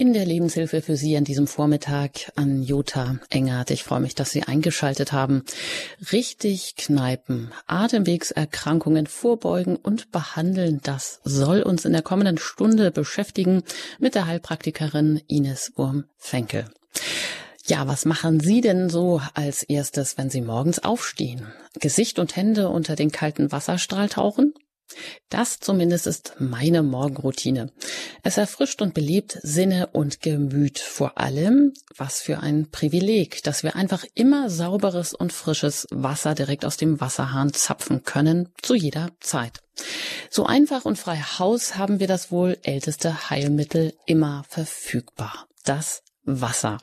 In 0.00 0.14
der 0.14 0.24
Lebenshilfe 0.24 0.80
für 0.80 0.96
Sie 0.96 1.14
an 1.18 1.24
diesem 1.24 1.46
Vormittag 1.46 2.32
an 2.34 2.62
Jutta 2.62 3.18
Engert. 3.28 3.70
Ich 3.70 3.84
freue 3.84 4.00
mich, 4.00 4.14
dass 4.14 4.30
Sie 4.30 4.42
eingeschaltet 4.42 5.12
haben. 5.12 5.44
Richtig 6.10 6.76
kneipen, 6.76 7.52
Atemwegserkrankungen 7.66 9.06
vorbeugen 9.06 9.76
und 9.76 10.10
behandeln, 10.10 10.80
das 10.82 11.20
soll 11.24 11.60
uns 11.60 11.84
in 11.84 11.92
der 11.92 12.00
kommenden 12.00 12.38
Stunde 12.38 12.90
beschäftigen 12.90 13.62
mit 13.98 14.14
der 14.14 14.26
Heilpraktikerin 14.26 15.20
Ines 15.26 15.72
Wurm-Fenkel. 15.76 16.64
Ja, 17.66 17.86
was 17.86 18.06
machen 18.06 18.40
Sie 18.40 18.62
denn 18.62 18.88
so 18.88 19.20
als 19.34 19.62
erstes, 19.64 20.16
wenn 20.16 20.30
Sie 20.30 20.40
morgens 20.40 20.78
aufstehen? 20.78 21.52
Gesicht 21.78 22.18
und 22.18 22.36
Hände 22.36 22.70
unter 22.70 22.96
den 22.96 23.12
kalten 23.12 23.52
Wasserstrahl 23.52 24.08
tauchen? 24.08 24.54
Das 25.28 25.60
zumindest 25.60 26.06
ist 26.06 26.34
meine 26.38 26.82
Morgenroutine. 26.82 27.72
Es 28.22 28.36
erfrischt 28.36 28.82
und 28.82 28.94
belebt 28.94 29.38
Sinne 29.42 29.88
und 29.92 30.20
Gemüt. 30.22 30.78
Vor 30.78 31.18
allem, 31.18 31.72
was 31.96 32.20
für 32.20 32.40
ein 32.40 32.70
Privileg, 32.70 33.42
dass 33.42 33.62
wir 33.62 33.76
einfach 33.76 34.04
immer 34.14 34.50
sauberes 34.50 35.14
und 35.14 35.32
frisches 35.32 35.86
Wasser 35.90 36.34
direkt 36.34 36.64
aus 36.64 36.76
dem 36.76 37.00
Wasserhahn 37.00 37.52
zapfen 37.52 38.02
können, 38.04 38.48
zu 38.62 38.74
jeder 38.74 39.10
Zeit. 39.20 39.60
So 40.30 40.46
einfach 40.46 40.84
und 40.84 40.98
frei 40.98 41.16
Haus 41.16 41.76
haben 41.76 42.00
wir 42.00 42.06
das 42.06 42.30
wohl 42.30 42.58
älteste 42.62 43.30
Heilmittel 43.30 43.94
immer 44.06 44.44
verfügbar. 44.48 45.46
Das 45.64 46.02
Wasser. 46.24 46.78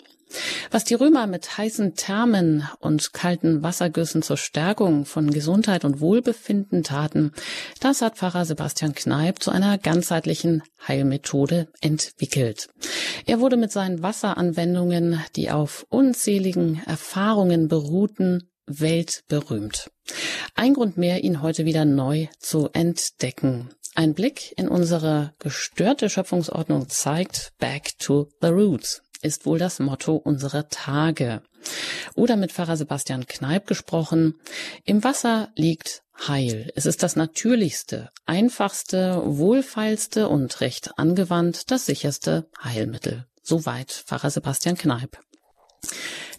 Was 0.72 0.84
die 0.84 0.96
Römer 0.96 1.28
mit 1.28 1.58
heißen 1.58 1.96
Thermen 1.96 2.68
und 2.80 3.14
kalten 3.14 3.64
Wassergüssen 3.64 4.22
zur 4.22 4.38
Stärkung 4.38 5.06
von 5.06 5.32
Gesundheit 5.32 5.86
und 5.86 6.02
Wohlbefinden 6.02 6.84
taten, 6.84 7.32
das 7.80 8.02
hat 8.02 8.18
Pfarrer 8.18 8.46
Sebastian 8.46 8.94
Kneip 8.94 9.42
zu 9.42 9.52
einer 9.52 9.78
ganzheitlichen 9.78 10.64
Heilmethode 10.88 11.68
entwickelt. 11.82 12.70
Er 13.26 13.40
wurde 13.40 13.58
mit 13.58 13.72
seinen 13.72 14.04
Wasseranwendungen, 14.04 15.22
die 15.36 15.52
auf 15.52 15.86
unzähligen 15.90 16.82
Erfahrungen 16.86 17.68
beruhten, 17.68 18.50
weltberühmt. 18.66 19.90
Ein 20.56 20.74
Grund 20.74 20.98
mehr, 20.98 21.24
ihn 21.24 21.42
heute 21.42 21.66
wieder 21.66 21.86
neu 21.86 22.28
zu 22.40 22.70
entdecken. 22.74 23.70
Ein 23.96 24.14
Blick 24.14 24.54
in 24.58 24.68
unsere 24.68 25.34
gestörte 25.40 26.10
Schöpfungsordnung 26.10 26.88
zeigt 26.90 27.54
Back 27.58 27.98
to 27.98 28.30
the 28.42 28.50
Roots 28.50 29.02
ist 29.28 29.46
wohl 29.46 29.60
das 29.60 29.80
Motto 29.80 30.16
unserer 30.16 30.70
Tage. 30.70 31.42
Oder 32.16 32.36
mit 32.36 32.52
Pfarrer 32.52 32.78
Sebastian 32.78 33.28
Kneip 33.28 33.68
gesprochen, 33.68 34.36
im 34.86 35.04
Wasser 35.04 35.50
liegt 35.56 36.04
Heil. 36.28 36.72
Es 36.76 36.86
ist 36.86 37.04
das 37.04 37.16
natürlichste, 37.16 38.10
einfachste, 38.26 39.22
wohlfeilste 39.24 40.28
und 40.30 40.62
recht 40.62 40.98
angewandt 40.98 41.70
das 41.70 41.86
sicherste 41.86 42.48
Heilmittel. 42.64 43.28
Soweit 43.44 43.92
Pfarrer 43.92 44.32
Sebastian 44.32 44.78
Kneip. 44.78 45.20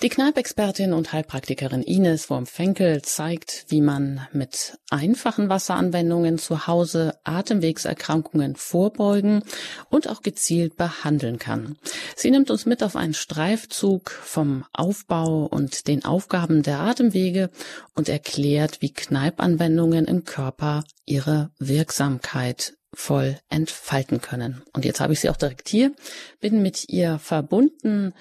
Die 0.00 0.11
Kneipexpertin 0.11 0.92
und 0.92 1.12
Heilpraktikerin 1.12 1.83
Ines 1.83 2.31
Worm-Fenkel 2.31 3.03
zeigt, 3.03 3.64
wie 3.67 3.81
man 3.81 4.28
mit 4.33 4.78
einfachen 4.91 5.48
Wasseranwendungen 5.48 6.39
zu 6.39 6.69
Hause 6.69 7.19
Atemwegserkrankungen 7.25 8.55
vorbeugen 8.55 9.42
und 9.91 10.09
auch 10.09 10.22
gezielt 10.22 10.77
behandeln 10.77 11.41
kann. 11.41 11.77
Sie 12.14 12.31
nimmt 12.31 12.53
uns 12.53 12.64
mit 12.64 12.84
auf 12.84 12.94
einen 12.94 13.14
Streifzug 13.14 14.11
vom 14.11 14.64
Aufbau 14.72 15.47
und 15.47 15.89
den 15.89 16.05
Aufgaben 16.05 16.62
der 16.62 16.78
Atemwege 16.78 17.50
und 17.97 18.09
erklärt, 18.09 18.81
wie 18.81 18.92
Kneipanwendungen 18.92 20.05
im 20.05 20.25
Körper 20.25 20.84
ihre 21.06 21.50
Wirksamkeit 21.59 22.75
voll 22.94 23.39
entfalten 23.48 24.20
können. 24.20 24.62
Und 24.72 24.84
jetzt 24.84 25.00
habe 25.00 25.12
ich 25.12 25.20
sie 25.20 25.28
auch 25.28 25.36
direkt 25.36 25.69
hier, 25.69 25.92
bin 26.41 26.62
mit 26.62 26.89
ihr 26.89 27.19
verbunden. 27.19 28.14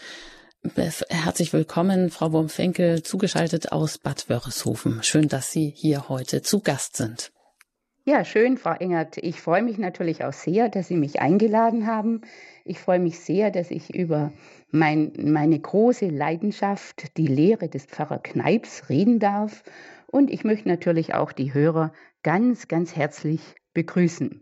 Herzlich 0.75 1.53
willkommen, 1.53 2.09
Frau 2.09 2.31
Wurmfenkel, 2.31 3.03
zugeschaltet 3.03 3.71
aus 3.71 3.97
Bad 3.97 4.29
Wörishofen. 4.29 5.01
Schön, 5.03 5.27
dass 5.27 5.51
Sie 5.51 5.71
hier 5.75 6.09
heute 6.09 6.41
zu 6.41 6.59
Gast 6.59 6.97
sind. 6.97 7.31
Ja, 8.05 8.25
schön, 8.25 8.57
Frau 8.57 8.71
Engert. 8.71 9.17
Ich 9.17 9.41
freue 9.41 9.63
mich 9.63 9.77
natürlich 9.77 10.23
auch 10.23 10.33
sehr, 10.33 10.69
dass 10.69 10.87
Sie 10.87 10.95
mich 10.95 11.21
eingeladen 11.21 11.87
haben. 11.87 12.21
Ich 12.65 12.79
freue 12.79 12.99
mich 12.99 13.19
sehr, 13.19 13.51
dass 13.51 13.71
ich 13.71 13.93
über 13.95 14.33
mein, 14.71 15.13
meine 15.17 15.59
große 15.59 16.07
Leidenschaft, 16.07 17.17
die 17.17 17.27
Lehre 17.27 17.69
des 17.69 17.85
Pfarrer 17.85 18.19
Kneips, 18.19 18.89
reden 18.89 19.19
darf. 19.19 19.63
Und 20.07 20.31
ich 20.31 20.43
möchte 20.43 20.67
natürlich 20.67 21.13
auch 21.13 21.31
die 21.31 21.53
Hörer 21.53 21.93
ganz, 22.23 22.67
ganz 22.67 22.95
herzlich 22.95 23.41
begrüßen. 23.73 24.41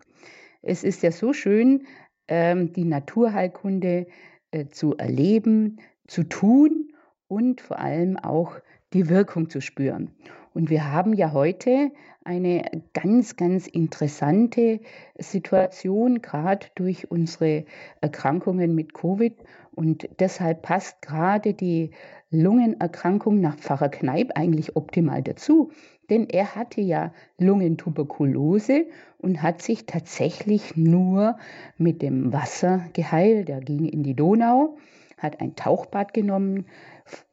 Es 0.61 0.83
ist 0.83 1.03
ja 1.03 1.11
so 1.11 1.33
schön, 1.33 1.87
ähm, 2.27 2.73
die 2.73 2.85
Naturheilkunde 2.85 4.07
äh, 4.51 4.67
zu 4.67 4.95
erleben, 4.95 5.79
zu 6.07 6.23
tun 6.23 6.93
und 7.27 7.61
vor 7.61 7.79
allem 7.79 8.17
auch 8.17 8.53
die 8.93 9.09
Wirkung 9.09 9.49
zu 9.49 9.61
spüren. 9.61 10.11
Und 10.53 10.69
wir 10.69 10.91
haben 10.91 11.13
ja 11.13 11.33
heute 11.33 11.91
eine 12.23 12.63
ganz, 12.93 13.35
ganz 13.35 13.67
interessante 13.67 14.79
Situation, 15.17 16.21
gerade 16.21 16.67
durch 16.75 17.11
unsere 17.11 17.65
Erkrankungen 17.99 18.73
mit 18.73 18.93
Covid. 18.93 19.35
Und 19.73 20.07
deshalb 20.19 20.61
passt 20.61 21.01
gerade 21.01 21.53
die 21.53 21.91
Lungenerkrankung 22.31 23.41
nach 23.41 23.57
Pfarrer 23.57 23.89
Kneip 23.89 24.31
eigentlich 24.35 24.75
optimal 24.77 25.21
dazu. 25.23 25.71
Denn 26.09 26.29
er 26.29 26.55
hatte 26.55 26.81
ja 26.81 27.13
Lungentuberkulose 27.37 28.85
und 29.17 29.41
hat 29.41 29.61
sich 29.61 29.85
tatsächlich 29.85 30.77
nur 30.77 31.37
mit 31.77 32.01
dem 32.01 32.31
Wasser 32.31 32.85
geheilt. 32.93 33.49
Er 33.49 33.59
ging 33.59 33.85
in 33.85 34.03
die 34.03 34.15
Donau 34.15 34.77
hat 35.17 35.41
ein 35.41 35.55
Tauchbad 35.55 36.13
genommen, 36.13 36.65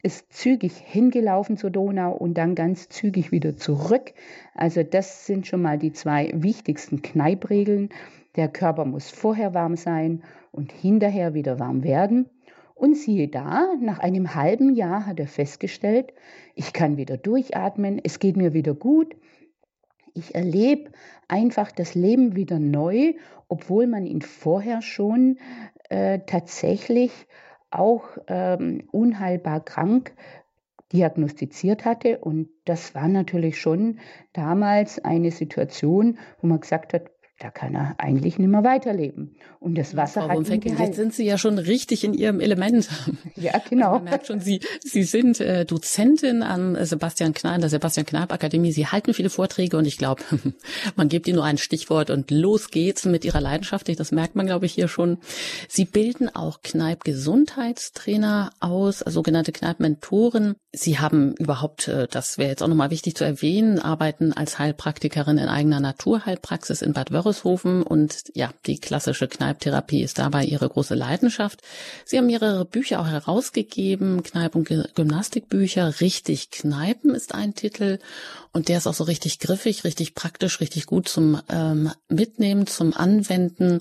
ist 0.03 0.33
zügig 0.33 0.77
hingelaufen 0.77 1.57
zur 1.57 1.71
Donau 1.71 2.13
und 2.13 2.35
dann 2.35 2.55
ganz 2.55 2.89
zügig 2.89 3.33
wieder 3.33 3.57
zurück. 3.57 4.13
Also 4.55 4.83
das 4.83 5.27
sind 5.27 5.47
schon 5.47 5.63
mal 5.63 5.79
die 5.79 5.93
zwei 5.93 6.31
wichtigsten 6.35 7.03
Kneipregeln. 7.03 7.89
Der 8.37 8.49
Körper 8.49 8.85
muss 8.85 9.11
vorher 9.11 9.55
warm 9.55 9.77
sein 9.77 10.23
und 10.51 10.73
hinterher 10.73 11.35
wieder 11.35 11.59
warm 11.59 11.83
werden. 11.83 12.29
Und 12.75 12.97
siehe 12.97 13.29
da, 13.29 13.75
nach 13.81 14.01
einem 14.01 14.35
halben 14.35 14.75
Jahr 14.75 15.07
hat 15.07 15.21
er 15.21 15.29
festgestellt, 15.29 16.13
ich 16.55 16.73
kann 16.73 16.97
wieder 16.97 17.17
durchatmen, 17.17 18.01
es 18.03 18.19
geht 18.19 18.37
mir 18.37 18.55
wieder 18.55 18.75
gut. 18.75 19.15
Ich 20.15 20.35
erlebe 20.35 20.91
einfach 21.29 21.71
das 21.71 21.95
Leben 21.95 22.35
wieder 22.35 22.59
neu, 22.59 23.15
obwohl 23.49 23.87
man 23.87 24.05
ihn 24.05 24.21
vorher 24.21 24.83
schon 24.83 25.39
äh, 25.89 26.21
tatsächlich 26.27 27.13
auch 27.73 28.19
ähm, 28.29 28.89
unheilbar 28.91 29.61
krank 29.65 30.15
diagnostiziert 30.93 31.85
hatte. 31.85 32.19
Und 32.19 32.49
das 32.65 32.95
war 32.95 33.09
natürlich 33.09 33.61
schon 33.61 33.99
damals 34.33 35.03
eine 35.03 35.31
Situation, 35.31 36.19
wo 36.41 36.47
man 36.47 36.61
gesagt 36.61 36.93
hat, 36.93 37.11
da 37.43 37.51
kann 37.51 37.75
er 37.75 37.95
eigentlich 37.99 38.39
nicht 38.39 38.49
mehr 38.49 38.63
weiterleben. 38.63 39.35
Und 39.59 39.77
das 39.77 39.97
Wasser 39.97 40.23
Frau 40.23 40.29
hat 40.29 40.49
ihn 40.49 40.61
geheilt. 40.61 40.79
Jetzt 40.81 40.97
sind 40.97 41.15
Sie 41.15 41.25
ja 41.25 41.39
schon 41.39 41.59
richtig 41.59 42.05
in 42.05 42.15
Ihrem 42.15 42.41
Element. 42.41 42.89
Ja, 43.35 43.61
genau. 43.69 43.95
Man 43.95 44.05
merkt 44.05 44.27
schon, 44.27 44.41
Sie, 44.41 44.61
Sie 44.81 45.03
sind 45.03 45.41
äh, 45.41 45.65
Dozentin 45.65 46.43
an 46.43 46.77
Sebastian 46.85 47.33
Knall, 47.35 47.61
der 47.61 47.71
Sebastian 47.71 48.07
Kneipp 48.07 48.33
Akademie. 48.33 48.73
Sie 48.73 48.87
halten 48.87 49.15
viele 49.15 49.31
Vorträge 49.31 49.77
und 49.77 49.87
ich 49.87 49.99
glaube, 49.99 50.23
man 50.97 51.09
gibt 51.09 51.27
Ihnen 51.27 51.37
nur 51.37 51.45
ein 51.45 51.59
Stichwort 51.59 52.11
und 52.11 52.31
los 52.31 52.71
geht's 52.71 53.05
mit 53.05 53.25
Ihrer 53.25 53.41
Leidenschaft. 53.41 53.89
Das 53.99 54.13
merkt 54.13 54.37
man, 54.37 54.47
glaube 54.47 54.67
ich, 54.67 54.73
hier 54.73 54.89
schon. 54.89 55.19
Sie 55.69 55.85
bilden 55.85 56.29
auch 56.35 56.63
Kneipp 56.63 57.05
Gesundheitstrainer 57.05 58.51
aus, 58.61 59.03
also 59.03 59.23
sogenannte 59.23 59.53
Kneipp 59.53 59.79
Mentoren. 59.79 60.57
Sie 60.73 60.99
haben 60.99 61.35
überhaupt, 61.37 61.87
äh, 61.87 62.09
das 62.11 62.39
wäre 62.39 62.51
jetzt 62.51 62.63
auch 62.63 62.69
nochmal 62.69 62.91
wichtig 62.91 63.15
zu 63.15 63.25
erwähnen, 63.25 63.79
arbeiten 63.79 64.33
als 64.33 64.59
Heilpraktikerin 64.59 65.39
in 65.39 65.49
eigener 65.49 65.81
Naturheilpraxis 65.81 66.83
in 66.83 66.93
Bad 66.93 67.13
Wörishofen 67.33 67.83
und 67.83 68.25
ja, 68.35 68.51
die 68.67 68.79
klassische 68.79 69.29
Kneiptherapie 69.29 70.03
ist 70.03 70.19
dabei 70.19 70.45
ihre 70.45 70.69
große 70.69 70.95
Leidenschaft. 70.95 71.63
Sie 72.05 72.19
haben 72.19 72.27
mehrere 72.27 72.65
Bücher 72.65 73.01
auch 73.01 73.07
herausgegeben, 73.07 74.23
Kneip- 74.23 74.55
und 74.55 74.69
Gymnastikbücher. 74.95 76.01
Richtig 76.01 76.51
Kneipen 76.51 77.15
ist 77.15 77.35
ein 77.35 77.55
Titel 77.55 77.99
und 78.53 78.69
der 78.69 78.79
ist 78.79 78.87
auch 78.87 78.95
so 78.95 79.05
richtig 79.05 79.39
griffig, 79.39 79.85
richtig 79.85 80.15
praktisch, 80.15 80.61
richtig 80.61 80.87
gut 80.87 81.09
zum 81.09 81.41
ähm, 81.49 81.91
Mitnehmen, 82.09 82.67
zum 82.67 82.95
Anwenden. 82.95 83.81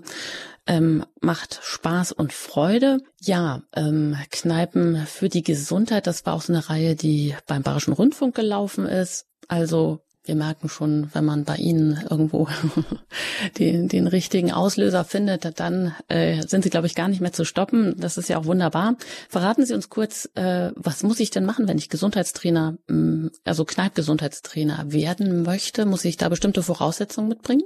Ähm, 0.68 1.04
macht 1.20 1.60
Spaß 1.64 2.12
und 2.12 2.34
Freude. 2.34 3.00
Ja, 3.20 3.64
ähm, 3.76 4.16
Kneipen 4.30 5.08
für 5.08 5.28
die 5.28 5.42
Gesundheit, 5.42 6.06
das 6.06 6.26
war 6.26 6.36
auch 6.36 6.44
so 6.44 6.54
eine 6.54 6.70
Reihe, 6.70 6.96
die 6.96 7.36
beim 7.48 7.64
Bayerischen 7.64 7.94
Rundfunk 7.94 8.36
gelaufen 8.36 8.86
ist. 8.86 9.26
Also 9.48 10.02
wir 10.24 10.36
merken 10.36 10.70
schon, 10.70 11.10
wenn 11.14 11.26
man 11.26 11.46
bei 11.46 11.56
Ihnen 11.56 12.00
irgendwo 12.10 12.48
den, 13.58 13.88
den 13.88 14.08
richtigen 14.08 14.52
Auslöser 14.52 15.04
findet, 15.04 15.60
dann 15.60 15.96
äh, 16.10 16.42
sind 16.48 16.64
Sie, 16.64 16.70
glaube 16.70 16.88
ich, 16.88 16.96
gar 16.96 17.08
nicht 17.08 17.22
mehr 17.22 17.34
zu 17.34 17.44
stoppen. 17.44 17.96
Das 17.98 18.18
ist 18.18 18.30
ja 18.30 18.38
auch 18.38 18.46
wunderbar. 18.46 18.98
Verraten 19.30 19.66
Sie 19.66 19.74
uns 19.74 19.90
kurz, 19.90 20.30
äh, 20.36 20.72
was 20.76 21.04
muss 21.04 21.20
ich 21.20 21.32
denn 21.32 21.46
machen, 21.46 21.68
wenn 21.68 21.78
ich 21.78 21.90
Gesundheitstrainer, 21.90 22.78
also 23.46 23.66
Kneipgesundheitstrainer 23.66 24.92
werden 24.92 25.42
möchte? 25.42 25.86
Muss 25.86 26.06
ich 26.06 26.18
da 26.18 26.30
bestimmte 26.30 26.62
Voraussetzungen 26.62 27.28
mitbringen? 27.28 27.64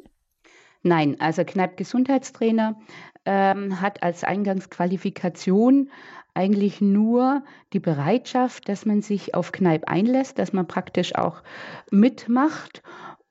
Nein, 0.81 1.18
also 1.19 1.44
Kneipp-Gesundheitstrainer 1.44 2.80
ähm, 3.25 3.81
hat 3.81 4.04
als 4.04 4.24
Eingangsqualifikation 4.24 5.90
eigentlich 6.35 6.81
nur 6.81 7.43
die 7.73 7.79
Bereitschaft, 7.79 8.69
dass 8.69 8.85
man 8.85 9.01
sich 9.01 9.33
auf 9.33 9.51
Kneipp 9.51 9.87
einlässt, 9.87 10.37
dass 10.37 10.53
man 10.53 10.67
praktisch 10.67 11.15
auch 11.15 11.41
mitmacht 11.89 12.83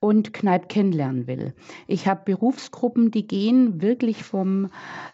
und 0.04 0.34
Kneipp 0.34 0.68
kennenlernen 0.68 1.26
will. 1.26 1.54
Ich 1.86 2.06
habe 2.06 2.20
Berufsgruppen, 2.26 3.10
die 3.10 3.26
gehen 3.26 3.80
wirklich 3.80 4.22
vom 4.22 4.68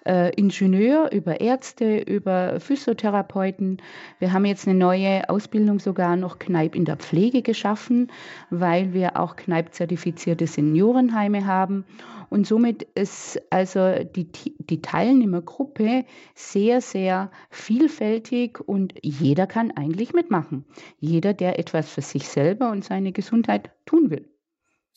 äh, 0.04 0.34
Ingenieur 0.34 1.12
über 1.12 1.40
Ärzte, 1.40 1.98
über 1.98 2.58
Physiotherapeuten. 2.58 3.80
Wir 4.18 4.32
haben 4.32 4.44
jetzt 4.44 4.66
eine 4.66 4.76
neue 4.76 5.30
Ausbildung 5.30 5.78
sogar 5.78 6.16
noch 6.16 6.40
Kneipp 6.40 6.74
in 6.74 6.86
der 6.86 6.96
Pflege 6.96 7.42
geschaffen, 7.42 8.10
weil 8.50 8.92
wir 8.92 9.16
auch 9.16 9.36
Kneipp-zertifizierte 9.36 10.48
Seniorenheime 10.48 11.46
haben. 11.46 11.84
Und 12.28 12.48
somit 12.48 12.82
ist 12.82 13.40
also 13.50 13.94
die, 14.04 14.26
die 14.58 14.82
Teilnehmergruppe 14.82 16.04
sehr, 16.34 16.80
sehr 16.80 17.30
vielfältig 17.48 18.58
und 18.58 18.94
jeder 19.02 19.46
kann 19.46 19.70
eigentlich 19.70 20.14
mitmachen. 20.14 20.64
Jeder, 20.98 21.32
der 21.32 21.60
etwas 21.60 21.88
für 21.90 22.02
sich 22.02 22.26
selber 22.26 22.72
und 22.72 22.84
seine 22.84 23.12
Gesundheit 23.12 23.70
tun 23.86 24.10
will. 24.10 24.28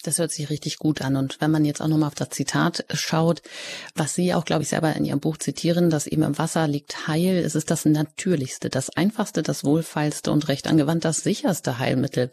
Das 0.04 0.20
hört 0.20 0.32
sich 0.32 0.50
richtig 0.50 0.78
gut 0.80 1.02
an. 1.02 1.16
Und 1.16 1.40
wenn 1.40 1.50
man 1.50 1.64
jetzt 1.64 1.82
auch 1.82 1.88
nochmal 1.88 2.08
auf 2.08 2.16
das 2.16 2.30
Zitat 2.30 2.86
schaut, 2.94 3.42
was 3.96 4.14
Sie 4.14 4.34
auch, 4.34 4.44
glaube 4.44 4.64
ich, 4.64 4.70
selber 4.70 4.94
in 4.94 5.06
Ihrem 5.06 5.22
Buch 5.22 5.38
zitieren, 5.38 5.90
dass 5.90 6.08
eben 6.08 6.24
im 6.24 6.38
Wasser 6.38 6.68
liegt 6.68 7.08
Heil, 7.08 7.38
es 7.38 7.56
ist 7.56 7.72
das 7.72 7.86
Natürlichste, 7.86 8.70
das 8.70 8.90
Einfachste, 8.90 9.44
das 9.44 9.64
Wohlfeilste 9.64 10.32
und 10.32 10.50
recht 10.50 10.68
angewandt 10.68 11.06
das 11.06 11.22
sicherste 11.22 11.80
Heilmittel. 11.80 12.32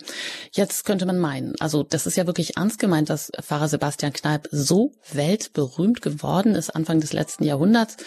Jetzt 0.53 0.85
könnte 0.85 1.07
man 1.07 1.19
meinen, 1.19 1.55
also 1.61 1.85
das 1.85 2.07
ist 2.07 2.17
ja 2.17 2.27
wirklich 2.27 2.57
ernst 2.57 2.81
gemeint, 2.81 3.09
dass 3.09 3.31
Pfarrer 3.41 3.69
Sebastian 3.69 4.13
Kneip 4.13 4.49
so 4.51 4.93
weltberühmt 5.13 6.03
geworden 6.03 6.57
ist 6.57 6.71
Anfang 6.71 7.01
des 7.01 7.13
letzten 7.13 7.45
Jahrhunderts. 7.45 7.99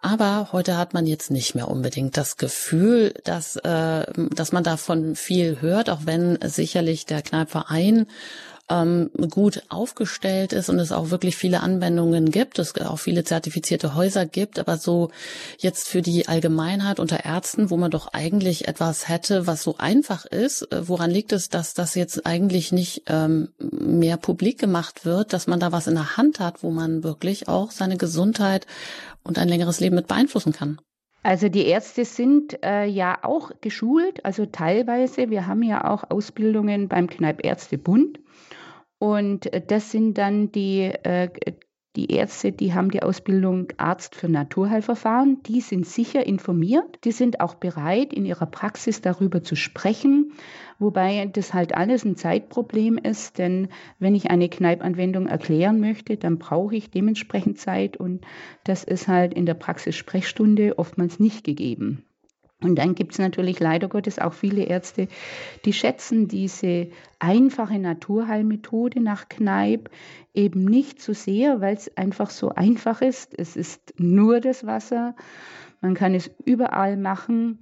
Aber 0.00 0.50
heute 0.52 0.76
hat 0.76 0.94
man 0.94 1.06
jetzt 1.06 1.32
nicht 1.32 1.56
mehr 1.56 1.68
unbedingt 1.68 2.16
das 2.16 2.36
Gefühl, 2.36 3.14
dass, 3.24 3.56
äh, 3.56 4.06
dass 4.34 4.52
man 4.52 4.62
davon 4.62 5.16
viel 5.16 5.60
hört, 5.60 5.90
auch 5.90 6.00
wenn 6.04 6.38
sicherlich 6.42 7.04
der 7.04 7.22
Kneipverein 7.22 8.06
ähm, 8.68 9.10
gut 9.30 9.62
aufgestellt 9.68 10.52
ist 10.52 10.68
und 10.68 10.78
es 10.78 10.92
auch 10.92 11.10
wirklich 11.10 11.36
viele 11.36 11.60
Anwendungen 11.60 12.30
gibt, 12.30 12.58
es 12.58 12.74
auch 12.80 12.98
viele 12.98 13.24
zertifizierte 13.24 13.94
Häuser 13.94 14.26
gibt, 14.26 14.58
aber 14.58 14.76
so 14.76 15.10
jetzt 15.58 15.88
für 15.88 16.02
die 16.02 16.28
Allgemeinheit 16.28 17.00
unter 17.00 17.24
Ärzten, 17.24 17.70
wo 17.70 17.76
man 17.76 17.90
doch 17.90 18.12
eigentlich 18.12 18.68
etwas 18.68 19.08
hätte, 19.08 19.46
was 19.46 19.62
so 19.62 19.76
einfach 19.78 20.24
ist, 20.26 20.70
äh, 20.72 20.88
woran 20.88 21.10
liegt 21.10 21.32
es, 21.32 21.48
dass 21.48 21.74
das 21.74 21.94
jetzt 21.94 22.26
eigentlich 22.26 22.72
nicht 22.72 23.02
ähm, 23.06 23.48
mehr 23.58 24.16
publik 24.16 24.58
gemacht 24.58 25.04
wird, 25.04 25.32
dass 25.32 25.46
man 25.46 25.60
da 25.60 25.72
was 25.72 25.86
in 25.86 25.94
der 25.94 26.16
Hand 26.16 26.40
hat, 26.40 26.62
wo 26.62 26.70
man 26.70 27.02
wirklich 27.02 27.48
auch 27.48 27.70
seine 27.70 27.96
Gesundheit 27.96 28.66
und 29.22 29.38
ein 29.38 29.48
längeres 29.48 29.80
Leben 29.80 29.96
mit 29.96 30.08
beeinflussen 30.08 30.52
kann? 30.52 30.80
Also 31.22 31.48
die 31.48 31.66
Ärzte 31.66 32.04
sind 32.04 32.62
äh, 32.62 32.86
ja 32.86 33.18
auch 33.22 33.50
geschult, 33.60 34.24
also 34.24 34.46
teilweise. 34.46 35.30
Wir 35.30 35.46
haben 35.46 35.62
ja 35.62 35.90
auch 35.90 36.10
Ausbildungen 36.10 36.88
beim 36.88 37.08
Kneipärztebund. 37.08 38.20
Und 38.98 39.52
äh, 39.52 39.62
das 39.64 39.90
sind 39.90 40.18
dann 40.18 40.50
die, 40.52 40.82
äh, 40.82 41.30
die 41.96 42.12
Ärzte, 42.12 42.52
die 42.52 42.74
haben 42.74 42.90
die 42.90 43.02
Ausbildung 43.02 43.68
Arzt 43.76 44.14
für 44.14 44.28
Naturheilverfahren. 44.28 45.42
Die 45.42 45.60
sind 45.60 45.86
sicher 45.86 46.24
informiert. 46.24 46.98
Die 47.04 47.12
sind 47.12 47.40
auch 47.40 47.54
bereit, 47.54 48.12
in 48.12 48.24
ihrer 48.24 48.46
Praxis 48.46 49.00
darüber 49.00 49.42
zu 49.42 49.56
sprechen. 49.56 50.32
Wobei 50.78 51.26
das 51.26 51.54
halt 51.54 51.74
alles 51.74 52.04
ein 52.04 52.14
Zeitproblem 52.14 52.98
ist, 52.98 53.38
denn 53.38 53.68
wenn 53.98 54.14
ich 54.14 54.30
eine 54.30 54.48
Kneipanwendung 54.48 55.26
erklären 55.26 55.80
möchte, 55.80 56.16
dann 56.16 56.38
brauche 56.38 56.76
ich 56.76 56.90
dementsprechend 56.90 57.58
Zeit 57.58 57.96
und 57.96 58.24
das 58.62 58.84
ist 58.84 59.08
halt 59.08 59.34
in 59.34 59.44
der 59.44 59.54
Praxissprechstunde 59.54 60.78
oftmals 60.78 61.18
nicht 61.18 61.42
gegeben. 61.42 62.04
Und 62.60 62.76
dann 62.76 62.96
gibt 62.96 63.12
es 63.12 63.18
natürlich 63.18 63.60
leider 63.60 63.88
Gottes 63.88 64.18
auch 64.18 64.32
viele 64.32 64.64
Ärzte, 64.64 65.06
die 65.64 65.72
schätzen 65.72 66.26
diese 66.26 66.88
einfache 67.20 67.78
Naturheilmethode 67.78 69.00
nach 69.00 69.28
Kneipp 69.28 69.90
eben 70.34 70.64
nicht 70.64 71.00
so 71.00 71.12
sehr, 71.12 71.60
weil 71.60 71.76
es 71.76 71.96
einfach 71.96 72.30
so 72.30 72.50
einfach 72.50 73.00
ist. 73.00 73.38
Es 73.38 73.56
ist 73.56 73.94
nur 73.98 74.40
das 74.40 74.66
Wasser. 74.66 75.14
Man 75.80 75.94
kann 75.94 76.14
es 76.14 76.30
überall 76.44 76.96
machen. 76.96 77.60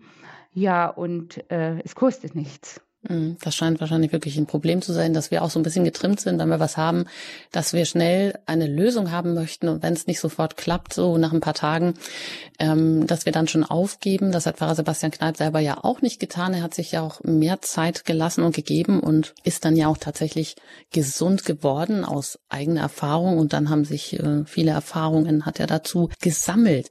Ja, 0.54 0.88
und 0.88 1.50
äh, 1.50 1.78
es 1.82 1.94
kostet 1.94 2.34
nichts. 2.34 2.80
Mhm. 3.08 3.36
Das 3.40 3.54
scheint 3.54 3.80
wahrscheinlich 3.80 4.12
wirklich 4.12 4.36
ein 4.36 4.46
Problem 4.46 4.82
zu 4.82 4.92
sein, 4.92 5.14
dass 5.14 5.30
wir 5.30 5.42
auch 5.42 5.50
so 5.50 5.58
ein 5.58 5.62
bisschen 5.62 5.84
getrimmt 5.84 6.20
sind, 6.20 6.38
wenn 6.38 6.48
wir 6.48 6.60
was 6.60 6.76
haben, 6.76 7.06
dass 7.52 7.72
wir 7.72 7.84
schnell 7.84 8.38
eine 8.46 8.66
Lösung 8.66 9.10
haben 9.10 9.34
möchten 9.34 9.68
und 9.68 9.82
wenn 9.82 9.92
es 9.92 10.06
nicht 10.06 10.20
sofort 10.20 10.56
klappt, 10.56 10.92
so 10.92 11.18
nach 11.18 11.32
ein 11.32 11.40
paar 11.40 11.54
Tagen, 11.54 11.94
ähm, 12.58 13.06
dass 13.06 13.26
wir 13.26 13.32
dann 13.32 13.48
schon 13.48 13.64
aufgeben. 13.64 14.32
Das 14.32 14.46
hat 14.46 14.58
Pfarrer 14.58 14.74
Sebastian 14.74 15.12
Kneipp 15.12 15.36
selber 15.36 15.60
ja 15.60 15.82
auch 15.82 16.02
nicht 16.02 16.20
getan. 16.20 16.54
Er 16.54 16.62
hat 16.62 16.74
sich 16.74 16.92
ja 16.92 17.02
auch 17.02 17.22
mehr 17.22 17.60
Zeit 17.62 18.04
gelassen 18.04 18.42
und 18.42 18.54
gegeben 18.54 19.00
und 19.00 19.34
ist 19.44 19.64
dann 19.64 19.76
ja 19.76 19.88
auch 19.88 19.98
tatsächlich 19.98 20.56
gesund 20.92 21.44
geworden 21.44 22.04
aus 22.04 22.38
eigener 22.48 22.82
Erfahrung 22.82 23.38
und 23.38 23.52
dann 23.52 23.70
haben 23.70 23.84
sich 23.84 24.18
äh, 24.18 24.44
viele 24.44 24.70
Erfahrungen 24.70 25.46
hat 25.46 25.60
er 25.60 25.66
dazu 25.66 26.10
gesammelt. 26.20 26.90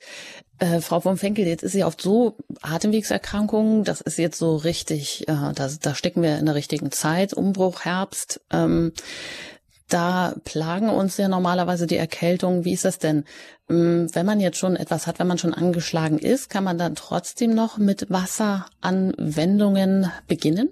Äh, 0.59 0.79
Frau 0.79 1.01
von 1.01 1.17
Fenkel, 1.17 1.45
jetzt 1.45 1.63
ist 1.63 1.73
sie 1.73 1.83
oft 1.83 2.01
so 2.01 2.37
Atemwegserkrankungen, 2.61 3.83
das 3.83 4.01
ist 4.01 4.17
jetzt 4.17 4.37
so 4.37 4.55
richtig, 4.55 5.27
äh, 5.27 5.53
da, 5.53 5.69
da 5.81 5.95
stecken 5.95 6.21
wir 6.21 6.37
in 6.37 6.45
der 6.45 6.55
richtigen 6.55 6.91
Zeit, 6.91 7.33
Umbruch, 7.33 7.81
Herbst. 7.81 8.39
Ähm, 8.51 8.93
da 9.89 10.35
plagen 10.45 10.89
uns 10.89 11.17
ja 11.17 11.27
normalerweise 11.27 11.87
die 11.87 11.97
Erkältungen. 11.97 12.65
Wie 12.65 12.73
ist 12.73 12.85
das 12.85 12.99
denn? 12.99 13.25
Ähm, 13.69 14.09
wenn 14.13 14.25
man 14.25 14.39
jetzt 14.39 14.57
schon 14.57 14.75
etwas 14.75 15.07
hat, 15.07 15.19
wenn 15.19 15.27
man 15.27 15.37
schon 15.37 15.53
angeschlagen 15.53 16.17
ist, 16.17 16.49
kann 16.49 16.63
man 16.63 16.77
dann 16.77 16.95
trotzdem 16.95 17.53
noch 17.53 17.77
mit 17.77 18.09
Wasseranwendungen 18.09 20.11
beginnen? 20.27 20.69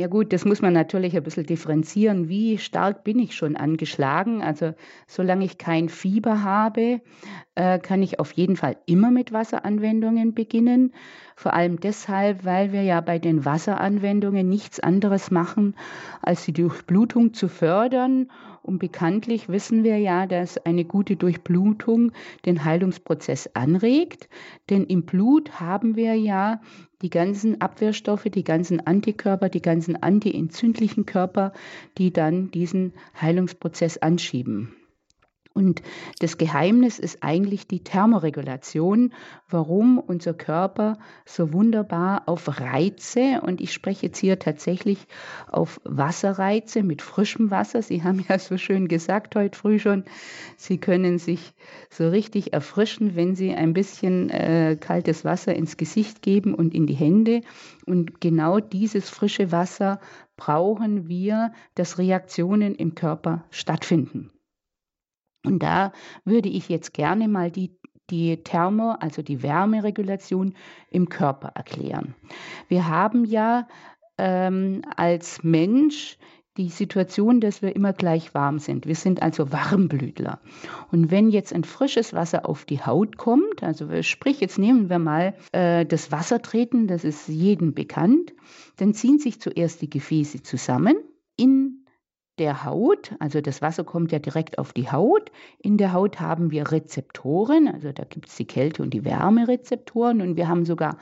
Ja 0.00 0.06
gut, 0.06 0.32
das 0.32 0.46
muss 0.46 0.62
man 0.62 0.72
natürlich 0.72 1.14
ein 1.14 1.22
bisschen 1.22 1.44
differenzieren. 1.44 2.30
Wie 2.30 2.56
stark 2.56 3.04
bin 3.04 3.18
ich 3.18 3.34
schon 3.34 3.54
angeschlagen? 3.54 4.40
Also 4.40 4.72
solange 5.06 5.44
ich 5.44 5.58
kein 5.58 5.90
Fieber 5.90 6.42
habe, 6.42 7.02
äh, 7.54 7.78
kann 7.78 8.02
ich 8.02 8.18
auf 8.18 8.32
jeden 8.32 8.56
Fall 8.56 8.78
immer 8.86 9.10
mit 9.10 9.30
Wasseranwendungen 9.34 10.32
beginnen. 10.32 10.94
Vor 11.36 11.52
allem 11.52 11.80
deshalb, 11.80 12.46
weil 12.46 12.72
wir 12.72 12.82
ja 12.82 13.02
bei 13.02 13.18
den 13.18 13.44
Wasseranwendungen 13.44 14.48
nichts 14.48 14.80
anderes 14.80 15.30
machen, 15.30 15.74
als 16.22 16.46
die 16.46 16.54
Durchblutung 16.54 17.34
zu 17.34 17.48
fördern. 17.48 18.30
Und 18.62 18.78
bekanntlich 18.78 19.48
wissen 19.48 19.84
wir 19.84 19.98
ja, 19.98 20.26
dass 20.26 20.58
eine 20.58 20.84
gute 20.84 21.16
Durchblutung 21.16 22.12
den 22.44 22.64
Heilungsprozess 22.64 23.50
anregt. 23.54 24.28
Denn 24.68 24.84
im 24.84 25.04
Blut 25.04 25.60
haben 25.60 25.96
wir 25.96 26.14
ja 26.14 26.60
die 27.02 27.10
ganzen 27.10 27.60
Abwehrstoffe, 27.60 28.24
die 28.24 28.44
ganzen 28.44 28.86
Antikörper, 28.86 29.48
die 29.48 29.62
ganzen 29.62 30.02
antientzündlichen 30.02 31.06
Körper, 31.06 31.52
die 31.96 32.12
dann 32.12 32.50
diesen 32.50 32.92
Heilungsprozess 33.20 33.98
anschieben. 33.98 34.74
Und 35.52 35.82
das 36.20 36.38
Geheimnis 36.38 37.00
ist 37.00 37.22
eigentlich 37.22 37.66
die 37.66 37.82
Thermoregulation, 37.82 39.12
warum 39.48 39.98
unser 39.98 40.32
Körper 40.32 40.98
so 41.24 41.52
wunderbar 41.52 42.22
auf 42.26 42.60
Reize, 42.60 43.40
und 43.42 43.60
ich 43.60 43.72
spreche 43.72 44.06
jetzt 44.06 44.18
hier 44.18 44.38
tatsächlich 44.38 45.06
auf 45.48 45.80
Wasserreize 45.84 46.84
mit 46.84 47.02
frischem 47.02 47.50
Wasser. 47.50 47.82
Sie 47.82 48.04
haben 48.04 48.24
ja 48.28 48.38
so 48.38 48.58
schön 48.58 48.86
gesagt 48.86 49.34
heute 49.34 49.58
früh 49.58 49.80
schon, 49.80 50.04
Sie 50.56 50.78
können 50.78 51.18
sich 51.18 51.52
so 51.90 52.08
richtig 52.08 52.52
erfrischen, 52.52 53.16
wenn 53.16 53.34
Sie 53.34 53.52
ein 53.52 53.72
bisschen 53.72 54.30
äh, 54.30 54.76
kaltes 54.80 55.24
Wasser 55.24 55.54
ins 55.54 55.76
Gesicht 55.76 56.22
geben 56.22 56.54
und 56.54 56.74
in 56.74 56.86
die 56.86 56.94
Hände. 56.94 57.40
Und 57.86 58.20
genau 58.20 58.60
dieses 58.60 59.10
frische 59.10 59.50
Wasser 59.50 60.00
brauchen 60.36 61.08
wir, 61.08 61.52
dass 61.74 61.98
Reaktionen 61.98 62.76
im 62.76 62.94
Körper 62.94 63.44
stattfinden. 63.50 64.30
Und 65.44 65.62
da 65.62 65.92
würde 66.24 66.48
ich 66.48 66.68
jetzt 66.68 66.92
gerne 66.92 67.28
mal 67.28 67.50
die, 67.50 67.76
die 68.10 68.42
Thermo, 68.42 68.92
also 69.00 69.22
die 69.22 69.42
Wärmeregulation 69.42 70.54
im 70.90 71.08
Körper 71.08 71.48
erklären. 71.54 72.14
Wir 72.68 72.88
haben 72.88 73.24
ja 73.24 73.66
ähm, 74.18 74.82
als 74.96 75.42
Mensch 75.42 76.18
die 76.56 76.68
Situation, 76.68 77.40
dass 77.40 77.62
wir 77.62 77.74
immer 77.74 77.92
gleich 77.92 78.34
warm 78.34 78.58
sind. 78.58 78.86
Wir 78.86 78.94
sind 78.94 79.22
also 79.22 79.52
Warmblütler. 79.52 80.40
Und 80.90 81.10
wenn 81.10 81.30
jetzt 81.30 81.54
ein 81.54 81.64
frisches 81.64 82.12
Wasser 82.12 82.46
auf 82.46 82.64
die 82.64 82.84
Haut 82.84 83.16
kommt, 83.16 83.62
also 83.62 84.02
sprich, 84.02 84.40
jetzt 84.40 84.58
nehmen 84.58 84.90
wir 84.90 84.98
mal 84.98 85.34
äh, 85.52 85.86
das 85.86 86.12
Wassertreten, 86.12 86.86
das 86.86 87.04
ist 87.04 87.28
jedem 87.28 87.72
bekannt, 87.72 88.34
dann 88.76 88.94
ziehen 88.94 89.18
sich 89.18 89.40
zuerst 89.40 89.80
die 89.80 89.90
Gefäße 89.90 90.42
zusammen. 90.42 90.96
In 91.36 91.79
der 92.40 92.64
Haut, 92.64 93.14
also 93.18 93.40
das 93.40 93.62
Wasser 93.62 93.84
kommt 93.84 94.10
ja 94.10 94.18
direkt 94.18 94.58
auf 94.58 94.72
die 94.72 94.90
Haut. 94.90 95.30
In 95.58 95.76
der 95.76 95.92
Haut 95.92 96.18
haben 96.20 96.50
wir 96.50 96.72
Rezeptoren, 96.72 97.68
also 97.68 97.92
da 97.92 98.04
gibt 98.04 98.28
es 98.28 98.36
die 98.36 98.46
Kälte- 98.46 98.82
und 98.82 98.94
die 98.94 99.04
Wärmerezeptoren 99.04 100.22
und 100.22 100.36
wir 100.36 100.48
haben 100.48 100.64
sogar 100.64 100.96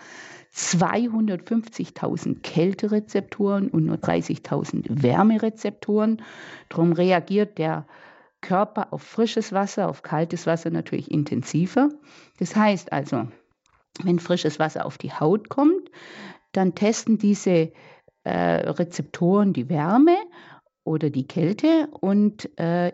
250.000 0.53 2.43
Kälterezeptoren 2.43 3.69
und 3.69 3.87
nur 3.87 3.97
30.000 3.97 5.03
Wärmerezeptoren. 5.03 6.23
Darum 6.69 6.93
reagiert 6.93 7.59
der 7.59 7.87
Körper 8.41 8.93
auf 8.93 9.03
frisches 9.03 9.53
Wasser, 9.53 9.89
auf 9.89 10.03
kaltes 10.03 10.47
Wasser 10.47 10.71
natürlich 10.71 11.11
intensiver. 11.11 11.89
Das 12.41 12.57
heißt 12.57 12.93
also, 12.93 13.29
wenn 14.03 14.19
frisches 14.19 14.59
Wasser 14.59 14.85
auf 14.87 14.99
die 14.99 15.13
Haut 15.13 15.49
kommt, 15.49 15.91
dann 16.53 16.75
testen 16.75 17.19
diese 17.19 17.73
äh, 18.25 18.71
Rezeptoren 18.71 19.53
die 19.53 19.69
Wärme 19.69 20.17
oder 20.85 21.11
die 21.11 21.27
Kälte 21.27 21.89
und 22.01 22.57
äh, 22.59 22.93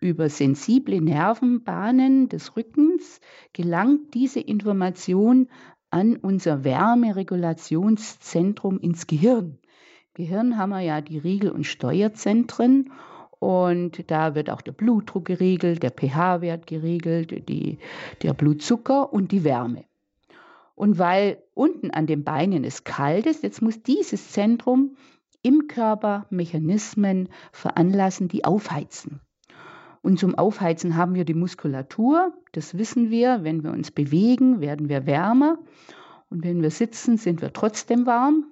über 0.00 0.28
sensible 0.28 1.00
Nervenbahnen 1.00 2.28
des 2.28 2.56
Rückens 2.56 3.20
gelangt 3.52 4.14
diese 4.14 4.40
Information 4.40 5.48
an 5.90 6.16
unser 6.16 6.64
Wärmeregulationszentrum 6.64 8.78
ins 8.78 9.06
Gehirn. 9.06 9.58
Gehirn 10.14 10.58
haben 10.58 10.70
wir 10.70 10.80
ja 10.80 11.00
die 11.00 11.18
Riegel- 11.18 11.50
und 11.50 11.64
Steuerzentren 11.64 12.90
und 13.38 14.10
da 14.10 14.34
wird 14.34 14.50
auch 14.50 14.62
der 14.62 14.72
Blutdruck 14.72 15.26
geregelt, 15.26 15.82
der 15.82 15.90
pH-Wert 15.90 16.66
geregelt, 16.66 17.48
die, 17.48 17.78
der 18.22 18.32
Blutzucker 18.32 19.12
und 19.12 19.30
die 19.32 19.44
Wärme. 19.44 19.84
Und 20.74 20.98
weil 20.98 21.42
unten 21.54 21.90
an 21.90 22.06
den 22.06 22.24
Beinen 22.24 22.64
es 22.64 22.84
kalt 22.84 23.26
ist, 23.26 23.42
jetzt 23.42 23.62
muss 23.62 23.82
dieses 23.82 24.32
Zentrum 24.32 24.96
im 25.46 25.68
Körper 25.68 26.26
Mechanismen 26.28 27.28
veranlassen, 27.52 28.26
die 28.26 28.44
aufheizen. 28.44 29.20
Und 30.02 30.18
zum 30.18 30.34
Aufheizen 30.34 30.96
haben 30.96 31.14
wir 31.14 31.24
die 31.24 31.34
Muskulatur, 31.34 32.32
das 32.50 32.76
wissen 32.76 33.10
wir, 33.10 33.44
wenn 33.44 33.62
wir 33.62 33.70
uns 33.70 33.92
bewegen, 33.92 34.60
werden 34.60 34.88
wir 34.88 35.06
wärmer 35.06 35.58
und 36.30 36.42
wenn 36.42 36.62
wir 36.62 36.72
sitzen, 36.72 37.16
sind 37.16 37.42
wir 37.42 37.52
trotzdem 37.52 38.06
warm 38.06 38.46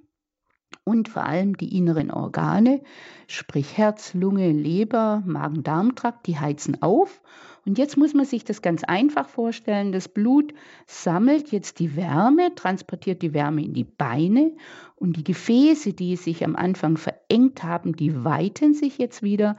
und 0.84 1.08
vor 1.08 1.24
allem 1.24 1.56
die 1.56 1.76
inneren 1.76 2.12
Organe, 2.12 2.82
sprich 3.26 3.76
Herz, 3.76 4.14
Lunge, 4.14 4.52
Leber, 4.52 5.20
Magen-Darm-Trakt, 5.26 6.28
die 6.28 6.38
heizen 6.38 6.80
auf. 6.80 7.22
Und 7.66 7.78
jetzt 7.78 7.97
muss 7.97 8.12
man 8.12 8.26
sich 8.26 8.44
das 8.44 8.61
ganz 8.61 8.85
einfach 8.85 9.28
vorstellen. 9.28 9.92
Das 9.92 10.09
Blut 10.09 10.52
sammelt 10.87 11.50
jetzt 11.50 11.78
die 11.78 11.97
Wärme, 11.97 12.54
transportiert 12.54 13.23
die 13.23 13.33
Wärme 13.33 13.64
in 13.64 13.73
die 13.73 13.85
Beine 13.85 14.52
und 14.97 15.16
die 15.16 15.25
Gefäße, 15.25 15.94
die 15.94 16.16
sich 16.16 16.44
am 16.44 16.56
Anfang 16.56 16.99
verengt 16.99 17.62
haben, 17.62 17.97
die 17.97 18.25
weiten 18.25 18.75
sich 18.75 18.99
jetzt 18.99 19.23
wieder 19.23 19.56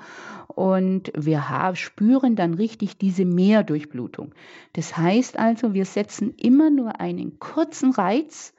und 0.47 1.11
wir 1.15 1.43
spüren 1.73 2.35
dann 2.35 2.53
richtig 2.53 2.97
diese 2.97 3.25
Mehrdurchblutung. 3.25 4.33
Das 4.73 4.97
heißt 4.97 5.37
also, 5.39 5.73
wir 5.73 5.85
setzen 5.85 6.33
immer 6.37 6.69
nur 6.69 6.99
einen 6.99 7.39
kurzen 7.39 7.91
Reiz 7.91 8.53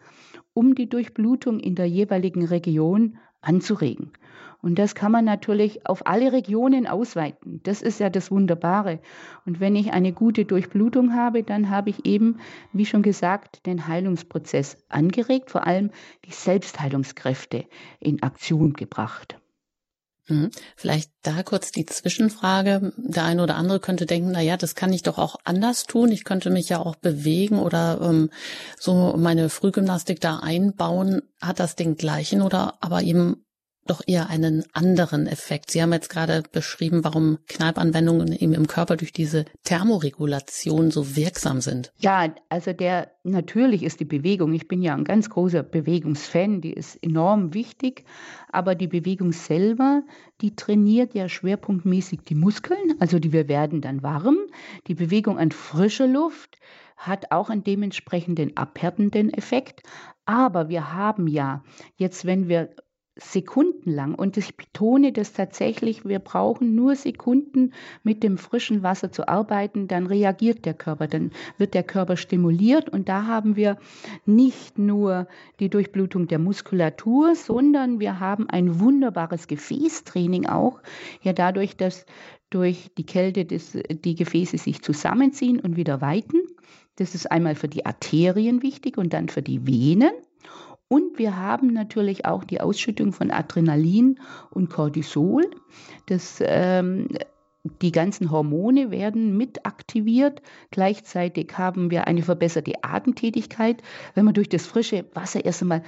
um 0.55 0.75
die 0.75 0.89
Durchblutung 0.89 1.61
in 1.61 1.75
der 1.75 1.87
jeweiligen 1.87 2.45
Region 2.45 3.19
anzuregen. 3.41 4.13
Und 4.67 4.81
das 4.81 4.97
kann 4.97 5.13
man 5.13 5.25
natürlich 5.25 5.87
auf 5.87 6.09
alle 6.09 6.33
Regionen 6.33 6.89
ausweiten. 6.89 7.61
Das 7.63 7.83
ist 7.83 8.01
ja 8.01 8.11
das 8.11 8.33
Wunderbare. 8.33 8.99
Und 9.45 9.61
wenn 9.61 9.77
ich 9.77 9.93
eine 9.93 10.13
gute 10.13 10.45
Durchblutung 10.45 11.15
habe, 11.15 11.45
dann 11.45 11.71
habe 11.71 11.91
ich 11.91 12.05
eben, 12.05 12.41
wie 12.73 12.85
schon 12.85 13.05
gesagt, 13.05 13.65
den 13.65 13.87
Heilungsprozess 13.87 14.77
angeregt, 14.89 15.53
vor 15.53 15.69
allem 15.69 15.93
die 16.25 16.33
Selbstheilungskräfte 16.33 17.67
in 18.01 18.25
Aktion 18.25 18.73
gebracht. 18.73 19.39
Mhm. 20.27 20.51
Vielleicht 20.75 21.13
da 21.23 21.45
kurz 21.45 21.71
die 21.71 21.87
Zwischenfrage. 21.87 22.93
Der 22.97 23.23
eine 23.23 23.45
oder 23.45 23.55
andere 23.55 23.79
könnte 23.79 24.05
denken, 24.05 24.33
na 24.33 24.41
ja, 24.41 24.57
das 24.57 24.75
kann 24.75 24.93
ich 24.93 25.05
doch 25.05 25.19
auch 25.19 25.37
anders 25.45 25.85
tun. 25.85 26.11
Ich 26.11 26.25
könnte 26.25 26.51
mich 26.51 26.69
ja 26.69 26.81
auch 26.81 26.97
bewegen 26.97 27.61
oder 27.61 28.01
ähm, 28.03 28.31
so 28.81 29.15
meine 29.17 29.49
Frühgymnastik 29.49 30.21
da 30.21 30.41
einbauen. 30.41 31.23
Hat 31.41 31.61
das 31.61 31.77
den 31.77 31.95
gleichen 31.95 32.43
oder 32.43 32.79
aber 32.81 33.03
eben 33.03 33.46
doch 33.91 34.03
eher 34.07 34.29
einen 34.29 34.65
anderen 34.73 35.27
Effekt. 35.27 35.71
Sie 35.71 35.83
haben 35.83 35.93
jetzt 35.93 36.11
gerade 36.11 36.43
beschrieben, 36.53 37.05
warum 37.05 37.39
Kneipanwendungen 37.49 38.33
eben 38.33 38.55
im 38.55 38.67
Körper 38.67 38.97
durch 38.97 39.13
diese 39.13 39.45
Thermoregulation 39.65 40.91
so 40.91 41.17
wirksam 41.17 41.61
sind. 41.61 41.93
Ja, 41.99 42.35
also 42.49 42.73
der 42.73 43.11
natürlich 43.23 43.83
ist 43.83 44.01
die 44.01 44.05
Bewegung. 44.05 44.53
Ich 44.55 44.69
bin 44.69 44.83
ja 44.83 44.95
ein 44.95 45.05
ganz 45.05 45.31
großer 45.31 45.63
Bewegungsfan, 45.63 46.61
die 46.61 46.73
ist 46.73 46.97
enorm 47.03 47.55
wichtig, 47.55 48.05
aber 48.51 48.75
die 48.75 48.89
Bewegung 48.89 49.33
selber, 49.33 50.03
die 50.41 50.55
trainiert 50.55 51.15
ja 51.15 51.29
schwerpunktmäßig 51.29 52.21
die 52.29 52.35
Muskeln, 52.35 52.95
also 53.01 53.19
die 53.19 53.33
wir 53.33 53.49
werden 53.49 53.81
dann 53.81 54.03
warm. 54.03 54.39
Die 54.87 54.95
Bewegung 54.95 55.39
an 55.39 55.51
frischer 55.51 56.07
Luft 56.07 56.59
hat 56.97 57.31
auch 57.31 57.51
einen 57.51 57.65
dementsprechenden 57.65 58.57
abhärtenden 58.57 59.33
Effekt. 59.33 59.83
Aber 60.25 60.69
wir 60.69 60.93
haben 60.93 61.29
ja 61.29 61.63
jetzt, 61.97 62.25
wenn 62.25 62.49
wir 62.49 62.71
sekundenlang. 63.17 64.15
Und 64.15 64.37
ich 64.37 64.57
betone 64.57 65.11
das 65.11 65.33
tatsächlich, 65.33 66.05
wir 66.05 66.19
brauchen 66.19 66.75
nur 66.75 66.95
Sekunden 66.97 67.73
mit 68.03 68.23
dem 68.23 68.37
frischen 68.37 68.83
Wasser 68.83 69.11
zu 69.11 69.27
arbeiten, 69.27 69.89
dann 69.89 70.07
reagiert 70.07 70.67
der 70.67 70.75
Körper, 70.75 71.07
dann 71.07 71.31
wird 71.57 71.73
der 71.73 71.83
Körper 71.83 72.19
stimuliert 72.19 72.91
und 72.91 73.09
da 73.09 73.27
haben 73.27 73.57
wir 73.57 73.79
nicht 74.27 74.79
nur 74.79 75.29
die 75.61 75.71
Durchblutung 75.71 76.29
der 76.29 76.39
Muskulatur, 76.39 77.35
sondern 77.35 78.01
wir 78.01 78.21
haben 78.21 78.51
ein 78.51 78.81
wunderbares 78.81 79.49
Gefäßtraining 79.49 80.47
auch, 80.47 80.81
ja 81.23 81.33
dadurch, 81.33 81.77
dass 81.77 82.05
durch 82.51 82.91
die 82.97 83.07
Kälte 83.07 83.45
des, 83.45 83.77
die 83.89 84.15
Gefäße 84.15 84.59
sich 84.59 84.83
zusammenziehen 84.83 85.59
und 85.59 85.77
wieder 85.77 86.01
weiten. 86.01 86.43
Das 86.97 87.15
ist 87.15 87.31
einmal 87.31 87.55
für 87.55 87.69
die 87.69 87.85
Arterien 87.85 88.63
wichtig 88.63 88.99
und 88.99 89.13
dann 89.13 89.29
für 89.29 89.43
die 89.43 89.67
Venen. 89.67 90.13
Und 90.89 91.19
wir 91.19 91.37
haben 91.37 91.73
natürlich 91.73 92.27
auch 92.27 92.45
die 92.45 92.61
Ausschüttung 92.61 93.13
von 93.13 93.31
Adrenalin 93.31 94.21
und 94.51 94.71
Cortisol. 94.71 95.51
Das, 96.07 96.39
ähm, 96.41 97.09
die 97.83 97.91
ganzen 97.91 98.31
Hormone 98.31 98.93
werden 98.93 99.37
mit 99.37 99.67
aktiviert. 99.67 100.43
Gleichzeitig 100.71 101.59
haben 101.59 101.91
wir 101.91 102.07
eine 102.07 102.23
verbesserte 102.23 102.73
Atemtätigkeit, 102.83 103.83
wenn 104.15 104.25
man 104.25 104.35
durch 104.35 104.49
das 104.49 104.67
frische 104.67 105.05
Wasser 105.15 105.45
erst 105.45 105.63
einmal 105.63 105.83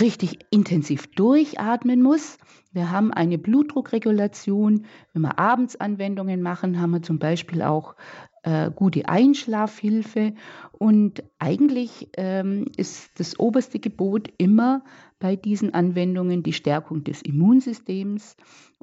richtig 0.00 0.40
intensiv 0.50 1.06
durchatmen 1.14 2.02
muss. 2.02 2.38
Wir 2.72 2.90
haben 2.90 3.12
eine 3.12 3.38
Blutdruckregulation. 3.38 4.86
Wenn 5.12 5.22
wir 5.22 5.38
abends 5.38 5.76
Anwendungen 5.76 6.42
machen, 6.42 6.80
haben 6.80 6.90
wir 6.90 7.02
zum 7.02 7.20
Beispiel 7.20 7.62
auch 7.62 7.94
äh, 8.44 8.70
gute 8.70 9.08
Einschlafhilfe. 9.08 10.34
Und 10.72 11.24
eigentlich 11.38 12.10
ähm, 12.16 12.66
ist 12.76 13.18
das 13.18 13.38
oberste 13.38 13.78
Gebot 13.78 14.28
immer 14.38 14.84
bei 15.18 15.36
diesen 15.36 15.72
Anwendungen 15.72 16.42
die 16.42 16.52
Stärkung 16.52 17.04
des 17.04 17.22
Immunsystems. 17.22 18.36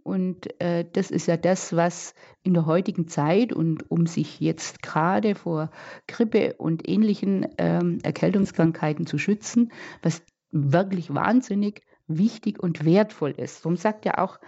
Und 0.04 0.60
äh, 0.60 0.86
das 0.92 1.12
ist 1.12 1.28
ja 1.28 1.38
das, 1.38 1.76
was 1.76 2.16
in 2.42 2.56
der 2.56 2.66
heutigen 2.66 3.08
Zeit 3.08 3.54
und 3.54 3.90
um 3.92 4.08
sich 4.08 4.40
jetzt 4.40 4.82
gerade 4.82 5.36
vor 5.36 5.70
Grippe 6.08 6.56
und 6.58 6.90
ähnlichen 6.90 7.48
ähm, 7.60 8.00
Erkältungskrankheiten 8.02 9.06
zu 9.06 9.20
schützen, 9.20 9.72
was 10.02 10.24
wirklich 10.52 11.14
wahnsinnig 11.14 11.84
wichtig 12.08 12.62
und 12.62 12.84
wertvoll 12.84 13.32
ist. 13.32 13.64
Darum 13.64 13.78
sagt 13.78 14.06
ja 14.06 14.18
auch 14.18 14.40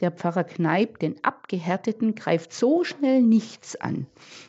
der 0.00 0.10
Pfarrer 0.10 0.44
Kneip, 0.44 0.98
den 0.98 1.22
Abgehärteten 1.22 2.14
greift 2.14 2.52
so 2.52 2.82
schnell 2.82 3.22
nichts 3.22 3.76
an. 3.76 4.06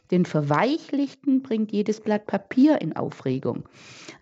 Den 0.09 0.25
Verweichlichten 0.25 1.43
bringt 1.43 1.71
jedes 1.71 2.01
Blatt 2.01 2.25
Papier 2.25 2.81
in 2.81 2.95
Aufregung. 2.95 3.63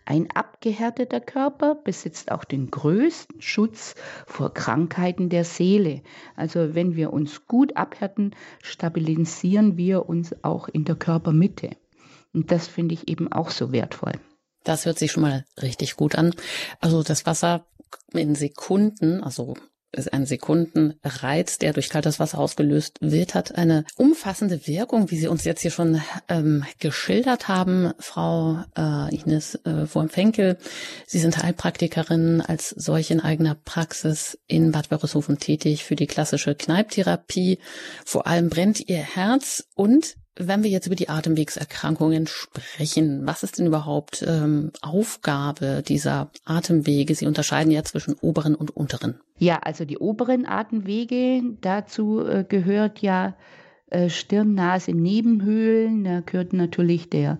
Ein 0.03 0.29
abgehärteter 0.31 1.21
Körper 1.21 1.75
besitzt 1.75 2.31
auch 2.31 2.43
den 2.43 2.69
größten 2.69 3.41
Schutz 3.41 3.95
vor 4.27 4.53
Krankheiten 4.53 5.29
der 5.29 5.45
Seele. 5.45 6.01
Also 6.35 6.75
wenn 6.75 6.95
wir 6.95 7.13
uns 7.13 7.47
gut 7.47 7.77
abhärten, 7.77 8.35
stabilisieren 8.61 9.77
wir 9.77 10.09
uns 10.09 10.35
auch 10.43 10.67
in 10.67 10.83
der 10.83 10.95
Körpermitte. 10.95 11.77
Und 12.33 12.51
das 12.51 12.67
finde 12.67 12.93
ich 12.93 13.07
eben 13.07 13.31
auch 13.31 13.51
so 13.51 13.71
wertvoll. 13.71 14.13
Das 14.63 14.85
hört 14.85 14.99
sich 14.99 15.11
schon 15.11 15.23
mal 15.23 15.45
richtig 15.61 15.95
gut 15.95 16.15
an. 16.15 16.33
Also 16.79 17.03
das 17.03 17.25
Wasser 17.25 17.65
in 18.13 18.35
Sekunden, 18.35 19.23
also 19.23 19.55
ist 19.91 20.13
ein 20.13 20.25
Sekundenreiz, 20.25 21.57
der 21.57 21.73
durch 21.73 21.89
kaltes 21.89 22.19
Wasser 22.19 22.39
ausgelöst 22.39 22.97
wird, 23.01 23.35
hat 23.35 23.55
eine 23.55 23.85
umfassende 23.97 24.65
Wirkung, 24.67 25.11
wie 25.11 25.17
Sie 25.17 25.27
uns 25.27 25.43
jetzt 25.43 25.61
hier 25.61 25.71
schon 25.71 26.01
ähm, 26.29 26.63
geschildert 26.79 27.47
haben, 27.47 27.91
Frau 27.99 28.63
äh, 28.77 29.13
Ines 29.15 29.55
äh, 29.65 29.93
Wurm-Fenkel. 29.93 30.57
Sie 31.05 31.19
sind 31.19 31.37
Heilpraktikerin 31.41 32.41
als 32.41 32.69
solche 32.69 33.13
in 33.13 33.19
eigener 33.19 33.55
Praxis 33.55 34.39
in 34.47 34.71
Bad 34.71 34.91
Wörishofen 34.91 35.37
tätig 35.37 35.83
für 35.83 35.95
die 35.95 36.07
klassische 36.07 36.55
Kneiptherapie. 36.55 37.59
Vor 38.05 38.27
allem 38.27 38.49
brennt 38.49 38.87
Ihr 38.87 38.97
Herz 38.97 39.67
und 39.75 40.15
wenn 40.35 40.63
wir 40.63 40.69
jetzt 40.69 40.87
über 40.87 40.95
die 40.95 41.09
Atemwegserkrankungen 41.09 42.27
sprechen, 42.27 43.25
was 43.25 43.43
ist 43.43 43.59
denn 43.59 43.65
überhaupt 43.67 44.23
ähm, 44.27 44.71
Aufgabe 44.81 45.83
dieser 45.85 46.31
Atemwege? 46.45 47.15
Sie 47.15 47.25
unterscheiden 47.25 47.71
ja 47.71 47.83
zwischen 47.83 48.15
oberen 48.15 48.55
und 48.55 48.75
unteren. 48.75 49.19
Ja, 49.37 49.59
also 49.59 49.85
die 49.85 49.97
oberen 49.97 50.45
Atemwege, 50.45 51.41
dazu 51.61 52.25
äh, 52.25 52.45
gehört 52.47 52.99
ja 52.99 53.35
Stirn, 54.09 54.55
Nase, 54.55 54.93
Nebenhöhlen. 54.93 56.03
Da 56.03 56.21
gehört 56.21 56.53
natürlich 56.53 57.09
der, 57.09 57.39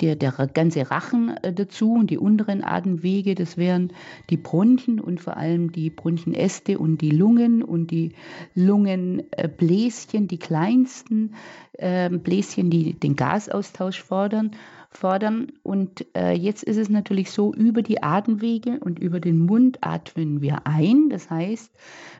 der, 0.00 0.16
der 0.16 0.32
ganze 0.52 0.90
Rachen 0.90 1.36
äh, 1.42 1.52
dazu 1.52 1.92
und 1.92 2.10
die 2.10 2.18
unteren 2.18 2.64
Atemwege. 2.64 3.34
Das 3.34 3.56
wären 3.56 3.92
die 4.30 4.36
Bronchien 4.36 5.00
und 5.00 5.20
vor 5.20 5.36
allem 5.36 5.72
die 5.72 5.90
Bronchienäste 5.90 6.78
und 6.78 7.00
die 7.00 7.10
Lungen 7.10 7.62
und 7.62 7.90
die 7.90 8.12
Lungenbläschen, 8.54 10.28
die 10.28 10.38
kleinsten 10.38 11.34
äh, 11.72 12.08
Bläschen, 12.08 12.70
die 12.70 12.94
den 12.94 13.16
Gasaustausch 13.16 14.02
fordern 14.02 14.52
fordern. 14.90 15.52
Und 15.62 16.04
äh, 16.16 16.32
jetzt 16.32 16.64
ist 16.64 16.76
es 16.76 16.88
natürlich 16.88 17.30
so, 17.30 17.54
über 17.54 17.82
die 17.82 18.02
Atemwege 18.02 18.80
und 18.80 18.98
über 18.98 19.20
den 19.20 19.38
Mund 19.38 19.78
atmen 19.82 20.40
wir 20.40 20.66
ein. 20.66 21.08
Das 21.10 21.30
heißt, 21.30 21.72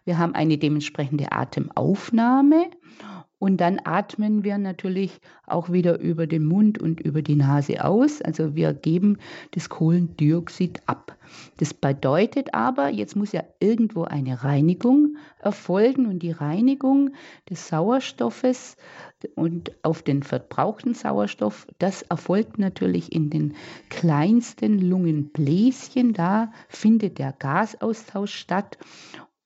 wir 0.04 0.18
haben 0.18 0.34
eine 0.34 0.56
dementsprechende 0.56 1.32
Atemaufnahme 1.32 2.70
und 3.40 3.56
dann 3.56 3.80
atmen 3.82 4.44
wir 4.44 4.58
natürlich 4.58 5.18
auch 5.46 5.72
wieder 5.72 5.98
über 5.98 6.26
den 6.26 6.44
Mund 6.44 6.78
und 6.78 7.00
über 7.00 7.22
die 7.22 7.36
Nase 7.36 7.82
aus. 7.82 8.20
Also 8.20 8.54
wir 8.54 8.74
geben 8.74 9.16
das 9.52 9.70
Kohlendioxid 9.70 10.82
ab. 10.84 11.16
Das 11.56 11.72
bedeutet 11.72 12.52
aber, 12.52 12.90
jetzt 12.90 13.16
muss 13.16 13.32
ja 13.32 13.42
irgendwo 13.58 14.04
eine 14.04 14.44
Reinigung 14.44 15.16
erfolgen 15.38 16.06
und 16.06 16.18
die 16.22 16.32
Reinigung 16.32 17.14
des 17.48 17.66
Sauerstoffes 17.66 18.76
und 19.34 19.72
auf 19.84 20.02
den 20.02 20.22
verbrauchten 20.22 20.92
Sauerstoff, 20.92 21.66
das 21.78 22.02
erfolgt 22.02 22.58
natürlich 22.58 23.10
in 23.10 23.30
den 23.30 23.54
kleinsten 23.88 24.78
Lungenbläschen. 24.78 26.12
Da 26.12 26.52
findet 26.68 27.18
der 27.18 27.32
Gasaustausch 27.32 28.34
statt 28.34 28.76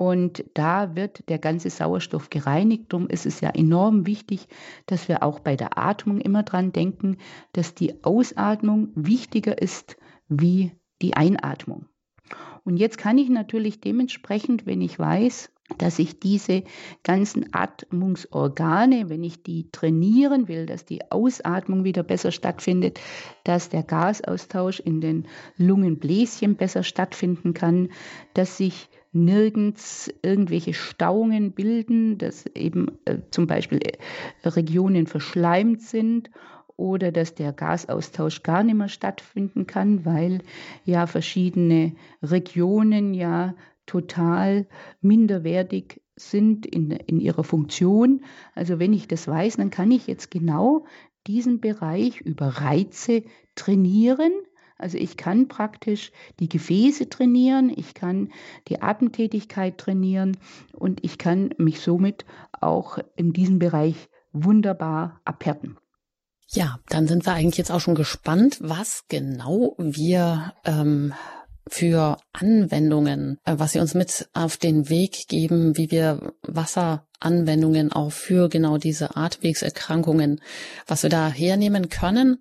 und 0.04 0.44
da 0.52 0.96
wird 0.96 1.30
der 1.30 1.38
ganze 1.38 1.70
Sauerstoff 1.70 2.28
gereinigt. 2.28 2.92
Darum 2.92 3.08
ist 3.08 3.24
es 3.24 3.40
ja 3.40 3.48
enorm 3.48 4.06
wichtig, 4.06 4.48
dass 4.84 5.08
wir 5.08 5.22
auch 5.22 5.40
bei 5.40 5.56
der 5.56 5.78
Atmung 5.78 6.20
immer 6.20 6.42
dran 6.42 6.72
denken, 6.72 7.16
dass 7.52 7.74
die 7.74 8.04
Ausatmung 8.04 8.90
wichtiger 8.94 9.62
ist 9.62 9.96
wie 10.28 10.72
die 11.00 11.14
Einatmung. 11.14 11.86
Und 12.64 12.76
jetzt 12.76 12.98
kann 12.98 13.16
ich 13.16 13.30
natürlich 13.30 13.80
dementsprechend, 13.80 14.66
wenn 14.66 14.82
ich 14.82 14.98
weiß, 14.98 15.50
dass 15.78 15.98
ich 15.98 16.20
diese 16.20 16.62
ganzen 17.02 17.54
Atmungsorgane, 17.54 19.08
wenn 19.08 19.24
ich 19.24 19.42
die 19.42 19.70
trainieren 19.72 20.46
will, 20.46 20.66
dass 20.66 20.84
die 20.84 21.10
Ausatmung 21.10 21.84
wieder 21.84 22.02
besser 22.02 22.32
stattfindet, 22.32 23.00
dass 23.44 23.70
der 23.70 23.82
Gasaustausch 23.82 24.80
in 24.80 25.00
den 25.00 25.26
Lungenbläschen 25.56 26.56
besser 26.56 26.82
stattfinden 26.82 27.54
kann, 27.54 27.88
dass 28.34 28.58
sich 28.58 28.88
nirgends 29.12 30.12
irgendwelche 30.22 30.74
Stauungen 30.74 31.52
bilden, 31.52 32.18
dass 32.18 32.46
eben 32.46 32.98
äh, 33.04 33.18
zum 33.30 33.46
Beispiel 33.46 33.78
äh, 33.78 34.48
Regionen 34.48 35.06
verschleimt 35.06 35.80
sind 35.80 36.30
oder 36.76 37.12
dass 37.12 37.34
der 37.34 37.52
Gasaustausch 37.52 38.42
gar 38.42 38.64
nicht 38.64 38.74
mehr 38.74 38.88
stattfinden 38.88 39.66
kann, 39.66 40.04
weil 40.04 40.40
ja 40.84 41.06
verschiedene 41.06 41.92
Regionen 42.22 43.14
ja 43.14 43.54
total 43.86 44.66
minderwertig 45.00 46.02
sind 46.16 46.66
in, 46.66 46.90
in 46.90 47.20
ihrer 47.20 47.44
Funktion. 47.44 48.24
Also 48.54 48.78
wenn 48.78 48.92
ich 48.92 49.08
das 49.08 49.26
weiß, 49.26 49.56
dann 49.56 49.70
kann 49.70 49.90
ich 49.90 50.06
jetzt 50.06 50.30
genau 50.30 50.86
diesen 51.26 51.60
Bereich 51.60 52.20
über 52.20 52.46
Reize 52.46 53.24
trainieren 53.54 54.32
also 54.76 54.98
ich 54.98 55.16
kann 55.16 55.48
praktisch 55.48 56.12
die 56.40 56.48
Gefäße 56.48 57.08
trainieren, 57.08 57.72
ich 57.74 57.94
kann 57.94 58.32
die 58.68 58.82
Atemtätigkeit 58.82 59.78
trainieren 59.78 60.36
und 60.72 61.04
ich 61.04 61.16
kann 61.16 61.54
mich 61.58 61.80
somit 61.80 62.24
auch 62.60 62.98
in 63.16 63.32
diesem 63.32 63.58
Bereich 63.58 64.08
wunderbar 64.32 65.20
abhärten. 65.24 65.78
Ja, 66.48 66.78
dann 66.88 67.06
sind 67.06 67.24
wir 67.24 67.32
eigentlich 67.32 67.56
jetzt 67.56 67.70
auch 67.70 67.80
schon 67.80 67.94
gespannt, 67.94 68.58
was 68.60 69.04
genau 69.08 69.74
wir 69.78 70.52
ähm, 70.64 71.14
für 71.68 72.18
Anwendungen, 72.32 73.38
äh, 73.44 73.54
was 73.56 73.72
Sie 73.72 73.80
uns 73.80 73.94
mit 73.94 74.28
auf 74.32 74.56
den 74.56 74.88
Weg 74.88 75.28
geben, 75.28 75.76
wie 75.76 75.90
wir 75.90 76.32
Wasseranwendungen 76.42 77.92
auch 77.92 78.12
für 78.12 78.48
genau 78.48 78.78
diese 78.78 79.16
Atemwegserkrankungen, 79.16 80.40
was 80.86 81.02
wir 81.02 81.10
da 81.10 81.28
hernehmen 81.28 81.88
können. 81.88 82.38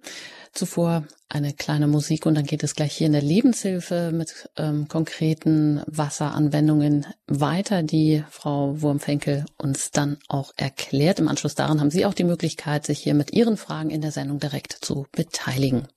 Zuvor 0.53 1.07
eine 1.29 1.53
kleine 1.53 1.87
Musik 1.87 2.27
und 2.27 2.35
dann 2.35 2.45
geht 2.45 2.61
es 2.61 2.75
gleich 2.75 2.95
hier 2.95 3.07
in 3.07 3.13
der 3.13 3.23
Lebenshilfe 3.23 4.11
mit 4.13 4.49
ähm, 4.55 4.87
konkreten 4.87 5.81
Wasseranwendungen 5.87 7.07
weiter, 7.25 7.81
die 7.81 8.23
Frau 8.29 8.79
Wurmfenkel 8.79 9.45
uns 9.57 9.89
dann 9.89 10.17
auch 10.27 10.53
erklärt. 10.55 11.19
Im 11.19 11.27
Anschluss 11.27 11.55
daran 11.55 11.79
haben 11.79 11.89
Sie 11.89 12.05
auch 12.05 12.13
die 12.13 12.23
Möglichkeit, 12.23 12.85
sich 12.85 12.99
hier 12.99 13.15
mit 13.15 13.33
Ihren 13.33 13.57
Fragen 13.57 13.89
in 13.89 14.01
der 14.01 14.11
Sendung 14.11 14.39
direkt 14.39 14.73
zu 14.73 15.07
beteiligen. 15.11 15.87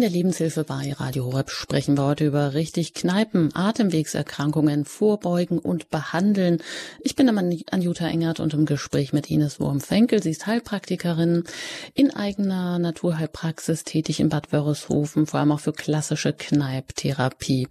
In 0.00 0.04
der 0.04 0.12
Lebenshilfe 0.12 0.64
bei 0.64 0.94
Radio 0.94 1.26
Horeb 1.26 1.50
sprechen 1.50 1.98
wir 1.98 2.06
heute 2.06 2.24
über 2.24 2.54
richtig 2.54 2.94
Kneipen, 2.94 3.54
Atemwegserkrankungen 3.54 4.86
vorbeugen 4.86 5.58
und 5.58 5.90
behandeln. 5.90 6.62
Ich 7.02 7.16
bin 7.16 7.28
Anjuta 7.28 8.08
Engert 8.08 8.40
und 8.40 8.54
im 8.54 8.64
Gespräch 8.64 9.12
mit 9.12 9.30
Ines 9.30 9.60
Wurm-Fenkel. 9.60 10.22
Sie 10.22 10.30
ist 10.30 10.46
Heilpraktikerin 10.46 11.44
in 11.92 12.16
eigener 12.16 12.78
Naturheilpraxis 12.78 13.84
tätig 13.84 14.20
in 14.20 14.30
Bad 14.30 14.54
Wörishofen, 14.54 15.26
vor 15.26 15.40
allem 15.40 15.52
auch 15.52 15.60
für 15.60 15.74
klassische 15.74 16.32
Kneiptherapie. 16.32 17.68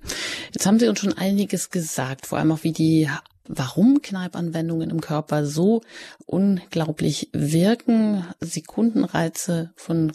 Jetzt 0.53 0.67
haben 0.67 0.77
Sie 0.77 0.87
uns 0.87 0.99
schon 0.99 1.13
einiges 1.13 1.71
gesagt, 1.71 2.27
vor 2.27 2.37
allem 2.37 2.51
auch 2.51 2.63
wie 2.63 2.73
die 2.73 3.09
warum 3.47 4.03
Kneipanwendungen 4.03 4.91
im 4.91 5.01
Körper 5.01 5.47
so 5.47 5.81
unglaublich 6.27 7.29
wirken, 7.33 8.23
Sekundenreize 8.39 9.71
von 9.75 10.11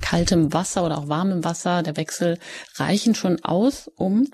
kaltem 0.00 0.52
Wasser 0.52 0.84
oder 0.84 0.98
auch 0.98 1.08
warmem 1.08 1.44
Wasser, 1.44 1.82
der 1.82 1.96
Wechsel 1.96 2.38
reichen 2.76 3.14
schon 3.14 3.42
aus, 3.44 3.90
um 3.96 4.28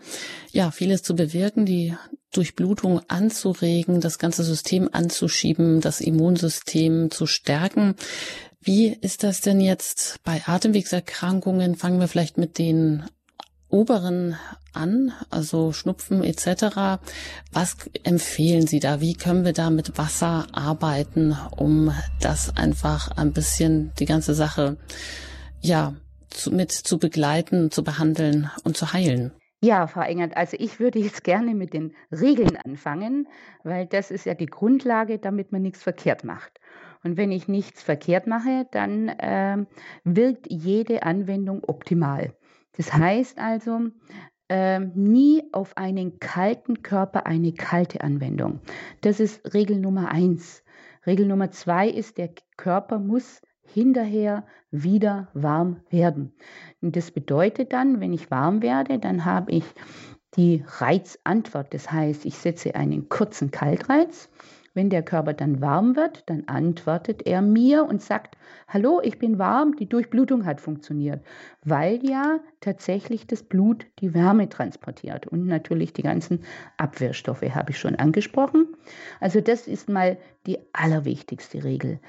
ja 0.51 0.71
vieles 0.71 1.03
zu 1.03 1.15
bewirken, 1.15 1.67
die 1.67 1.95
Durchblutung 2.33 3.01
anzuregen, 3.09 4.01
das 4.01 4.19
ganze 4.19 4.43
System 4.43 4.89
anzuschieben, 4.91 5.81
das 5.81 6.01
Immunsystem 6.01 7.11
zu 7.11 7.27
stärken. 7.27 7.95
Wie 8.61 8.89
ist 8.89 9.23
das 9.23 9.41
denn 9.41 9.61
jetzt 9.61 10.21
bei 10.25 10.43
Atemwegserkrankungen? 10.47 11.75
Fangen 11.75 12.01
wir 12.01 12.09
vielleicht 12.09 12.39
mit 12.39 12.59
den 12.59 13.05
oberen 13.69 14.37
an, 14.73 15.13
also 15.31 15.73
Schnupfen 15.73 16.23
etc. 16.23 17.01
Was 17.53 17.77
empfehlen 18.05 18.67
Sie 18.67 18.81
da? 18.81 19.01
Wie 19.01 19.15
können 19.15 19.45
wir 19.45 19.53
da 19.53 19.71
mit 19.71 19.99
Wasser 19.99 20.47
arbeiten, 20.53 21.37
um 21.57 21.93
das 22.21 22.57
einfach 22.57 23.17
ein 23.17 23.33
bisschen 23.33 23.93
die 23.99 24.07
ganze 24.07 24.35
Sache 24.35 24.77
ja 25.63 25.95
zu, 26.31 26.53
mit 26.53 26.73
zu 26.73 26.99
begleiten, 26.99 27.71
zu 27.71 27.83
behandeln 27.83 28.51
und 28.65 28.77
zu 28.77 28.93
heilen? 28.93 29.33
Ja, 29.65 29.87
Frau 29.87 30.01
Engert, 30.01 30.37
also 30.37 30.57
ich 30.59 30.81
würde 30.81 30.99
jetzt 30.99 31.23
gerne 31.23 31.55
mit 31.55 31.73
den 31.73 31.95
Regeln 32.11 32.57
anfangen, 32.57 33.29
weil 33.63 33.87
das 33.87 34.11
ist 34.11 34.27
ja 34.27 34.35
die 34.35 34.47
Grundlage, 34.47 35.19
damit 35.19 35.53
man 35.53 35.63
nichts 35.63 35.83
verkehrt 35.83 36.25
macht. 36.25 36.59
Und 37.05 37.17
wenn 37.17 37.31
ich 37.31 37.47
nichts 37.47 37.83
verkehrt 37.83 38.27
mache, 38.27 38.67
dann 38.73 39.09
äh, 39.09 39.65
wirkt 40.03 40.47
jede 40.51 41.05
Anwendung 41.05 41.63
optimal. 41.65 42.35
Das 42.77 42.93
heißt 42.93 43.39
also, 43.39 43.91
äh, 44.49 44.81
nie 44.81 45.45
auf 45.53 45.77
einen 45.77 46.19
kalten 46.19 46.83
Körper 46.83 47.27
eine 47.27 47.53
kalte 47.53 48.01
Anwendung. 48.01 48.61
Das 49.01 49.21
ist 49.21 49.55
Regel 49.55 49.79
Nummer 49.79 50.11
eins. 50.11 50.65
Regel 51.07 51.27
Nummer 51.27 51.51
zwei 51.51 51.89
ist, 51.89 52.19
der 52.19 52.31
Körper 52.57 52.99
muss 52.99 53.43
hinterher 53.63 54.45
wieder 54.71 55.29
warm 55.35 55.81
werden. 55.91 56.33
Und 56.81 56.97
das 56.97 57.11
bedeutet 57.11 57.73
dann, 57.73 58.01
wenn 58.01 58.13
ich 58.13 58.31
warm 58.31 58.63
werde, 58.63 58.99
dann 58.99 59.25
habe 59.25 59.53
ich 59.53 59.65
die 60.37 60.65
Reizantwort. 60.67 61.73
Das 61.75 61.91
heißt, 61.91 62.25
ich 62.25 62.37
setze 62.39 62.75
einen 62.75 63.09
kurzen 63.09 63.51
Kaltreiz. 63.51 64.29
Wenn 64.75 64.89
der 64.89 65.03
Körper 65.03 65.35
dann 65.35 65.61
warm 65.61 65.97
wird, 65.97 66.29
dann 66.31 66.45
antwortet 66.47 67.27
er 67.27 67.43
mir 67.43 67.85
und 67.85 68.01
sagt, 68.01 68.39
hallo, 68.69 69.03
ich 69.03 69.19
bin 69.19 69.39
warm, 69.39 69.77
die 69.77 69.87
Durchblutung 69.87 70.47
hat 70.47 70.63
funktioniert, 70.63 71.23
weil 71.63 72.01
ja 72.03 72.41
tatsächlich 72.61 73.27
das 73.27 73.43
Blut 73.43 73.85
die 73.99 74.15
Wärme 74.15 74.49
transportiert 74.49 75.27
und 75.27 75.47
natürlich 75.47 75.93
die 75.93 76.03
ganzen 76.03 76.41
Abwehrstoffe 76.79 77.43
habe 77.43 77.73
ich 77.73 77.79
schon 77.79 77.97
angesprochen. 77.97 78.67
Also 79.21 79.43
das 79.43 79.67
ist 79.69 79.91
mal 79.91 80.17
die 80.47 80.59
allerwichtigste 80.73 81.65
Regel. 81.65 82.01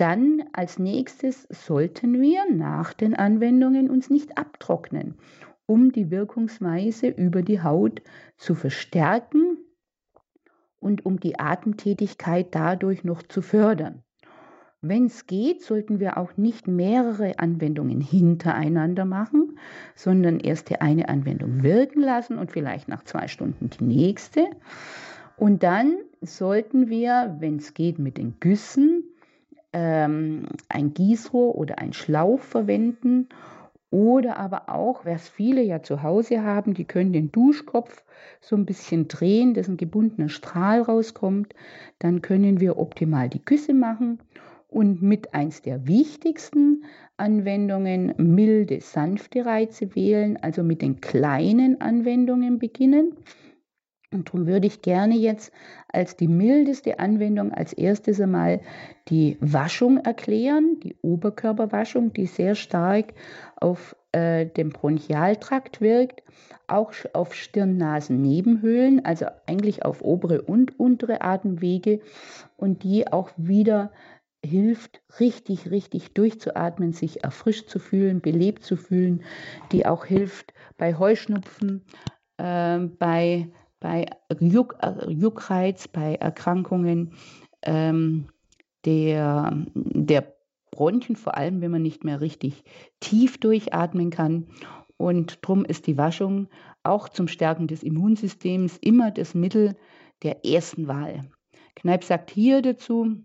Dann 0.00 0.44
als 0.54 0.78
nächstes 0.78 1.46
sollten 1.50 2.22
wir 2.22 2.50
nach 2.50 2.94
den 2.94 3.14
Anwendungen 3.14 3.90
uns 3.90 4.08
nicht 4.08 4.38
abtrocknen, 4.38 5.16
um 5.66 5.92
die 5.92 6.10
Wirkungsweise 6.10 7.08
über 7.08 7.42
die 7.42 7.62
Haut 7.62 8.00
zu 8.38 8.54
verstärken 8.54 9.58
und 10.78 11.04
um 11.04 11.20
die 11.20 11.38
Atemtätigkeit 11.38 12.54
dadurch 12.54 13.04
noch 13.04 13.22
zu 13.22 13.42
fördern. 13.42 14.02
Wenn 14.80 15.04
es 15.04 15.26
geht, 15.26 15.62
sollten 15.62 16.00
wir 16.00 16.16
auch 16.16 16.38
nicht 16.38 16.66
mehrere 16.66 17.38
Anwendungen 17.38 18.00
hintereinander 18.00 19.04
machen, 19.04 19.58
sondern 19.94 20.40
erst 20.40 20.70
die 20.70 20.80
eine 20.80 21.10
Anwendung 21.10 21.62
wirken 21.62 22.00
lassen 22.00 22.38
und 22.38 22.50
vielleicht 22.50 22.88
nach 22.88 23.04
zwei 23.04 23.28
Stunden 23.28 23.68
die 23.68 23.84
nächste. 23.84 24.46
Und 25.36 25.62
dann 25.62 25.98
sollten 26.22 26.88
wir, 26.88 27.36
wenn 27.38 27.56
es 27.56 27.74
geht, 27.74 27.98
mit 27.98 28.16
den 28.16 28.40
Güssen 28.40 29.04
ähm, 29.72 30.46
ein 30.68 30.94
Gießrohr 30.94 31.54
oder 31.54 31.78
ein 31.78 31.92
Schlauch 31.92 32.40
verwenden. 32.40 33.28
Oder 33.90 34.36
aber 34.38 34.68
auch, 34.68 35.04
was 35.04 35.28
viele 35.28 35.62
ja 35.62 35.82
zu 35.82 36.02
Hause 36.02 36.44
haben, 36.44 36.74
die 36.74 36.84
können 36.84 37.12
den 37.12 37.32
Duschkopf 37.32 38.04
so 38.40 38.54
ein 38.54 38.64
bisschen 38.64 39.08
drehen, 39.08 39.54
dass 39.54 39.68
ein 39.68 39.76
gebundener 39.76 40.28
Strahl 40.28 40.80
rauskommt. 40.82 41.54
Dann 41.98 42.22
können 42.22 42.60
wir 42.60 42.78
optimal 42.78 43.28
die 43.28 43.44
Küsse 43.44 43.74
machen 43.74 44.20
und 44.68 45.02
mit 45.02 45.34
eins 45.34 45.62
der 45.62 45.88
wichtigsten 45.88 46.84
Anwendungen 47.16 48.14
milde, 48.16 48.80
sanfte 48.80 49.44
Reize 49.44 49.94
wählen, 49.96 50.36
also 50.36 50.62
mit 50.62 50.80
den 50.80 51.00
kleinen 51.00 51.80
Anwendungen 51.80 52.58
beginnen. 52.58 53.16
Und 54.12 54.28
darum 54.28 54.46
würde 54.46 54.66
ich 54.66 54.82
gerne 54.82 55.14
jetzt 55.14 55.52
als 55.88 56.16
die 56.16 56.26
mildeste 56.26 56.98
Anwendung 56.98 57.52
als 57.52 57.72
erstes 57.72 58.20
einmal 58.20 58.60
die 59.08 59.36
Waschung 59.40 59.98
erklären, 59.98 60.80
die 60.82 60.96
Oberkörperwaschung, 61.00 62.12
die 62.12 62.26
sehr 62.26 62.56
stark 62.56 63.14
auf 63.56 63.94
äh, 64.10 64.46
den 64.46 64.70
Bronchialtrakt 64.70 65.80
wirkt, 65.80 66.24
auch 66.66 66.92
auf 67.12 67.34
Stirn-Nasen-Nebenhöhlen, 67.34 69.04
also 69.04 69.26
eigentlich 69.46 69.84
auf 69.84 70.02
obere 70.02 70.42
und 70.42 70.78
untere 70.80 71.22
Atemwege 71.22 72.00
und 72.56 72.82
die 72.82 73.12
auch 73.12 73.30
wieder 73.36 73.92
hilft, 74.44 75.02
richtig, 75.20 75.70
richtig 75.70 76.14
durchzuatmen, 76.14 76.92
sich 76.92 77.22
erfrischt 77.22 77.68
zu 77.68 77.78
fühlen, 77.78 78.20
belebt 78.20 78.64
zu 78.64 78.76
fühlen, 78.76 79.22
die 79.70 79.86
auch 79.86 80.04
hilft 80.04 80.52
bei 80.78 80.96
Heuschnupfen, 80.96 81.84
äh, 82.38 82.78
bei 82.78 83.48
bei 83.80 84.06
Juck, 84.38 84.76
Juckreiz, 85.08 85.88
bei 85.88 86.14
Erkrankungen 86.14 87.14
ähm, 87.62 88.28
der, 88.84 89.66
der 89.74 90.34
Bronchien, 90.70 91.16
vor 91.16 91.36
allem 91.36 91.60
wenn 91.60 91.70
man 91.70 91.82
nicht 91.82 92.04
mehr 92.04 92.20
richtig 92.20 92.62
tief 93.00 93.38
durchatmen 93.38 94.10
kann. 94.10 94.46
Und 94.96 95.38
darum 95.42 95.64
ist 95.64 95.86
die 95.86 95.98
Waschung 95.98 96.48
auch 96.82 97.08
zum 97.08 97.26
Stärken 97.26 97.66
des 97.66 97.82
Immunsystems 97.82 98.76
immer 98.78 99.10
das 99.10 99.34
Mittel 99.34 99.76
der 100.22 100.44
ersten 100.44 100.86
Wahl. 100.88 101.30
Kneip 101.74 102.04
sagt 102.04 102.30
hier 102.30 102.62
dazu, 102.62 103.24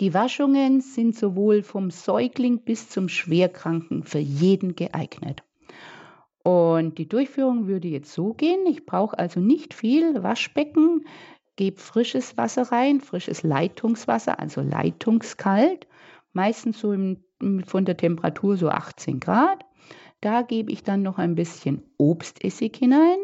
die 0.00 0.14
Waschungen 0.14 0.80
sind 0.80 1.16
sowohl 1.16 1.62
vom 1.62 1.90
Säugling 1.90 2.64
bis 2.64 2.88
zum 2.88 3.08
Schwerkranken 3.08 4.04
für 4.04 4.18
jeden 4.18 4.74
geeignet. 4.74 5.42
Und 6.42 6.98
die 6.98 7.08
Durchführung 7.08 7.66
würde 7.66 7.88
jetzt 7.88 8.12
so 8.12 8.34
gehen. 8.34 8.66
Ich 8.66 8.84
brauche 8.84 9.18
also 9.18 9.40
nicht 9.40 9.74
viel 9.74 10.22
Waschbecken, 10.22 11.06
gebe 11.56 11.80
frisches 11.80 12.36
Wasser 12.36 12.62
rein, 12.72 13.00
frisches 13.00 13.42
Leitungswasser, 13.42 14.40
also 14.40 14.60
leitungskalt, 14.60 15.86
meistens 16.32 16.80
so 16.80 16.92
im, 16.92 17.18
von 17.64 17.84
der 17.84 17.96
Temperatur 17.96 18.56
so 18.56 18.68
18 18.68 19.20
Grad. 19.20 19.64
Da 20.20 20.42
gebe 20.42 20.72
ich 20.72 20.82
dann 20.82 21.02
noch 21.02 21.18
ein 21.18 21.34
bisschen 21.34 21.82
Obstessig 21.98 22.76
hinein. 22.76 23.18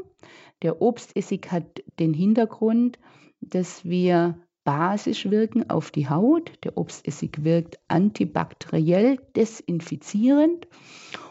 Der 0.63 0.83
Obstessig 0.83 1.49
hat 1.51 1.83
den 1.99 2.13
Hintergrund, 2.13 2.99
dass 3.41 3.85
wir 3.85 4.39
basisch 4.65 5.31
wirken 5.31 5.71
auf 5.71 5.91
die 5.91 6.09
Haut. 6.09 6.53
Der 6.65 6.77
Obstessig 6.77 7.45
wirkt 7.45 7.79
antibakteriell, 7.89 9.19
desinfizierend 9.35 10.67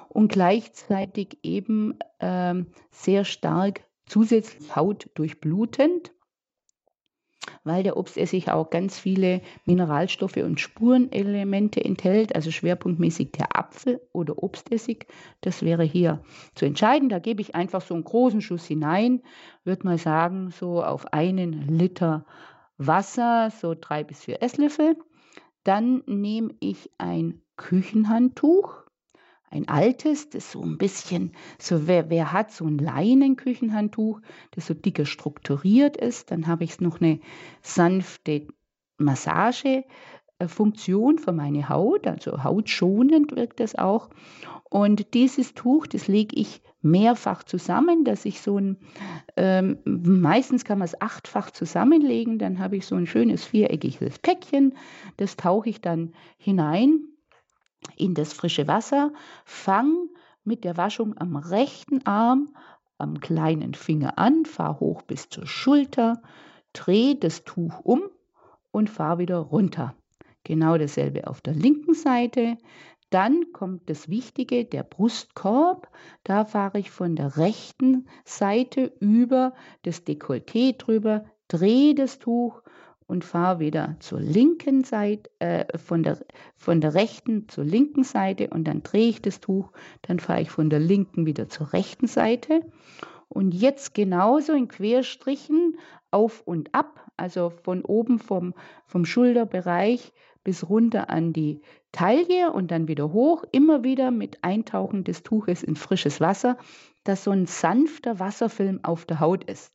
und 0.09 0.31
gleichzeitig 0.31 1.37
eben 1.43 1.97
ähm, 2.19 2.67
sehr 2.91 3.25
stark 3.25 3.81
zusätzlich 4.05 4.75
Haut 4.75 5.09
durchblutend, 5.15 6.11
weil 7.63 7.83
der 7.83 7.97
Obstessig 7.97 8.49
auch 8.49 8.69
ganz 8.69 8.99
viele 8.99 9.41
Mineralstoffe 9.65 10.37
und 10.37 10.59
Spurenelemente 10.59 11.83
enthält, 11.83 12.35
also 12.35 12.51
schwerpunktmäßig 12.51 13.31
der 13.33 13.55
Apfel- 13.57 14.01
oder 14.13 14.41
Obstessig. 14.41 15.07
Das 15.41 15.61
wäre 15.63 15.83
hier 15.83 16.23
zu 16.55 16.65
entscheiden. 16.65 17.09
Da 17.09 17.19
gebe 17.19 17.41
ich 17.41 17.55
einfach 17.55 17.81
so 17.81 17.93
einen 17.93 18.03
großen 18.03 18.41
Schuss 18.41 18.65
hinein, 18.65 19.21
würde 19.63 19.85
mal 19.85 19.97
sagen, 19.97 20.51
so 20.51 20.83
auf 20.83 21.13
einen 21.13 21.53
Liter 21.53 22.25
Wasser, 22.77 23.49
so 23.49 23.75
drei 23.79 24.03
bis 24.03 24.23
vier 24.23 24.41
Esslöffel. 24.41 24.97
Dann 25.63 26.03
nehme 26.05 26.55
ich 26.59 26.89
ein 26.97 27.41
Küchenhandtuch 27.57 28.86
ein 29.49 29.67
altes, 29.67 30.29
das 30.29 30.51
so 30.51 30.61
ein 30.61 30.77
bisschen, 30.77 31.31
so 31.59 31.87
wer, 31.87 32.09
wer 32.09 32.31
hat 32.33 32.51
so 32.51 32.65
ein 32.65 32.77
Leinenküchenhandtuch, 32.77 34.19
das 34.51 34.67
so 34.67 34.73
dicker 34.73 35.05
strukturiert 35.05 35.95
ist, 35.97 36.31
dann 36.31 36.47
habe 36.47 36.65
ich 36.65 36.81
noch 36.81 36.99
eine 36.99 37.19
sanfte 37.61 38.47
Massagefunktion 38.97 41.19
für 41.19 41.31
meine 41.31 41.69
Haut, 41.69 42.07
also 42.07 42.43
hautschonend 42.43 43.35
wirkt 43.35 43.59
das 43.59 43.75
auch. 43.75 44.09
Und 44.69 45.13
dieses 45.13 45.53
Tuch, 45.53 45.87
das 45.87 46.09
lege 46.09 46.35
ich 46.35 46.61
mehrfach 46.81 47.43
zusammen, 47.43 48.03
dass 48.03 48.25
ich 48.25 48.41
so 48.41 48.59
ein, 48.59 48.75
ähm, 49.37 49.77
meistens 49.85 50.65
kann 50.65 50.79
man 50.79 50.85
es 50.85 51.01
achtfach 51.01 51.51
zusammenlegen, 51.51 52.37
dann 52.37 52.59
habe 52.59 52.75
ich 52.75 52.85
so 52.85 52.95
ein 52.95 53.07
schönes 53.07 53.45
viereckiges 53.45 54.19
Päckchen, 54.19 54.75
das 55.15 55.37
tauche 55.37 55.69
ich 55.69 55.79
dann 55.79 56.11
hinein 56.37 57.16
in 57.95 58.13
das 58.13 58.33
frische 58.33 58.67
Wasser, 58.67 59.11
fang 59.45 60.09
mit 60.43 60.63
der 60.63 60.77
Waschung 60.77 61.17
am 61.17 61.35
rechten 61.35 62.05
Arm 62.05 62.49
am 62.97 63.19
kleinen 63.19 63.73
Finger 63.73 64.17
an, 64.17 64.45
fahr 64.45 64.79
hoch 64.79 65.01
bis 65.03 65.29
zur 65.29 65.45
Schulter, 65.45 66.21
dreh 66.73 67.15
das 67.15 67.43
Tuch 67.43 67.79
um 67.83 68.01
und 68.71 68.89
fahr 68.89 69.19
wieder 69.19 69.37
runter. 69.37 69.95
Genau 70.43 70.77
dasselbe 70.77 71.27
auf 71.27 71.41
der 71.41 71.53
linken 71.53 71.93
Seite. 71.93 72.57
Dann 73.09 73.51
kommt 73.53 73.89
das 73.89 74.09
Wichtige, 74.09 74.65
der 74.65 74.83
Brustkorb. 74.83 75.89
Da 76.23 76.45
fahre 76.45 76.79
ich 76.79 76.91
von 76.91 77.15
der 77.15 77.37
rechten 77.37 78.07
Seite 78.25 78.91
über 78.99 79.53
das 79.83 80.05
Dekolleté 80.05 80.77
drüber, 80.77 81.25
drehe 81.47 81.95
das 81.95 82.19
Tuch 82.19 82.61
und 83.07 83.23
fahre 83.23 83.59
wieder 83.59 83.95
zur 83.99 84.19
linken 84.19 84.83
Seite, 84.83 85.29
äh, 85.39 85.77
von, 85.77 86.03
der, 86.03 86.19
von 86.55 86.81
der 86.81 86.93
rechten 86.93 87.47
zur 87.47 87.63
linken 87.63 88.03
Seite 88.03 88.49
und 88.49 88.65
dann 88.65 88.83
drehe 88.83 89.09
ich 89.09 89.21
das 89.21 89.39
Tuch, 89.39 89.71
dann 90.01 90.19
fahre 90.19 90.41
ich 90.41 90.51
von 90.51 90.69
der 90.69 90.79
linken 90.79 91.25
wieder 91.25 91.47
zur 91.49 91.73
rechten 91.73 92.07
Seite. 92.07 92.61
Und 93.29 93.53
jetzt 93.53 93.93
genauso 93.93 94.53
in 94.53 94.67
Querstrichen 94.67 95.77
auf 96.11 96.41
und 96.45 96.73
ab, 96.73 97.09
also 97.17 97.49
von 97.49 97.83
oben 97.83 98.19
vom, 98.19 98.53
vom 98.85 99.05
Schulterbereich 99.05 100.13
bis 100.43 100.69
runter 100.69 101.09
an 101.09 101.33
die 101.33 101.61
Taille 101.91 102.51
und 102.53 102.71
dann 102.71 102.87
wieder 102.87 103.11
hoch, 103.11 103.43
immer 103.51 103.83
wieder 103.83 104.11
mit 104.11 104.43
Eintauchen 104.43 105.03
des 105.03 105.23
Tuches 105.23 105.63
in 105.63 105.75
frisches 105.75 106.21
Wasser, 106.21 106.57
dass 107.03 107.23
so 107.23 107.31
ein 107.31 107.47
sanfter 107.47 108.19
Wasserfilm 108.19 108.79
auf 108.83 109.05
der 109.05 109.19
Haut 109.19 109.43
ist. 109.43 109.73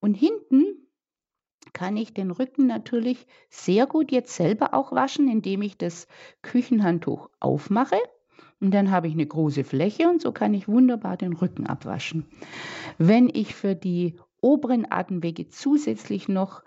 Und 0.00 0.14
hinten 0.14 0.83
kann 1.74 1.98
ich 1.98 2.14
den 2.14 2.30
Rücken 2.30 2.66
natürlich 2.66 3.26
sehr 3.50 3.86
gut 3.86 4.10
jetzt 4.10 4.34
selber 4.34 4.72
auch 4.72 4.92
waschen, 4.92 5.28
indem 5.28 5.60
ich 5.60 5.76
das 5.76 6.08
Küchenhandtuch 6.40 7.28
aufmache. 7.40 7.96
Und 8.60 8.72
dann 8.72 8.90
habe 8.90 9.08
ich 9.08 9.12
eine 9.12 9.26
große 9.26 9.64
Fläche 9.64 10.08
und 10.08 10.22
so 10.22 10.32
kann 10.32 10.54
ich 10.54 10.68
wunderbar 10.68 11.18
den 11.18 11.34
Rücken 11.34 11.66
abwaschen. 11.66 12.26
Wenn 12.96 13.28
ich 13.28 13.54
für 13.54 13.74
die 13.74 14.16
oberen 14.40 14.86
Atemwege 14.90 15.48
zusätzlich 15.48 16.28
noch 16.28 16.62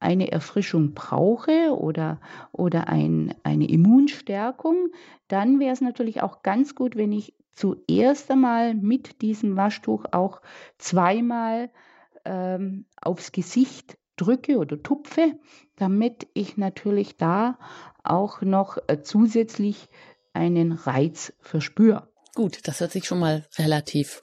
eine 0.00 0.32
Erfrischung 0.32 0.94
brauche 0.94 1.76
oder, 1.76 2.20
oder 2.52 2.88
ein, 2.88 3.34
eine 3.42 3.68
Immunstärkung, 3.68 4.88
dann 5.28 5.60
wäre 5.60 5.72
es 5.72 5.80
natürlich 5.80 6.22
auch 6.22 6.42
ganz 6.42 6.74
gut, 6.74 6.96
wenn 6.96 7.12
ich 7.12 7.34
zuerst 7.52 8.30
einmal 8.30 8.74
mit 8.74 9.22
diesem 9.22 9.56
Waschtuch 9.56 10.06
auch 10.12 10.40
zweimal 10.78 11.70
ähm, 12.24 12.86
aufs 13.00 13.32
Gesicht 13.32 13.98
drücke 14.22 14.58
oder 14.58 14.82
tupfe, 14.82 15.38
damit 15.76 16.26
ich 16.34 16.56
natürlich 16.56 17.16
da 17.16 17.58
auch 18.02 18.42
noch 18.42 18.78
äh, 18.86 19.02
zusätzlich 19.02 19.88
einen 20.32 20.72
Reiz 20.72 21.32
verspüre. 21.40 22.08
Gut, 22.34 22.66
das 22.66 22.80
hört 22.80 22.92
sich 22.92 23.04
schon 23.04 23.18
mal 23.18 23.44
relativ 23.58 24.22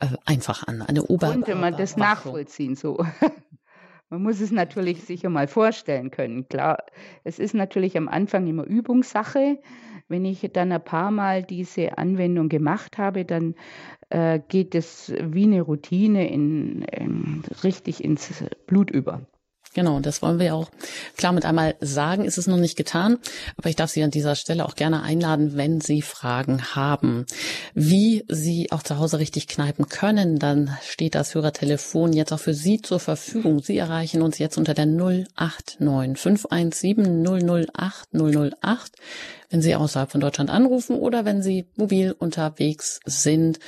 äh, 0.00 0.08
einfach 0.26 0.66
an. 0.66 0.82
Eine 0.82 1.04
Ober 1.04 1.30
Könnte 1.30 1.54
man 1.54 1.76
das 1.76 1.96
nachvollziehen 1.96 2.76
so. 2.76 2.98
Man 4.10 4.22
muss 4.22 4.40
es 4.40 4.50
natürlich 4.50 5.04
sich 5.04 5.22
mal 5.24 5.48
vorstellen 5.48 6.10
können. 6.10 6.48
Klar, 6.48 6.78
es 7.24 7.38
ist 7.38 7.54
natürlich 7.54 7.96
am 7.96 8.08
Anfang 8.08 8.46
immer 8.46 8.64
Übungssache. 8.64 9.58
Wenn 10.08 10.24
ich 10.24 10.48
dann 10.54 10.72
ein 10.72 10.82
paar 10.82 11.10
Mal 11.10 11.42
diese 11.42 11.98
Anwendung 11.98 12.48
gemacht 12.48 12.96
habe, 12.96 13.26
dann 13.26 13.54
äh, 14.08 14.40
geht 14.48 14.74
es 14.74 15.12
wie 15.20 15.44
eine 15.44 15.60
Routine 15.60 16.30
in, 16.30 16.82
in, 16.82 17.42
richtig 17.62 18.02
ins 18.02 18.42
Blut 18.66 18.90
über. 18.90 19.26
Genau, 19.74 20.00
das 20.00 20.22
wollen 20.22 20.38
wir 20.38 20.54
auch 20.54 20.70
klar 21.16 21.32
mit 21.32 21.44
einmal 21.44 21.76
sagen. 21.80 22.24
Ist 22.24 22.38
es 22.38 22.46
noch 22.46 22.56
nicht 22.56 22.76
getan, 22.76 23.18
aber 23.56 23.68
ich 23.68 23.76
darf 23.76 23.90
Sie 23.90 24.02
an 24.02 24.10
dieser 24.10 24.34
Stelle 24.34 24.64
auch 24.64 24.74
gerne 24.74 25.02
einladen, 25.02 25.56
wenn 25.56 25.80
Sie 25.80 26.02
Fragen 26.02 26.74
haben. 26.74 27.26
Wie 27.74 28.24
Sie 28.28 28.72
auch 28.72 28.82
zu 28.82 28.98
Hause 28.98 29.18
richtig 29.18 29.46
kneipen 29.46 29.88
können, 29.88 30.38
dann 30.38 30.76
steht 30.82 31.14
das 31.14 31.34
Hörertelefon 31.34 32.12
jetzt 32.12 32.32
auch 32.32 32.40
für 32.40 32.54
Sie 32.54 32.80
zur 32.80 32.98
Verfügung. 32.98 33.60
Sie 33.62 33.76
erreichen 33.76 34.22
uns 34.22 34.38
jetzt 34.38 34.56
unter 34.56 34.74
der 34.74 34.86
089 34.86 36.18
517 36.18 37.24
008 37.24 38.08
008, 38.12 38.92
wenn 39.50 39.62
Sie 39.62 39.74
außerhalb 39.74 40.10
von 40.10 40.20
Deutschland 40.20 40.50
anrufen 40.50 40.96
oder 40.96 41.24
wenn 41.24 41.42
Sie 41.42 41.66
mobil 41.76 42.14
unterwegs 42.18 43.00
sind 43.04 43.58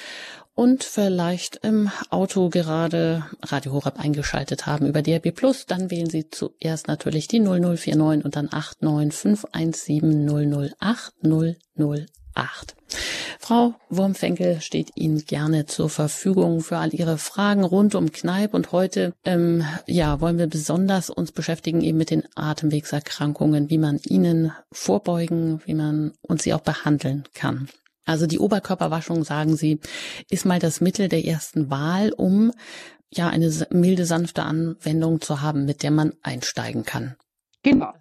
und 0.55 0.85
vielleicht 0.85 1.57
im 1.65 1.91
Auto 2.11 2.49
gerade 2.49 3.25
Radio 3.43 3.73
Horeb 3.73 3.99
eingeschaltet 3.99 4.67
haben 4.67 4.87
über 4.87 5.03
DRB 5.03 5.35
Plus, 5.35 5.67
dann 5.67 5.91
wählen 5.91 6.11
Sie 6.11 6.31
zuerst 6.31 6.89
natürlich 6.89 7.29
die 7.29 7.41
0049 7.41 8.25
und 8.25 8.37
dann 8.37 8.49
89517 8.51 10.71
008 10.81 11.13
008. 11.77 12.77
Frau 13.39 13.75
Wurmfenkel 13.89 14.61
steht 14.61 14.97
Ihnen 14.97 15.25
gerne 15.25 15.67
zur 15.67 15.89
Verfügung 15.89 16.61
für 16.61 16.79
all 16.79 16.95
Ihre 16.95 17.19
Fragen 17.19 17.65
rund 17.65 17.95
um 17.95 18.13
Kneipp 18.13 18.55
und 18.55 18.73
heute 18.73 19.15
ähm, 19.25 19.65
ja 19.87 20.21
wollen 20.21 20.39
wir 20.39 20.47
besonders 20.47 21.11
uns 21.11 21.33
beschäftigen 21.33 21.81
eben 21.81 21.99
mit 21.99 22.11
den 22.11 22.25
Atemwegserkrankungen, 22.35 23.71
wie 23.71 23.79
man 23.79 23.99
ihnen 24.05 24.53
vorbeugen, 24.71 25.61
wie 25.65 25.75
man 25.75 26.13
uns 26.23 26.45
sie 26.45 26.55
auch 26.55 26.61
behandeln 26.61 27.25
kann. 27.35 27.69
Also 28.11 28.27
die 28.27 28.41
Oberkörperwaschung, 28.41 29.23
sagen 29.23 29.57
Sie, 29.57 29.79
ist 30.29 30.45
mal 30.45 30.59
das 30.59 30.81
Mittel 30.81 31.09
der 31.09 31.25
ersten 31.25 31.71
Wahl, 31.71 32.13
um 32.13 32.53
ja 33.09 33.29
eine 33.29 33.51
milde, 33.71 34.05
sanfte 34.05 34.43
Anwendung 34.43 35.21
zu 35.21 35.41
haben, 35.41 35.65
mit 35.65 35.85
der 35.85 35.93
man 35.93 36.15
einsteigen 36.23 36.85
kann. 36.85 37.15
Genau. 37.63 37.93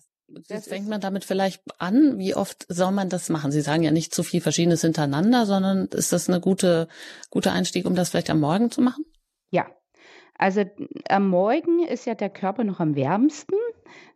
Jetzt 0.47 0.69
fängt 0.69 0.87
man 0.87 0.99
damit 0.99 1.25
vielleicht 1.25 1.61
an. 1.79 2.17
Wie 2.17 2.35
oft 2.35 2.65
soll 2.69 2.91
man 2.91 3.09
das 3.09 3.29
machen? 3.29 3.51
Sie 3.51 3.61
sagen 3.61 3.83
ja 3.83 3.91
nicht 3.91 4.13
zu 4.13 4.23
viel 4.23 4.41
Verschiedenes 4.41 4.81
hintereinander, 4.81 5.45
sondern 5.45 5.85
ist 5.87 6.11
das 6.11 6.27
eine 6.27 6.39
gute, 6.39 6.87
gute 7.29 7.51
Einstieg, 7.51 7.85
um 7.85 7.95
das 7.95 8.09
vielleicht 8.09 8.29
am 8.31 8.39
Morgen 8.39 8.71
zu 8.71 8.81
machen? 8.81 9.05
Ja. 9.51 9.67
Also 10.37 10.63
am 11.07 11.27
Morgen 11.27 11.83
ist 11.83 12.05
ja 12.05 12.15
der 12.15 12.29
Körper 12.29 12.63
noch 12.63 12.79
am 12.79 12.95
wärmsten. 12.95 13.55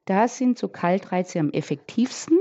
Da 0.06 0.28
sind 0.28 0.58
so 0.58 0.68
Kaltreize 0.68 1.40
am 1.40 1.52
effektivsten. 1.52 2.40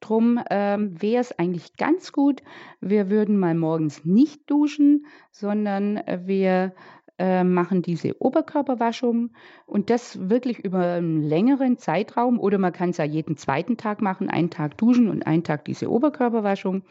Drum 0.00 0.40
ähm, 0.50 1.00
wäre 1.00 1.20
es 1.20 1.38
eigentlich 1.38 1.76
ganz 1.76 2.12
gut, 2.12 2.42
wir 2.80 3.10
würden 3.10 3.38
mal 3.38 3.54
morgens 3.54 4.04
nicht 4.04 4.50
duschen, 4.50 5.06
sondern 5.30 6.00
wir 6.24 6.72
äh, 7.20 7.44
machen 7.44 7.82
diese 7.82 8.18
Oberkörperwaschung 8.18 9.32
und 9.66 9.90
das 9.90 10.30
wirklich 10.30 10.64
über 10.64 10.94
einen 10.94 11.20
längeren 11.22 11.76
Zeitraum 11.76 12.40
oder 12.40 12.56
man 12.56 12.72
kann 12.72 12.90
es 12.90 12.96
ja 12.96 13.04
jeden 13.04 13.36
zweiten 13.36 13.76
Tag 13.76 14.00
machen, 14.00 14.30
einen 14.30 14.48
Tag 14.48 14.78
duschen 14.78 15.08
und 15.10 15.26
einen 15.26 15.44
Tag 15.44 15.66
diese 15.66 15.90
Oberkörperwaschung. 15.90 16.82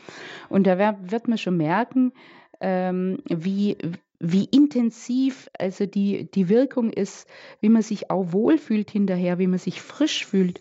Und 0.48 0.68
da 0.68 0.78
wird 1.02 1.28
man 1.28 1.40
schon 1.40 1.58
merken, 1.58 2.14
ähm, 2.62 3.18
wie, 3.26 3.76
wie 4.20 4.46
intensiv 4.46 5.50
also 5.58 5.86
die, 5.86 6.30
die 6.32 6.50
Wirkung 6.50 6.92
ist, 6.92 7.28
wie 7.62 7.70
man 7.70 7.82
sich 7.82 8.12
auch 8.12 8.34
wohlfühlt 8.34 8.92
hinterher, 8.92 9.40
wie 9.40 9.48
man 9.48 9.60
sich 9.60 9.82
frisch 9.82 10.26
fühlt, 10.26 10.60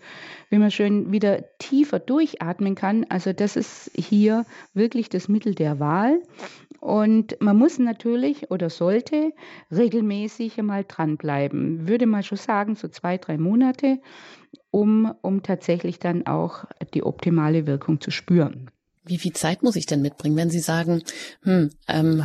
wie 0.49 0.57
man 0.57 0.71
schön 0.71 1.11
wieder 1.11 1.43
tiefer 1.57 1.99
durchatmen 1.99 2.75
kann. 2.75 3.05
Also 3.09 3.33
das 3.33 3.57
ist 3.57 3.91
hier 3.95 4.45
wirklich 4.73 5.09
das 5.09 5.27
Mittel 5.27 5.55
der 5.55 5.79
Wahl. 5.79 6.21
Und 6.79 7.35
man 7.41 7.57
muss 7.57 7.77
natürlich 7.77 8.49
oder 8.49 8.69
sollte 8.69 9.33
regelmäßig 9.69 10.57
einmal 10.57 10.85
dranbleiben. 10.87 11.87
Würde 11.87 12.05
man 12.05 12.23
schon 12.23 12.37
sagen, 12.37 12.75
so 12.75 12.87
zwei, 12.87 13.17
drei 13.17 13.37
Monate, 13.37 13.99
um, 14.71 15.13
um 15.21 15.43
tatsächlich 15.43 15.99
dann 15.99 16.25
auch 16.25 16.63
die 16.93 17.03
optimale 17.03 17.67
Wirkung 17.67 17.99
zu 17.99 18.11
spüren. 18.11 18.71
Wie 19.03 19.17
viel 19.17 19.33
Zeit 19.33 19.63
muss 19.63 19.75
ich 19.75 19.87
denn 19.87 20.01
mitbringen, 20.01 20.37
wenn 20.37 20.49
Sie 20.49 20.59
sagen, 20.59 21.03
hm, 21.41 21.71
ähm, 21.87 22.23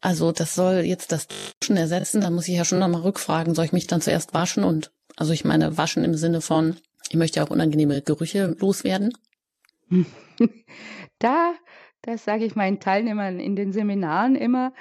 also 0.00 0.32
das 0.32 0.54
soll 0.54 0.80
jetzt 0.80 1.12
das 1.12 1.26
Duschen 1.60 1.76
ersetzen, 1.76 2.20
dann 2.20 2.34
muss 2.34 2.48
ich 2.48 2.56
ja 2.56 2.64
schon 2.64 2.78
nochmal 2.78 3.02
rückfragen, 3.02 3.54
soll 3.54 3.64
ich 3.64 3.72
mich 3.72 3.86
dann 3.86 4.00
zuerst 4.00 4.34
waschen 4.34 4.64
und, 4.64 4.92
also 5.16 5.32
ich 5.32 5.44
meine 5.44 5.76
waschen 5.76 6.04
im 6.04 6.14
Sinne 6.14 6.40
von, 6.40 6.76
ich 7.08 7.16
möchte 7.16 7.40
ja 7.40 7.46
auch 7.46 7.50
unangenehme 7.50 8.02
Gerüche 8.02 8.56
loswerden? 8.58 9.12
Da, 11.18 11.54
das 12.02 12.24
sage 12.24 12.44
ich 12.44 12.56
meinen 12.56 12.78
Teilnehmern 12.78 13.40
in 13.40 13.56
den 13.56 13.72
Seminaren 13.72 14.36
immer, 14.36 14.74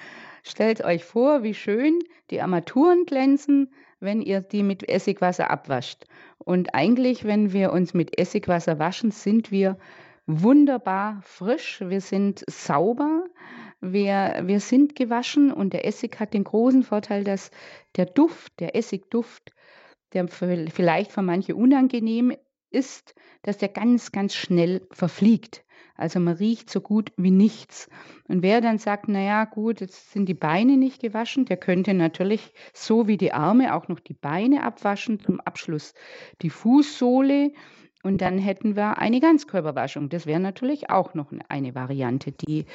stellt 0.44 0.84
euch 0.84 1.06
vor, 1.06 1.44
wie 1.44 1.54
schön 1.54 2.00
die 2.30 2.42
Armaturen 2.42 3.06
glänzen, 3.06 3.72
wenn 4.02 4.22
ihr 4.22 4.42
die 4.42 4.64
mit 4.64 4.88
Essigwasser 4.88 5.50
abwascht. 5.50 6.04
Und 6.38 6.76
eigentlich, 6.76 7.24
wenn 7.24 7.54
wir 7.54 7.72
uns 7.72 7.94
mit 7.94 8.20
Essigwasser 8.20 8.80
waschen, 8.80 9.12
sind 9.12 9.50
wir 9.52 9.78
wunderbar 10.28 11.22
frisch, 11.24 11.82
wir 11.82 12.02
sind 12.02 12.44
sauber, 12.50 13.24
wir, 13.82 14.44
wir 14.46 14.60
sind 14.60 14.96
gewaschen 14.96 15.52
und 15.52 15.74
der 15.74 15.86
Essig 15.86 16.20
hat 16.20 16.34
den 16.34 16.44
großen 16.44 16.84
Vorteil, 16.84 17.24
dass 17.24 17.52
der 17.96 18.06
Duft, 18.06 18.60
der 18.60 18.76
Essigduft, 18.76 19.52
der 20.14 20.28
vielleicht 20.28 21.12
für 21.12 21.22
manche 21.22 21.56
unangenehm 21.56 22.34
ist, 22.70 23.16
dass 23.44 23.58
der 23.58 23.70
ganz, 23.70 24.12
ganz 24.12 24.34
schnell 24.34 24.88
verfliegt. 24.92 25.64
Also 25.98 26.20
man 26.20 26.36
riecht 26.36 26.70
so 26.70 26.82
gut 26.82 27.14
wie 27.16 27.32
nichts. 27.32 27.90
Und 28.28 28.44
wer 28.44 28.60
dann 28.60 28.78
sagt, 28.78 29.08
naja 29.08 29.46
gut, 29.46 29.80
jetzt 29.80 30.12
sind 30.12 30.28
die 30.28 30.34
Beine 30.34 30.78
nicht 30.78 31.02
gewaschen, 31.02 31.46
der 31.46 31.58
könnte 31.58 31.94
natürlich 31.94 32.54
so 32.74 33.08
wie 33.08 33.18
die 33.18 33.32
Arme 33.32 33.74
auch 33.74 33.88
noch 33.88 34.02
die 34.02 34.14
Beine 34.14 34.64
abwaschen, 34.64 35.20
zum 35.22 35.40
Abschluss 35.40 35.94
die 36.42 36.50
Fußsohle 36.50 37.54
und 38.06 38.20
dann 38.20 38.38
hätten 38.38 38.76
wir 38.76 39.00
eine 39.00 39.20
Ganzkörperwaschung. 39.20 40.10
Das 40.10 40.28
wäre 40.28 40.40
natürlich 40.40 40.92
auch 40.92 41.16
noch 41.16 41.32
eine 41.50 41.74
Variante, 41.74 42.32
die 42.32 42.66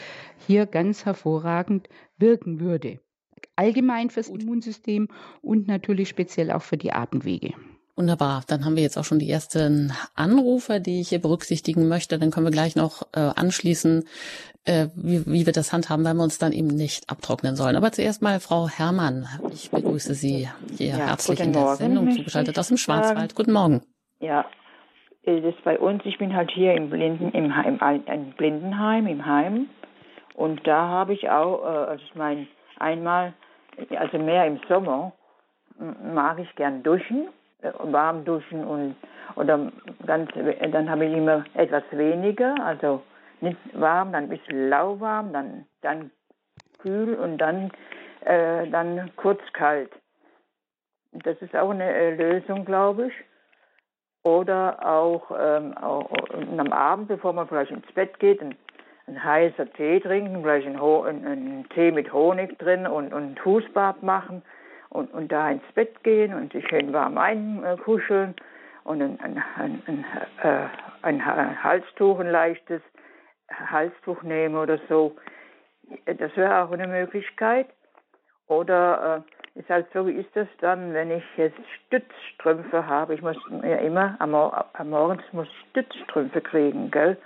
hier 0.47 0.67
ganz 0.67 1.05
hervorragend 1.05 1.89
wirken 2.19 2.59
würde. 2.59 2.99
Allgemein 3.55 4.11
fürs 4.11 4.29
Immunsystem 4.29 5.07
und 5.41 5.69
natürlich 5.69 6.09
speziell 6.09 6.51
auch 6.51 6.63
für 6.63 6.77
die 6.77 6.93
Atemwege. 6.93 7.55
Wunderbar. 7.95 8.43
Dann 8.49 8.65
haben 8.65 8.75
wir 8.75 8.83
jetzt 8.83 8.99
auch 8.99 9.05
schon 9.05 9.21
die 9.21 9.31
ersten 9.31 9.93
Anrufer, 10.15 10.81
die 10.81 11.01
ich 11.01 11.11
hier 11.11 11.21
berücksichtigen 11.21 11.87
möchte. 11.87 12.19
Dann 12.19 12.33
können 12.33 12.47
wir 12.47 12.51
gleich 12.51 12.75
noch 12.75 13.03
äh, 13.13 13.21
anschließen, 13.21 14.05
äh, 14.65 14.89
wie, 14.97 15.25
wie 15.27 15.47
wir 15.47 15.53
das 15.53 15.73
handhaben, 15.73 16.05
weil 16.05 16.15
wir 16.15 16.25
uns 16.25 16.39
dann 16.39 16.53
eben 16.53 16.69
nicht 16.69 17.09
abtrocknen 17.09 17.55
sollen. 17.55 17.77
Aber 17.77 17.93
zuerst 17.93 18.21
mal 18.21 18.41
Frau 18.41 18.69
Herrmann. 18.69 19.29
Ich 19.53 19.71
begrüße 19.71 20.15
Sie 20.15 20.49
hier 20.77 20.87
ja, 20.89 20.97
herzlich 20.97 21.39
in 21.39 21.53
der 21.53 21.63
Morgen, 21.63 21.77
Sendung 21.77 22.11
zugeschaltet 22.11 22.59
aus 22.59 22.69
dem 22.69 22.79
Schwarzwald. 22.79 23.37
Guten 23.37 23.53
Morgen. 23.53 23.83
Ja, 24.19 24.45
das 25.41 25.55
bei 25.63 25.79
uns. 25.79 26.05
Ich 26.05 26.19
bin 26.19 26.35
halt 26.35 26.51
hier 26.51 26.75
im 26.75 26.91
Blinden, 26.91 27.31
im, 27.31 27.53
im, 27.53 27.81
im 28.07 28.31
Blindenheim, 28.33 29.07
im 29.07 29.27
Heim. 29.27 29.69
Und 30.35 30.67
da 30.67 30.89
habe 30.89 31.13
ich 31.13 31.29
auch, 31.31 31.63
äh, 31.63 31.91
also 31.91 32.05
ich 32.05 32.15
meine, 32.15 32.47
einmal, 32.79 33.35
also 33.97 34.19
mehr 34.19 34.47
im 34.47 34.59
Sommer, 34.69 35.13
mag 36.13 36.39
ich 36.39 36.55
gern 36.57 36.83
duschen 36.83 37.29
äh, 37.63 37.73
warm 37.83 38.25
duschen 38.25 38.65
und 38.65 38.97
oder 39.37 39.71
ganz 40.07 40.31
dann 40.73 40.91
habe 40.91 41.05
ich 41.07 41.15
immer 41.15 41.45
etwas 41.55 41.85
weniger, 41.93 42.55
also 42.65 43.03
nicht 43.41 43.59
warm, 43.73 44.13
dann 44.13 44.25
ein 44.25 44.29
bisschen 44.29 44.69
lauwarm, 44.69 45.33
dann 45.33 45.67
dann 45.83 46.11
kühl 46.79 47.15
und 47.15 47.39
dann 47.39 47.71
äh, 48.25 48.67
dann 48.69 49.11
kurz 49.17 49.41
kalt. 49.53 49.91
Das 51.13 51.41
ist 51.43 51.55
auch 51.57 51.71
eine 51.71 51.91
äh, 51.91 52.15
Lösung, 52.15 52.65
glaube 52.65 53.09
ich. 53.09 53.13
Oder 54.23 54.87
auch, 54.87 55.31
ähm, 55.39 55.77
auch 55.79 56.11
am 56.59 56.73
Abend, 56.73 57.09
bevor 57.09 57.33
man 57.33 57.49
vielleicht 57.49 57.71
ins 57.71 57.91
Bett 57.93 58.19
geht, 58.19 58.43
ein, 58.43 58.55
ein 59.07 59.23
heißer 59.23 59.73
Tee 59.73 60.01
trinken, 60.01 60.43
vielleicht 60.43 60.67
ein, 60.67 60.77
ein, 60.79 61.27
ein, 61.27 61.67
Tee 61.71 61.91
mit 61.91 62.13
Honig 62.13 62.59
drin 62.59 62.87
und, 62.87 63.15
und 63.15 63.41
Fußbad 63.41 64.03
machen 64.03 64.43
und, 64.91 65.13
und 65.15 65.33
da 65.33 65.51
ins 65.51 65.65
Bett 65.75 66.03
gehen 66.05 66.35
und 66.35 66.53
sich 66.53 66.69
schön 66.69 66.93
warm 66.93 67.17
einkuscheln 67.17 68.35
und 68.85 69.01
ein, 69.01 69.19
ein, 69.21 69.43
ein, 69.57 69.83
ein, 69.87 70.05
äh, 70.43 70.69
ein 71.03 71.65
Halstuch, 71.65 72.21
ein 72.21 72.31
leichtes 72.31 72.83
Halstuch 73.51 74.23
nehmen 74.23 74.57
oder 74.57 74.79
so. 74.89 75.17
Das 76.05 76.37
wäre 76.37 76.63
auch 76.63 76.73
eine 76.73 76.87
Möglichkeit. 76.87 77.69
Oder 78.49 79.25
äh, 79.27 79.40
ist 79.61 79.71
halt 79.71 79.87
so, 79.93 80.07
wie 80.07 80.13
ist 80.13 80.35
das 80.35 80.49
dann, 80.61 80.93
wenn 80.95 81.11
ich 81.11 81.25
jetzt 81.37 81.59
Stützstrümpfe 81.87 82.87
habe? 82.87 83.15
Ich 83.15 83.23
muss 83.23 83.37
ja 83.63 83.77
immer 83.77 84.17
am, 84.19 84.35
am 84.35 84.91
Morgens 84.91 85.23
muss 85.33 85.49
Stützstrümpfe 85.71 86.41
kriegen, 86.41 86.91
gell? 86.91 87.17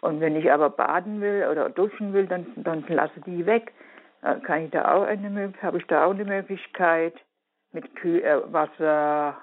Und 0.00 0.20
wenn 0.20 0.36
ich 0.36 0.52
aber 0.52 0.70
baden 0.70 1.20
will 1.20 1.46
oder 1.50 1.70
duschen 1.70 2.12
will, 2.12 2.26
dann, 2.26 2.46
dann 2.56 2.84
lasse 2.88 3.20
die 3.24 3.46
weg. 3.46 3.72
Äh, 4.22 4.40
kann 4.40 4.64
ich 4.64 4.70
da 4.70 4.92
auch 4.92 5.04
eine, 5.04 5.52
habe 5.62 5.78
ich 5.78 5.86
da 5.86 6.04
auch 6.04 6.10
eine 6.10 6.24
Möglichkeit 6.24 7.14
mit 7.72 7.94
Kühl, 7.96 8.22
äh, 8.22 8.52
Wasser 8.52 9.36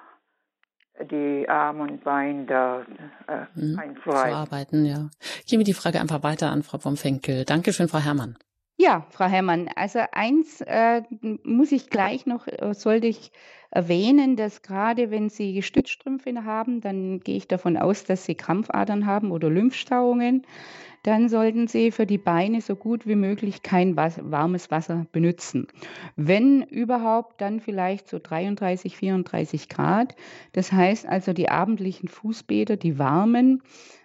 die 1.12 1.50
Arme 1.50 1.84
und 1.84 2.04
Beine 2.04 2.46
da 2.46 2.86
äh, 3.28 3.46
mhm, 3.56 3.80
einzuarbeiten, 3.80 4.86
ja. 4.86 5.10
Gehen 5.48 5.60
wir 5.60 5.66
die 5.66 5.74
Frage 5.74 6.00
einfach 6.00 6.22
weiter 6.22 6.52
an 6.52 6.62
Frau 6.62 6.78
Pomfenkel. 6.78 7.46
Dankeschön, 7.46 7.88
Frau 7.88 7.98
Herrmann. 8.00 8.38
Ja, 8.76 9.06
Frau 9.12 9.26
Herrmann, 9.26 9.70
also 9.76 10.00
eins 10.12 10.62
äh, 10.62 11.04
muss 11.44 11.72
ich 11.72 11.90
gleich 11.90 12.26
noch, 12.26 12.48
äh, 12.48 12.74
sollte 12.74 13.08
ich 13.08 13.32
erwähnen, 13.70 14.36
dass 14.36 14.62
gerade 14.62 15.12
wenn 15.12 15.30
Sie 15.30 15.62
Stützstrümpfe 15.62 16.44
haben, 16.44 16.82
dann 16.82 17.20
gehe 17.20 17.38
ich 17.38 17.48
davon 17.48 17.78
aus, 17.78 18.04
dass 18.04 18.26
Sie 18.26 18.36
Krampfadern 18.36 19.06
haben 19.06 19.32
oder 19.32 19.50
Lymphstauungen 19.50 20.46
dann 21.04 21.28
sollten 21.28 21.68
Sie 21.68 21.92
für 21.92 22.06
die 22.06 22.18
Beine 22.18 22.62
so 22.62 22.78
gut 22.78 23.06
wie 23.06 23.16
möglich 23.16 23.62
kein 23.62 23.98
warmes 23.98 24.72
Wasser 24.72 25.06
benutzen. 25.12 25.68
Wenn 26.16 26.64
überhaupt, 26.64 27.42
dann 27.42 27.60
vielleicht 27.60 28.08
so 28.08 28.20
33, 28.20 28.96
34 28.96 29.68
Grad. 29.68 30.16
Das 30.54 30.72
heißt 30.72 31.06
also, 31.06 31.34
die 31.34 31.50
abendlichen 31.50 32.08
Fußbäder, 32.08 32.78
die 32.78 32.98
warmen, 32.98 33.62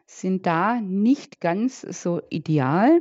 sind 0.06 0.46
da 0.46 0.80
nicht 0.80 1.40
ganz 1.40 1.82
so 1.82 2.20
ideal. 2.30 3.00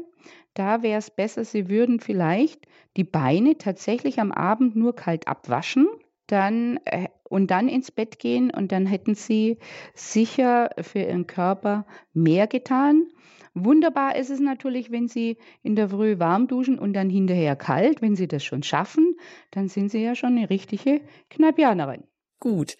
Da 0.57 0.81
wäre 0.81 0.97
es 0.97 1.11
besser, 1.11 1.45
Sie 1.45 1.69
würden 1.69 1.99
vielleicht 1.99 2.65
die 2.95 3.03
Beine 3.03 3.57
tatsächlich 3.59 4.19
am 4.19 4.31
Abend 4.31 4.75
nur 4.75 4.95
kalt 4.95 5.27
abwaschen 5.27 5.87
dann 6.27 6.79
äh, 6.85 7.07
und 7.23 7.51
dann 7.51 7.67
ins 7.69 7.91
Bett 7.91 8.19
gehen 8.19 8.51
und 8.51 8.71
dann 8.71 8.85
hätten 8.85 9.15
sie 9.15 9.57
sicher 9.93 10.69
für 10.79 10.99
ihren 10.99 11.27
Körper 11.27 11.85
mehr 12.13 12.47
getan. 12.47 13.07
Wunderbar 13.53 14.15
ist 14.15 14.29
es 14.29 14.39
natürlich, 14.39 14.91
wenn 14.91 15.07
Sie 15.07 15.37
in 15.63 15.75
der 15.75 15.89
Früh 15.89 16.19
warm 16.19 16.47
duschen 16.47 16.77
und 16.77 16.93
dann 16.93 17.09
hinterher 17.09 17.55
kalt. 17.55 18.03
Wenn 18.03 18.15
Sie 18.15 18.27
das 18.27 18.43
schon 18.43 18.61
schaffen, 18.61 19.15
dann 19.49 19.67
sind 19.67 19.89
Sie 19.89 20.03
ja 20.03 20.13
schon 20.13 20.37
eine 20.37 20.49
richtige 20.51 21.01
Kneipianerin. 21.29 22.03
Gut, 22.39 22.77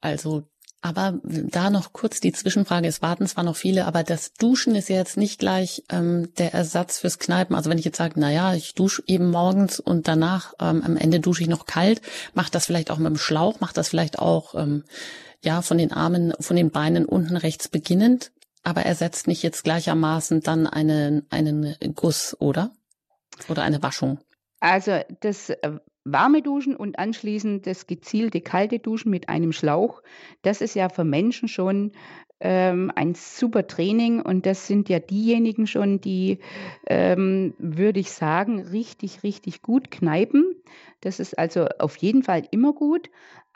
also 0.00 0.44
aber 0.82 1.20
da 1.24 1.70
noch 1.70 1.92
kurz 1.92 2.20
die 2.20 2.32
Zwischenfrage. 2.32 2.88
Es 2.88 3.02
warten 3.02 3.26
zwar 3.26 3.44
noch 3.44 3.56
viele, 3.56 3.86
aber 3.86 4.02
das 4.02 4.32
Duschen 4.32 4.74
ist 4.74 4.88
ja 4.88 4.96
jetzt 4.96 5.16
nicht 5.16 5.38
gleich 5.38 5.84
ähm, 5.90 6.32
der 6.38 6.54
Ersatz 6.54 6.98
fürs 6.98 7.18
Kneipen. 7.18 7.54
Also 7.54 7.68
wenn 7.68 7.78
ich 7.78 7.84
jetzt 7.84 7.98
sage, 7.98 8.14
na 8.16 8.30
ja, 8.30 8.54
ich 8.54 8.74
dusche 8.74 9.02
eben 9.06 9.30
morgens 9.30 9.80
und 9.80 10.08
danach 10.08 10.54
ähm, 10.60 10.82
am 10.82 10.96
Ende 10.96 11.20
dusche 11.20 11.42
ich 11.42 11.48
noch 11.48 11.66
kalt, 11.66 12.00
macht 12.34 12.54
das 12.54 12.66
vielleicht 12.66 12.90
auch 12.90 12.98
mit 12.98 13.08
dem 13.08 13.18
Schlauch, 13.18 13.60
macht 13.60 13.76
das 13.76 13.88
vielleicht 13.88 14.18
auch 14.18 14.54
ähm, 14.54 14.84
ja 15.42 15.62
von 15.62 15.78
den 15.78 15.92
Armen, 15.92 16.32
von 16.40 16.56
den 16.56 16.70
Beinen 16.70 17.04
unten 17.04 17.36
rechts 17.36 17.68
beginnend 17.68 18.32
aber 18.62 18.82
ersetzt 18.82 19.26
nicht 19.26 19.42
jetzt 19.42 19.64
gleichermaßen 19.64 20.42
dann 20.42 20.66
einen, 20.66 21.26
einen 21.30 21.76
Guss, 21.94 22.36
oder? 22.40 22.72
Oder 23.48 23.62
eine 23.62 23.82
Waschung? 23.82 24.20
Also 24.60 25.00
das 25.20 25.50
äh, 25.50 25.78
warme 26.12 26.42
Duschen 26.42 26.76
und 26.76 26.98
anschließend 26.98 27.66
das 27.66 27.86
gezielte 27.86 28.40
kalte 28.40 28.78
Duschen 28.78 29.10
mit 29.10 29.28
einem 29.28 29.52
Schlauch, 29.52 30.02
das 30.42 30.60
ist 30.60 30.74
ja 30.74 30.88
für 30.88 31.04
Menschen 31.04 31.48
schon 31.48 31.92
ähm, 32.40 32.90
ein 32.94 33.14
super 33.14 33.66
Training 33.66 34.20
und 34.22 34.46
das 34.46 34.66
sind 34.66 34.88
ja 34.88 34.98
diejenigen 34.98 35.66
schon, 35.66 36.00
die, 36.00 36.38
ähm, 36.86 37.54
würde 37.58 38.00
ich 38.00 38.10
sagen, 38.10 38.60
richtig, 38.60 39.22
richtig 39.22 39.62
gut 39.62 39.90
kneipen. 39.90 40.56
Das 41.02 41.20
ist 41.20 41.38
also 41.38 41.66
auf 41.78 41.96
jeden 41.96 42.22
Fall 42.22 42.42
immer 42.50 42.72
gut. 42.72 43.10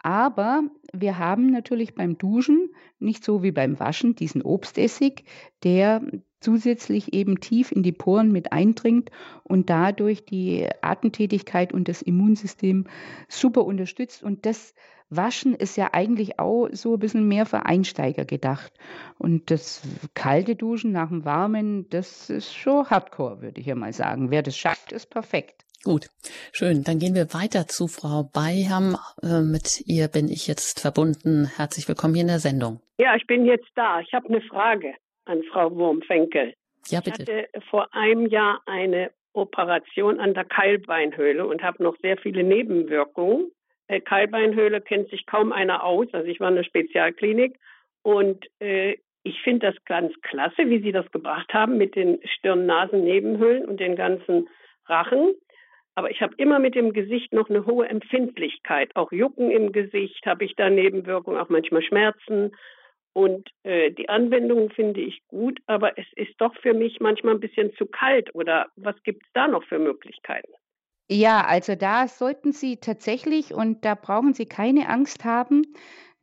Aber 0.05 0.65
wir 0.93 1.19
haben 1.19 1.47
natürlich 1.47 1.95
beim 1.95 2.19
Duschen 2.19 2.69
nicht 2.99 3.25
so 3.25 3.43
wie 3.43 3.53
beim 3.53 3.81
Waschen 3.81 4.15
diesen 4.15 4.43
Obstessig, 4.43 5.25
der 5.63 6.03
zusätzlich 6.41 7.15
eben 7.15 7.41
tief 7.41 7.73
in 7.73 7.83
die 7.83 7.93
Poren 7.93 8.31
mit 8.31 8.53
eindringt 8.53 9.11
und 9.45 9.71
dadurch 9.71 10.27
die 10.27 10.69
Atemtätigkeit 10.83 11.73
und 11.73 11.89
das 11.89 12.03
Immunsystem 12.03 12.87
super 13.29 13.65
unterstützt. 13.65 14.23
Und 14.23 14.45
das 14.45 14.75
Waschen 15.09 15.55
ist 15.55 15.79
ja 15.79 15.95
eigentlich 15.95 16.39
auch 16.39 16.69
so 16.73 16.93
ein 16.93 17.01
bisschen 17.01 17.27
mehr 17.27 17.47
für 17.47 17.65
Einsteiger 17.65 18.27
gedacht. 18.27 18.75
Und 19.17 19.51
das 19.51 19.81
kalte 20.13 20.55
Duschen 20.55 20.93
nach 20.93 21.09
dem 21.09 21.25
Warmen, 21.25 21.89
das 21.89 22.29
ist 22.29 22.55
schon 22.55 22.91
Hardcore, 22.91 23.41
würde 23.41 23.59
ich 23.59 23.67
ja 23.67 23.75
mal 23.75 23.95
sagen. 23.95 24.31
Wer 24.31 24.43
das 24.43 24.55
schafft, 24.55 24.93
ist 24.93 25.09
perfekt. 25.09 25.65
Gut, 25.85 26.07
schön. 26.53 26.83
Dann 26.83 26.99
gehen 26.99 27.15
wir 27.15 27.35
weiter 27.35 27.67
zu 27.69 27.89
Frau 27.89 28.25
Beiham. 28.33 28.97
Äh, 29.23 29.43
mit 29.43 29.85
ihr 29.85 30.09
bin 30.09 30.29
ich 30.29 30.47
jetzt 30.47 30.81
verbunden. 30.81 31.45
Herzlich 31.45 31.87
willkommen 31.87 32.15
hier 32.15 32.23
in 32.23 32.29
der 32.29 32.39
Sendung. 32.39 32.81
Ja, 32.97 33.15
ich 33.17 33.27
bin 33.27 33.45
jetzt 33.45 33.69
da. 33.75 34.01
Ich 34.01 34.15
habe 34.15 34.29
eine 34.31 34.41
Frage 34.41 34.95
an 35.27 35.43
Frau 35.53 35.77
Wurmfenkel. 35.77 36.55
Ja, 36.89 37.01
bitte. 37.01 37.23
Ich 37.23 37.29
hatte 37.29 37.49
vor 37.69 37.89
einem 37.93 38.27
Jahr 38.27 38.63
eine 38.65 39.11
Operation 39.35 40.21
an 40.21 40.33
der 40.33 40.47
Keilbeinhöhle 40.47 41.47
und 41.47 41.63
habe 41.63 41.83
noch 41.83 41.99
sehr 42.01 42.17
viele 42.17 42.45
Nebenwirkungen. 42.45 43.51
Äh, 43.87 44.01
Keilbeinhöhle 44.01 44.81
kennt 44.81 45.11
sich 45.11 45.27
kaum 45.27 45.53
einer 45.53 45.85
aus. 45.85 46.07
Also 46.13 46.27
ich 46.29 46.41
war 46.41 46.49
in 46.49 46.55
einer 46.55 46.65
Spezialklinik 46.65 47.59
und 48.03 48.47
äh, 48.59 48.97
ich 49.23 49.39
finde 49.43 49.71
das 49.71 49.85
ganz 49.85 50.15
klasse, 50.23 50.71
wie 50.71 50.81
Sie 50.81 50.93
das 50.93 51.11
gebracht 51.11 51.53
haben 51.53 51.77
mit 51.77 51.95
den 51.95 52.21
Stirn-Nasen-Nebenhöhlen 52.25 53.67
und 53.67 53.81
den 53.81 53.97
ganzen 53.97 54.49
Rachen. 54.87 55.35
Aber 55.95 56.11
ich 56.11 56.21
habe 56.21 56.35
immer 56.39 56.59
mit 56.59 56.75
dem 56.75 56.93
Gesicht 56.93 57.33
noch 57.33 57.49
eine 57.49 57.67
hohe 57.67 57.89
Empfindlichkeit. 57.89 58.95
Auch 58.97 59.13
Jucken 59.13 59.51
im 59.51 59.73
Gesicht 59.73 60.27
habe 60.27 60.45
ich 60.45 60.57
da 60.57 60.69
Nebenwirkungen, 60.69 61.39
auch 61.39 61.49
manchmal 61.49 61.83
Schmerzen. 61.83 62.57
Und 63.13 63.49
äh, 63.63 63.93
die 63.93 64.09
Anwendung 64.09 64.71
finde 64.71 65.01
ich 65.01 65.23
gut, 65.29 65.61
aber 65.67 65.97
es 65.97 66.07
ist 66.17 66.35
doch 66.39 66.55
für 66.57 66.75
mich 66.75 66.99
manchmal 66.99 67.35
ein 67.35 67.41
bisschen 67.41 67.73
zu 67.75 67.87
kalt. 67.87 68.35
Oder 68.35 68.67
was 68.75 69.01
gibt 69.05 69.23
es 69.23 69.29
da 69.35 69.47
noch 69.47 69.63
für 69.65 69.79
Möglichkeiten? 69.79 70.53
Ja, 71.09 71.45
also 71.47 71.75
da 71.77 72.09
sollten 72.09 72.53
Sie 72.53 72.79
tatsächlich, 72.79 73.53
und 73.53 73.85
da 73.85 73.95
brauchen 73.95 74.33
Sie 74.33 74.47
keine 74.47 74.89
Angst 74.89 75.25
haben, 75.25 75.63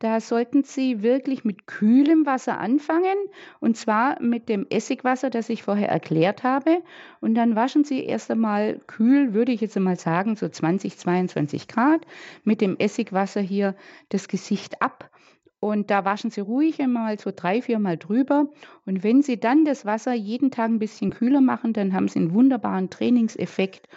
da 0.01 0.19
sollten 0.19 0.63
Sie 0.63 1.03
wirklich 1.03 1.45
mit 1.45 1.67
kühlem 1.67 2.25
Wasser 2.25 2.59
anfangen 2.59 3.17
und 3.59 3.77
zwar 3.77 4.19
mit 4.19 4.49
dem 4.49 4.65
Essigwasser, 4.67 5.29
das 5.29 5.47
ich 5.49 5.61
vorher 5.61 5.89
erklärt 5.89 6.43
habe. 6.43 6.81
Und 7.19 7.35
dann 7.35 7.55
waschen 7.55 7.83
Sie 7.83 8.03
erst 8.03 8.31
einmal 8.31 8.79
kühl, 8.87 9.35
würde 9.35 9.51
ich 9.51 9.61
jetzt 9.61 9.77
einmal 9.77 9.97
sagen, 9.97 10.35
so 10.35 10.49
20, 10.49 10.97
22 10.97 11.67
Grad, 11.67 12.01
mit 12.43 12.61
dem 12.61 12.77
Essigwasser 12.79 13.41
hier 13.41 13.75
das 14.09 14.27
Gesicht 14.27 14.81
ab. 14.81 15.11
Und 15.59 15.91
da 15.91 16.03
waschen 16.03 16.31
Sie 16.31 16.41
ruhig 16.41 16.81
einmal 16.81 17.19
so 17.19 17.31
drei, 17.35 17.61
vier 17.61 17.77
Mal 17.77 17.97
drüber. 17.97 18.47
Und 18.87 19.03
wenn 19.03 19.21
Sie 19.21 19.39
dann 19.39 19.65
das 19.65 19.85
Wasser 19.85 20.13
jeden 20.13 20.49
Tag 20.49 20.69
ein 20.69 20.79
bisschen 20.79 21.11
kühler 21.11 21.41
machen, 21.41 21.73
dann 21.73 21.93
haben 21.93 22.07
Sie 22.07 22.17
einen 22.17 22.33
wunderbaren 22.33 22.89
Trainingseffekt 22.89 23.87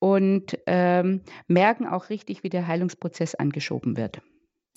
und 0.00 0.58
ähm, 0.66 1.20
merken 1.46 1.86
auch 1.86 2.10
richtig, 2.10 2.42
wie 2.42 2.50
der 2.50 2.66
Heilungsprozess 2.66 3.36
angeschoben 3.36 3.96
wird. 3.96 4.20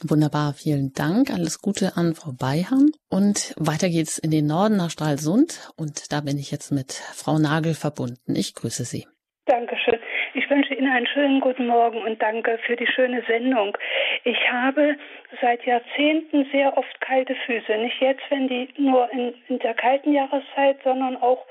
Wunderbar, 0.05 0.53
vielen 0.53 0.93
Dank. 0.93 1.31
Alles 1.31 1.59
Gute 1.59 1.97
an 1.97 2.13
Frau 2.13 2.31
Beiham. 2.31 2.91
Und 3.09 3.55
weiter 3.57 3.89
geht's 3.89 4.19
in 4.19 4.29
den 4.29 4.45
Norden 4.45 4.77
nach 4.77 4.91
Stralsund. 4.91 5.71
Und 5.75 6.11
da 6.11 6.21
bin 6.21 6.37
ich 6.37 6.51
jetzt 6.51 6.71
mit 6.71 6.93
Frau 6.93 7.39
Nagel 7.39 7.73
verbunden. 7.73 8.35
Ich 8.35 8.53
grüße 8.53 8.83
Sie. 8.83 9.07
Dankeschön. 9.47 9.97
Ich 10.35 10.47
wünsche 10.51 10.75
Ihnen 10.75 10.91
einen 10.91 11.07
schönen 11.07 11.41
guten 11.41 11.65
Morgen 11.65 12.03
und 12.03 12.21
danke 12.21 12.59
für 12.67 12.75
die 12.75 12.85
schöne 12.85 13.23
Sendung. 13.25 13.75
Ich 14.23 14.37
habe 14.51 14.97
seit 15.41 15.65
Jahrzehnten 15.65 16.45
sehr 16.51 16.77
oft 16.77 17.01
kalte 17.01 17.33
Füße. 17.47 17.75
Nicht 17.77 17.99
jetzt, 17.99 18.21
wenn 18.29 18.47
die 18.47 18.69
nur 18.77 19.11
in, 19.11 19.33
in 19.47 19.57
der 19.59 19.73
kalten 19.73 20.13
Jahreszeit, 20.13 20.77
sondern 20.83 21.17
auch 21.17 21.43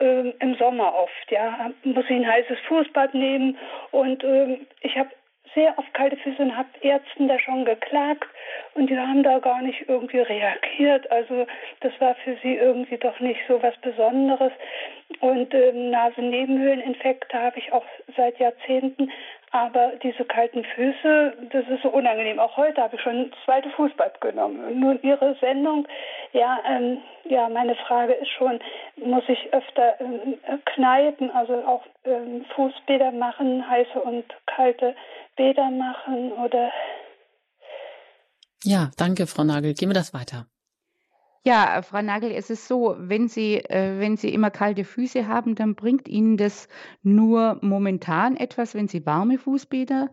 ähm, 0.00 0.32
im 0.40 0.54
Sommer 0.54 0.94
oft. 0.94 1.30
Ja, 1.30 1.70
muss 1.84 2.06
ich 2.06 2.16
ein 2.16 2.26
heißes 2.26 2.58
Fußbad 2.66 3.12
nehmen 3.12 3.58
und 3.90 4.24
ähm, 4.24 4.66
ich 4.80 4.96
habe 4.96 5.10
sehr 5.54 5.78
auf 5.78 5.84
kalte 5.92 6.16
Füße 6.16 6.42
und 6.42 6.56
habe 6.56 6.68
Ärzten 6.80 7.28
da 7.28 7.38
schon 7.38 7.64
geklagt 7.64 8.28
und 8.74 8.88
die 8.88 8.98
haben 8.98 9.22
da 9.22 9.38
gar 9.38 9.62
nicht 9.62 9.88
irgendwie 9.88 10.20
reagiert. 10.20 11.10
Also 11.10 11.46
das 11.80 11.92
war 12.00 12.14
für 12.16 12.36
sie 12.42 12.54
irgendwie 12.54 12.98
doch 12.98 13.18
nicht 13.20 13.40
so 13.48 13.62
was 13.62 13.76
Besonderes. 13.78 14.52
Und 15.20 15.52
ähm, 15.52 15.90
Nasennebenhöhleninfekte 15.90 17.36
habe 17.36 17.58
ich 17.58 17.72
auch 17.72 17.84
seit 18.16 18.38
Jahrzehnten. 18.38 19.10
Aber 19.52 19.92
diese 20.02 20.24
kalten 20.24 20.64
Füße, 20.64 21.48
das 21.50 21.66
ist 21.66 21.82
so 21.82 21.88
unangenehm. 21.88 22.38
Auch 22.38 22.56
heute 22.56 22.80
habe 22.80 22.94
ich 22.94 23.02
schon 23.02 23.32
zweite 23.44 23.68
Fußbad 23.70 24.20
genommen. 24.20 24.78
Nun 24.78 25.00
Ihre 25.02 25.36
Sendung, 25.40 25.88
ja, 26.32 26.60
ähm, 26.68 26.98
ja, 27.24 27.48
meine 27.48 27.74
Frage 27.74 28.12
ist 28.12 28.30
schon, 28.30 28.60
muss 28.96 29.24
ich 29.26 29.52
öfter 29.52 30.00
ähm, 30.00 30.38
kneipen, 30.66 31.32
also 31.32 31.54
auch 31.66 31.82
ähm, 32.04 32.44
Fußbäder 32.54 33.10
machen, 33.10 33.68
heiße 33.68 34.00
und 34.00 34.24
kalte 34.46 34.94
Bäder 35.36 35.70
machen 35.70 36.32
oder? 36.32 36.70
Ja, 38.62 38.90
danke, 38.96 39.26
Frau 39.26 39.42
Nagel. 39.42 39.74
Gehen 39.74 39.88
wir 39.88 39.94
das 39.94 40.14
weiter. 40.14 40.46
Ja, 41.42 41.80
Frau 41.80 42.02
Nagel, 42.02 42.32
es 42.32 42.50
ist 42.50 42.68
so, 42.68 42.96
wenn 42.98 43.28
Sie, 43.28 43.56
äh, 43.56 43.98
wenn 43.98 44.18
Sie 44.18 44.28
immer 44.28 44.50
kalte 44.50 44.84
Füße 44.84 45.26
haben, 45.26 45.54
dann 45.54 45.74
bringt 45.74 46.06
Ihnen 46.06 46.36
das 46.36 46.68
nur 47.02 47.58
momentan 47.62 48.36
etwas, 48.36 48.74
wenn 48.74 48.88
Sie 48.88 49.06
warme 49.06 49.38
Fußbäder 49.38 50.10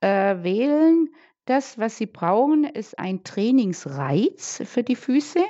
äh, 0.00 0.42
wählen. 0.44 1.08
Das, 1.44 1.76
was 1.78 1.98
Sie 1.98 2.06
brauchen, 2.06 2.62
ist 2.62 3.00
ein 3.00 3.24
Trainingsreiz 3.24 4.62
für 4.64 4.84
die 4.84 4.94
Füße. 4.94 5.40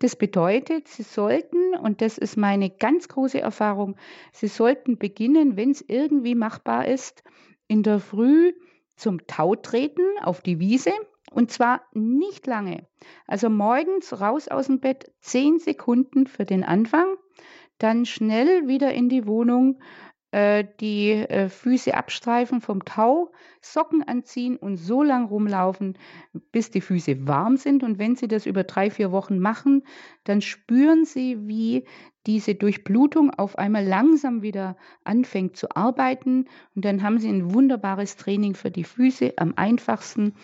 Das 0.00 0.16
bedeutet, 0.16 0.88
Sie 0.88 1.04
sollten, 1.04 1.76
und 1.76 2.00
das 2.02 2.18
ist 2.18 2.36
meine 2.36 2.68
ganz 2.68 3.06
große 3.06 3.40
Erfahrung, 3.40 3.94
Sie 4.32 4.48
sollten 4.48 4.98
beginnen, 4.98 5.56
wenn 5.56 5.70
es 5.70 5.84
irgendwie 5.86 6.34
machbar 6.34 6.88
ist, 6.88 7.22
in 7.68 7.84
der 7.84 8.00
Früh 8.00 8.54
zum 8.96 9.24
Tau 9.28 9.54
treten 9.54 10.02
auf 10.20 10.40
die 10.40 10.58
Wiese. 10.58 10.90
Und 11.30 11.50
zwar 11.50 11.82
nicht 11.92 12.46
lange. 12.46 12.86
Also 13.26 13.50
morgens 13.50 14.20
raus 14.20 14.48
aus 14.48 14.66
dem 14.66 14.80
Bett, 14.80 15.12
zehn 15.20 15.58
Sekunden 15.58 16.26
für 16.26 16.44
den 16.44 16.64
Anfang, 16.64 17.16
dann 17.78 18.06
schnell 18.06 18.66
wieder 18.66 18.92
in 18.92 19.08
die 19.08 19.26
Wohnung, 19.26 19.80
die 20.32 21.10
äh, 21.12 21.48
Füße 21.48 21.94
abstreifen 21.94 22.60
vom 22.60 22.84
Tau, 22.84 23.32
Socken 23.62 24.02
anziehen 24.02 24.56
und 24.56 24.76
so 24.76 25.02
lang 25.02 25.26
rumlaufen, 25.26 25.96
bis 26.52 26.70
die 26.70 26.82
Füße 26.82 27.26
warm 27.26 27.56
sind. 27.56 27.82
Und 27.82 27.98
wenn 27.98 28.14
Sie 28.14 28.28
das 28.28 28.44
über 28.44 28.64
drei, 28.64 28.90
vier 28.90 29.10
Wochen 29.10 29.38
machen, 29.38 29.84
dann 30.24 30.42
spüren 30.42 31.06
Sie, 31.06 31.48
wie 31.48 31.86
diese 32.26 32.54
Durchblutung 32.54 33.30
auf 33.30 33.56
einmal 33.56 33.86
langsam 33.86 34.42
wieder 34.42 34.76
anfängt 35.02 35.56
zu 35.56 35.74
arbeiten. 35.74 36.44
Und 36.74 36.84
dann 36.84 37.02
haben 37.02 37.18
Sie 37.18 37.28
ein 37.28 37.54
wunderbares 37.54 38.16
Training 38.16 38.54
für 38.54 38.70
die 38.70 38.84
Füße. 38.84 39.32
Am 39.38 39.54
einfachsten 39.56 40.34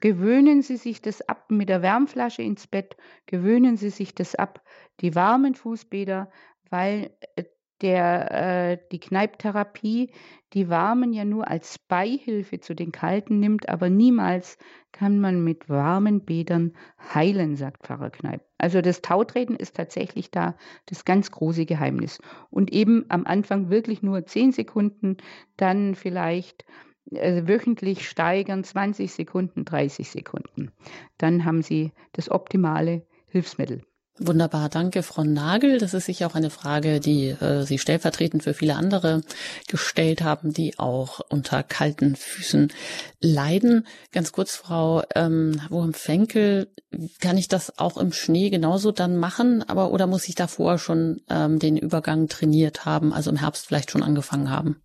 gewöhnen 0.00 0.62
Sie 0.62 0.76
sich 0.76 1.00
das 1.00 1.22
ab 1.28 1.48
mit 1.48 1.68
der 1.68 1.80
Wärmflasche 1.80 2.42
ins 2.42 2.66
Bett, 2.66 2.96
gewöhnen 3.26 3.76
Sie 3.76 3.90
sich 3.90 4.16
das 4.16 4.34
ab, 4.34 4.62
die 5.00 5.14
warmen 5.14 5.54
Fußbäder, 5.54 6.28
weil 6.70 7.10
äh, 7.36 7.44
der, 7.80 8.30
äh, 8.72 8.78
die 8.90 9.00
Kneiptherapie 9.00 10.10
die 10.54 10.70
Warmen 10.70 11.12
ja 11.12 11.24
nur 11.24 11.48
als 11.48 11.78
Beihilfe 11.78 12.60
zu 12.60 12.74
den 12.74 12.90
Kalten 12.90 13.38
nimmt, 13.38 13.68
aber 13.68 13.90
niemals 13.90 14.56
kann 14.92 15.20
man 15.20 15.44
mit 15.44 15.68
warmen 15.68 16.24
Bädern 16.24 16.72
heilen, 17.14 17.56
sagt 17.56 17.86
Pfarrer 17.86 18.10
Kneip. 18.10 18.42
Also 18.56 18.80
das 18.80 19.02
Tautreten 19.02 19.56
ist 19.56 19.76
tatsächlich 19.76 20.30
da 20.30 20.56
das 20.86 21.04
ganz 21.04 21.30
große 21.30 21.66
Geheimnis. 21.66 22.18
Und 22.50 22.72
eben 22.72 23.04
am 23.10 23.26
Anfang 23.26 23.68
wirklich 23.68 24.02
nur 24.02 24.24
10 24.24 24.52
Sekunden, 24.52 25.18
dann 25.58 25.94
vielleicht 25.94 26.64
äh, 27.10 27.46
wöchentlich 27.46 28.08
steigern, 28.08 28.64
20 28.64 29.12
Sekunden, 29.12 29.66
30 29.66 30.08
Sekunden. 30.08 30.72
Dann 31.18 31.44
haben 31.44 31.62
Sie 31.62 31.92
das 32.12 32.30
optimale 32.30 33.06
Hilfsmittel. 33.26 33.82
Wunderbar, 34.20 34.68
danke, 34.68 35.04
Frau 35.04 35.22
Nagel. 35.22 35.78
Das 35.78 35.94
ist 35.94 36.06
sicher 36.06 36.26
auch 36.26 36.34
eine 36.34 36.50
Frage, 36.50 36.98
die 36.98 37.28
äh, 37.28 37.62
Sie 37.62 37.78
stellvertretend 37.78 38.42
für 38.42 38.52
viele 38.52 38.74
andere 38.74 39.22
gestellt 39.68 40.22
haben, 40.22 40.52
die 40.52 40.78
auch 40.78 41.20
unter 41.28 41.62
kalten 41.62 42.16
Füßen 42.16 42.72
leiden. 43.20 43.86
Ganz 44.10 44.32
kurz, 44.32 44.56
Frau 44.56 45.02
ähm, 45.14 45.60
Wurm-Fenkel, 45.68 46.72
kann 47.20 47.38
ich 47.38 47.46
das 47.46 47.78
auch 47.78 47.96
im 47.96 48.12
Schnee 48.12 48.50
genauso 48.50 48.90
dann 48.90 49.16
machen, 49.16 49.62
aber 49.68 49.92
oder 49.92 50.06
muss 50.08 50.28
ich 50.28 50.34
davor 50.34 50.78
schon 50.78 51.20
ähm, 51.28 51.60
den 51.60 51.76
Übergang 51.76 52.28
trainiert 52.28 52.84
haben, 52.84 53.12
also 53.12 53.30
im 53.30 53.36
Herbst 53.36 53.66
vielleicht 53.66 53.90
schon 53.90 54.02
angefangen 54.02 54.50
haben? 54.50 54.82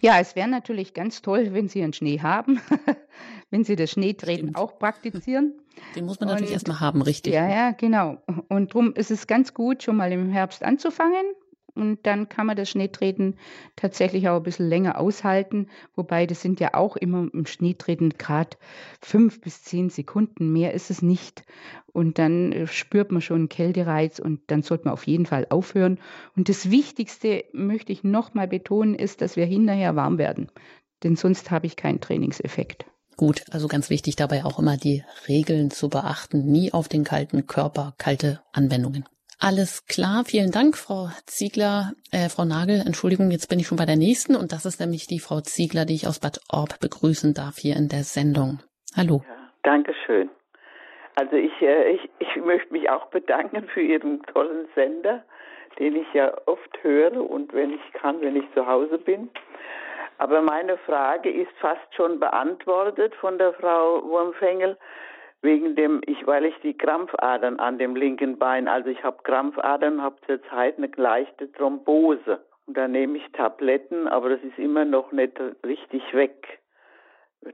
Ja, 0.00 0.20
es 0.20 0.36
wäre 0.36 0.48
natürlich 0.48 0.94
ganz 0.94 1.22
toll, 1.22 1.52
wenn 1.52 1.68
Sie 1.68 1.82
einen 1.82 1.92
Schnee 1.92 2.20
haben, 2.20 2.60
wenn 3.50 3.64
Sie 3.64 3.76
das 3.76 3.90
Schneetreten 3.90 4.54
auch 4.54 4.78
praktizieren. 4.78 5.54
Den 5.94 6.06
muss 6.06 6.20
man 6.20 6.28
natürlich 6.28 6.52
erstmal 6.52 6.80
haben, 6.80 7.02
richtig. 7.02 7.32
Ja, 7.32 7.48
ja, 7.48 7.70
genau. 7.70 8.18
Und 8.48 8.74
darum 8.74 8.92
ist 8.94 9.10
es 9.10 9.26
ganz 9.26 9.54
gut, 9.54 9.82
schon 9.82 9.96
mal 9.96 10.12
im 10.12 10.30
Herbst 10.30 10.62
anzufangen. 10.62 11.24
Und 11.78 12.06
dann 12.06 12.28
kann 12.28 12.46
man 12.46 12.56
das 12.56 12.70
Schneetreten 12.70 13.36
tatsächlich 13.76 14.28
auch 14.28 14.38
ein 14.38 14.42
bisschen 14.42 14.68
länger 14.68 14.98
aushalten. 14.98 15.68
Wobei 15.94 16.26
das 16.26 16.42
sind 16.42 16.58
ja 16.58 16.74
auch 16.74 16.96
immer 16.96 17.28
im 17.32 17.46
Schneetreten 17.46 18.14
gerade 18.18 18.56
fünf 19.00 19.40
bis 19.40 19.62
zehn 19.62 19.88
Sekunden. 19.88 20.52
Mehr 20.52 20.74
ist 20.74 20.90
es 20.90 21.02
nicht. 21.02 21.44
Und 21.92 22.18
dann 22.18 22.50
äh, 22.50 22.66
spürt 22.66 23.12
man 23.12 23.22
schon 23.22 23.36
einen 23.36 23.48
Kältereiz 23.48 24.18
und 24.18 24.40
dann 24.48 24.62
sollte 24.62 24.86
man 24.86 24.94
auf 24.94 25.06
jeden 25.06 25.26
Fall 25.26 25.46
aufhören. 25.50 26.00
Und 26.36 26.48
das 26.48 26.70
Wichtigste 26.70 27.44
möchte 27.52 27.92
ich 27.92 28.02
nochmal 28.02 28.48
betonen, 28.48 28.96
ist, 28.96 29.22
dass 29.22 29.36
wir 29.36 29.46
hinterher 29.46 29.94
warm 29.94 30.18
werden. 30.18 30.50
Denn 31.04 31.14
sonst 31.14 31.52
habe 31.52 31.66
ich 31.66 31.76
keinen 31.76 32.00
Trainingseffekt. 32.00 32.86
Gut, 33.18 33.42
also 33.50 33.66
ganz 33.66 33.90
wichtig 33.90 34.14
dabei 34.14 34.44
auch 34.44 34.60
immer 34.60 34.76
die 34.76 35.02
Regeln 35.26 35.70
zu 35.70 35.90
beachten. 35.90 36.46
Nie 36.46 36.72
auf 36.72 36.86
den 36.86 37.02
kalten 37.02 37.48
Körper, 37.48 37.92
kalte 37.98 38.40
Anwendungen. 38.52 39.04
Alles 39.40 39.86
klar, 39.86 40.22
vielen 40.24 40.52
Dank, 40.52 40.76
Frau 40.76 41.08
Ziegler, 41.26 41.92
äh, 42.12 42.28
Frau 42.28 42.44
Nagel, 42.44 42.80
Entschuldigung, 42.86 43.32
jetzt 43.32 43.48
bin 43.48 43.58
ich 43.58 43.66
schon 43.66 43.78
bei 43.78 43.86
der 43.86 43.96
nächsten 43.96 44.36
und 44.36 44.52
das 44.52 44.64
ist 44.66 44.78
nämlich 44.78 45.08
die 45.08 45.18
Frau 45.18 45.40
Ziegler, 45.40 45.84
die 45.84 45.94
ich 45.94 46.06
aus 46.06 46.20
Bad 46.20 46.40
Orb 46.48 46.78
begrüßen 46.78 47.34
darf 47.34 47.56
hier 47.58 47.74
in 47.76 47.88
der 47.88 48.04
Sendung. 48.04 48.60
Hallo. 48.96 49.22
Ja, 49.26 49.50
Dankeschön. 49.64 50.30
Also 51.16 51.34
ich, 51.34 51.60
äh, 51.60 51.90
ich, 51.90 52.08
ich 52.20 52.36
möchte 52.36 52.72
mich 52.72 52.88
auch 52.88 53.06
bedanken 53.10 53.66
für 53.74 53.82
Ihren 53.82 54.22
tollen 54.32 54.68
Sender, 54.76 55.24
den 55.80 55.96
ich 55.96 56.06
ja 56.14 56.32
oft 56.46 56.82
höre 56.82 57.28
und 57.28 57.52
wenn 57.52 57.72
ich 57.72 57.92
kann, 57.94 58.20
wenn 58.20 58.36
ich 58.36 58.44
zu 58.54 58.64
Hause 58.64 58.98
bin. 58.98 59.28
Aber 60.18 60.42
meine 60.42 60.76
Frage 60.78 61.30
ist 61.30 61.52
fast 61.60 61.94
schon 61.94 62.20
beantwortet 62.20 63.14
von 63.16 63.38
der 63.38 63.52
Frau 63.54 64.02
Wurmfengel 64.04 64.76
wegen 65.42 65.76
dem 65.76 66.00
ich 66.06 66.26
weil 66.26 66.44
ich 66.44 66.54
die 66.62 66.76
Krampfadern 66.76 67.60
an 67.60 67.78
dem 67.78 67.94
linken 67.94 68.38
Bein 68.38 68.68
also 68.68 68.90
ich 68.90 69.02
habe 69.04 69.22
Krampfadern 69.22 70.02
habe 70.02 70.16
zurzeit 70.26 70.78
eine 70.78 70.90
leichte 70.96 71.50
Thrombose. 71.52 72.40
Und 72.66 72.76
da 72.76 72.88
nehme 72.88 73.18
ich 73.18 73.32
Tabletten 73.32 74.08
aber 74.08 74.30
das 74.30 74.40
ist 74.42 74.58
immer 74.58 74.84
noch 74.84 75.12
nicht 75.12 75.40
richtig 75.64 76.02
weg. 76.12 76.58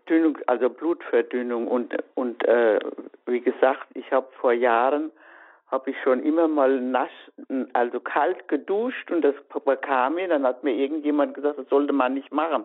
Dünung 0.08 0.38
also 0.46 0.70
Blutverdünnung 0.70 1.68
und 1.68 1.94
und 2.14 2.42
äh, 2.48 2.80
wie 3.26 3.40
gesagt 3.40 3.86
ich 3.92 4.10
habe 4.10 4.28
vor 4.40 4.52
Jahren 4.52 5.12
habe 5.74 5.90
ich 5.90 5.96
schon 6.04 6.22
immer 6.22 6.46
mal 6.46 6.80
nass, 6.80 7.10
also 7.72 7.98
kalt 7.98 8.46
geduscht 8.46 9.10
und 9.10 9.22
das 9.22 9.34
bekam 9.64 10.14
mir, 10.14 10.28
dann 10.28 10.46
hat 10.46 10.62
mir 10.62 10.72
irgendjemand 10.72 11.34
gesagt, 11.34 11.58
das 11.58 11.68
sollte 11.68 11.92
man 11.92 12.14
nicht 12.14 12.32
machen. 12.32 12.64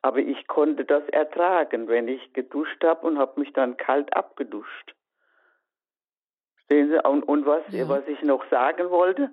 Aber 0.00 0.18
ich 0.18 0.46
konnte 0.46 0.86
das 0.86 1.06
ertragen, 1.10 1.88
wenn 1.88 2.08
ich 2.08 2.32
geduscht 2.32 2.82
habe 2.82 3.06
und 3.06 3.18
habe 3.18 3.38
mich 3.38 3.52
dann 3.52 3.76
kalt 3.76 4.16
abgeduscht. 4.16 4.94
Sehen 6.70 6.88
Sie, 6.88 7.06
und, 7.06 7.22
und 7.24 7.44
was, 7.44 7.62
ja. 7.68 7.86
was 7.88 8.06
ich 8.08 8.22
noch 8.22 8.44
sagen 8.48 8.88
wollte, 8.90 9.30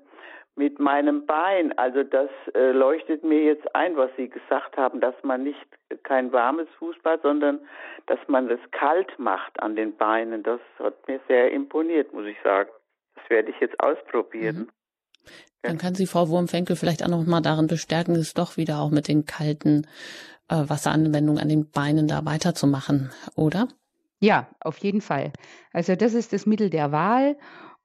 mit 0.58 0.80
meinem 0.80 1.26
Bein, 1.26 1.78
also 1.78 2.04
das 2.04 2.30
äh, 2.54 2.72
leuchtet 2.72 3.24
mir 3.24 3.44
jetzt 3.44 3.76
ein, 3.76 3.96
was 3.96 4.10
Sie 4.18 4.30
gesagt 4.30 4.76
haben, 4.78 5.00
dass 5.00 5.16
man 5.24 5.44
nicht 5.44 5.66
kein 6.04 6.34
warmes 6.34 6.68
Fußbad, 6.80 7.22
sondern 7.22 7.60
dass 8.08 8.20
man 8.28 8.50
das 8.50 8.60
kalt 8.72 9.18
macht 9.20 9.62
an 9.62 9.78
den 9.78 9.96
Beinen. 9.96 10.44
Das 10.44 10.60
hat 10.80 11.08
mir 11.08 11.22
sehr 11.30 11.52
imponiert, 11.52 12.14
muss 12.14 12.26
ich 12.26 12.38
sagen. 12.44 12.70
Das 13.26 13.30
werde 13.32 13.50
ich 13.50 13.60
jetzt 13.60 13.80
ausprobieren. 13.80 14.58
Mhm. 14.58 14.72
Dann 15.64 15.78
kann 15.80 15.96
Sie 15.96 16.06
Frau 16.06 16.30
Wurmfenkel 16.30 16.76
vielleicht 16.76 17.04
auch 17.04 17.08
noch 17.08 17.26
mal 17.26 17.42
darin 17.42 17.66
bestärken, 17.66 18.16
es 18.16 18.36
doch 18.36 18.56
wieder 18.56 18.80
auch 18.80 18.92
mit 18.92 19.08
den 19.08 19.26
kalten 19.26 19.88
äh, 20.48 20.64
Wasseranwendungen 20.68 21.42
an 21.42 21.50
den 21.50 21.72
Beinen 21.72 22.08
da 22.08 22.24
weiterzumachen, 22.24 23.12
oder? 23.36 23.68
Ja, 24.20 24.48
auf 24.60 24.78
jeden 24.78 25.02
Fall. 25.02 25.34
Also 25.74 25.96
das 25.96 26.14
ist 26.14 26.34
das 26.34 26.46
Mittel 26.46 26.70
der 26.70 26.92
Wahl. 26.92 27.36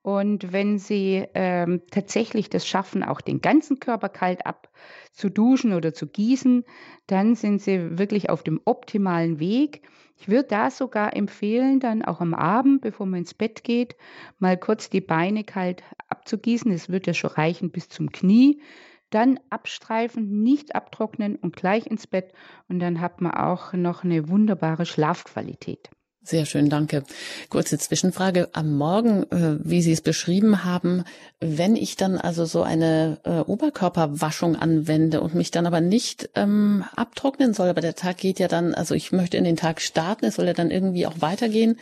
Und 0.03 0.53
wenn 0.53 0.79
Sie 0.79 1.27
ähm, 1.35 1.83
tatsächlich 1.91 2.49
das 2.49 2.67
schaffen, 2.67 3.03
auch 3.03 3.21
den 3.21 3.43
ganzen 3.43 3.81
Körper 3.81 4.09
kalt 4.09 4.47
abzuduschen 4.47 5.75
oder 5.75 5.93
zu 5.93 6.07
gießen, 6.07 6.65
dann 7.07 7.35
sind 7.35 7.61
Sie 7.61 7.99
wirklich 7.99 8.31
auf 8.31 8.43
dem 8.43 8.61
optimalen 8.65 9.41
Weg. 9.41 9.83
Ich 10.17 10.29
würde 10.29 10.49
da 10.49 10.71
sogar 10.71 11.15
empfehlen, 11.15 11.81
dann 11.81 12.03
auch 12.03 12.21
am 12.21 12.33
Abend, 12.35 12.81
bevor 12.81 13.07
man 13.07 13.21
ins 13.21 13.35
Bett 13.35 13.63
geht, 13.63 13.97
mal 14.39 14.57
kurz 14.57 14.89
die 14.89 15.03
Beine 15.03 15.45
kalt 15.45 15.83
abzugießen. 16.09 16.71
Es 16.73 16.89
wird 16.89 17.07
ja 17.07 17.15
schon 17.15 17.31
reichen 17.31 17.71
bis 17.71 17.89
zum 17.89 18.11
Knie. 18.11 18.63
Dann 19.11 19.41
abstreifen, 19.51 20.43
nicht 20.43 20.75
abtrocknen 20.75 21.37
und 21.37 21.57
gleich 21.57 21.87
ins 21.87 22.07
Bett. 22.07 22.33
Und 22.69 22.79
dann 22.81 23.01
hat 23.01 23.21
man 23.21 23.33
auch 23.33 23.73
noch 23.75 24.05
eine 24.05 24.29
wunderbare 24.29 24.87
Schlafqualität. 24.87 25.91
Sehr 26.23 26.45
schön, 26.45 26.69
danke. 26.69 27.03
Kurze 27.49 27.79
Zwischenfrage. 27.79 28.51
Am 28.53 28.77
Morgen, 28.77 29.23
äh, 29.31 29.59
wie 29.65 29.81
Sie 29.81 29.93
es 29.93 30.03
beschrieben 30.03 30.65
haben, 30.65 31.05
wenn 31.41 31.77
ich 31.77 31.97
dann 31.97 32.19
also 32.19 32.45
so 32.45 32.63
eine 32.63 33.19
äh, 33.25 33.41
Oberkörperwaschung 33.41 34.55
anwende 34.55 35.23
und 35.23 35.35
mich 35.35 35.51
dann 35.51 35.67
aber 35.67 35.81
nicht 35.81 36.29
ähm, 36.35 36.85
abtrocknen 36.95 37.55
soll, 37.55 37.69
aber 37.69 37.81
der 37.81 37.95
Tag 37.95 38.19
geht 38.19 38.39
ja 38.39 38.49
dann, 38.49 38.75
also 38.75 38.95
ich 38.95 39.13
möchte 39.13 39.39
in 39.39 39.45
den 39.45 39.57
Tag 39.57 39.81
starten, 39.81 40.27
es 40.27 40.35
soll 40.35 40.47
ja 40.47 40.53
dann 40.53 40.71
irgendwie 40.71 41.07
auch 41.07 41.23
weitergehen, 41.23 41.79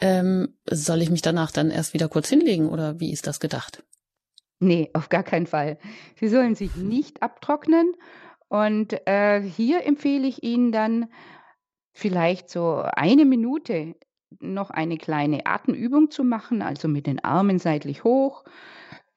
ähm, 0.00 0.48
soll 0.68 1.00
ich 1.00 1.10
mich 1.10 1.22
danach 1.22 1.52
dann 1.52 1.70
erst 1.70 1.94
wieder 1.94 2.08
kurz 2.08 2.28
hinlegen 2.28 2.68
oder 2.68 2.98
wie 2.98 3.12
ist 3.12 3.28
das 3.28 3.38
gedacht? 3.38 3.84
Nee, 4.58 4.90
auf 4.94 5.10
gar 5.10 5.22
keinen 5.22 5.46
Fall. 5.46 5.78
Sie 6.18 6.28
sollen 6.28 6.56
sich 6.56 6.74
nicht 6.74 7.22
abtrocknen 7.22 7.92
und 8.48 8.94
äh, 9.06 9.40
hier 9.40 9.86
empfehle 9.86 10.26
ich 10.26 10.42
Ihnen 10.42 10.72
dann, 10.72 11.06
vielleicht 11.96 12.50
so 12.50 12.82
eine 12.94 13.24
Minute 13.24 13.94
noch 14.40 14.68
eine 14.68 14.98
kleine 14.98 15.46
Atemübung 15.46 16.10
zu 16.10 16.24
machen, 16.24 16.60
also 16.60 16.88
mit 16.88 17.06
den 17.06 17.24
Armen 17.24 17.58
seitlich 17.58 18.04
hoch 18.04 18.44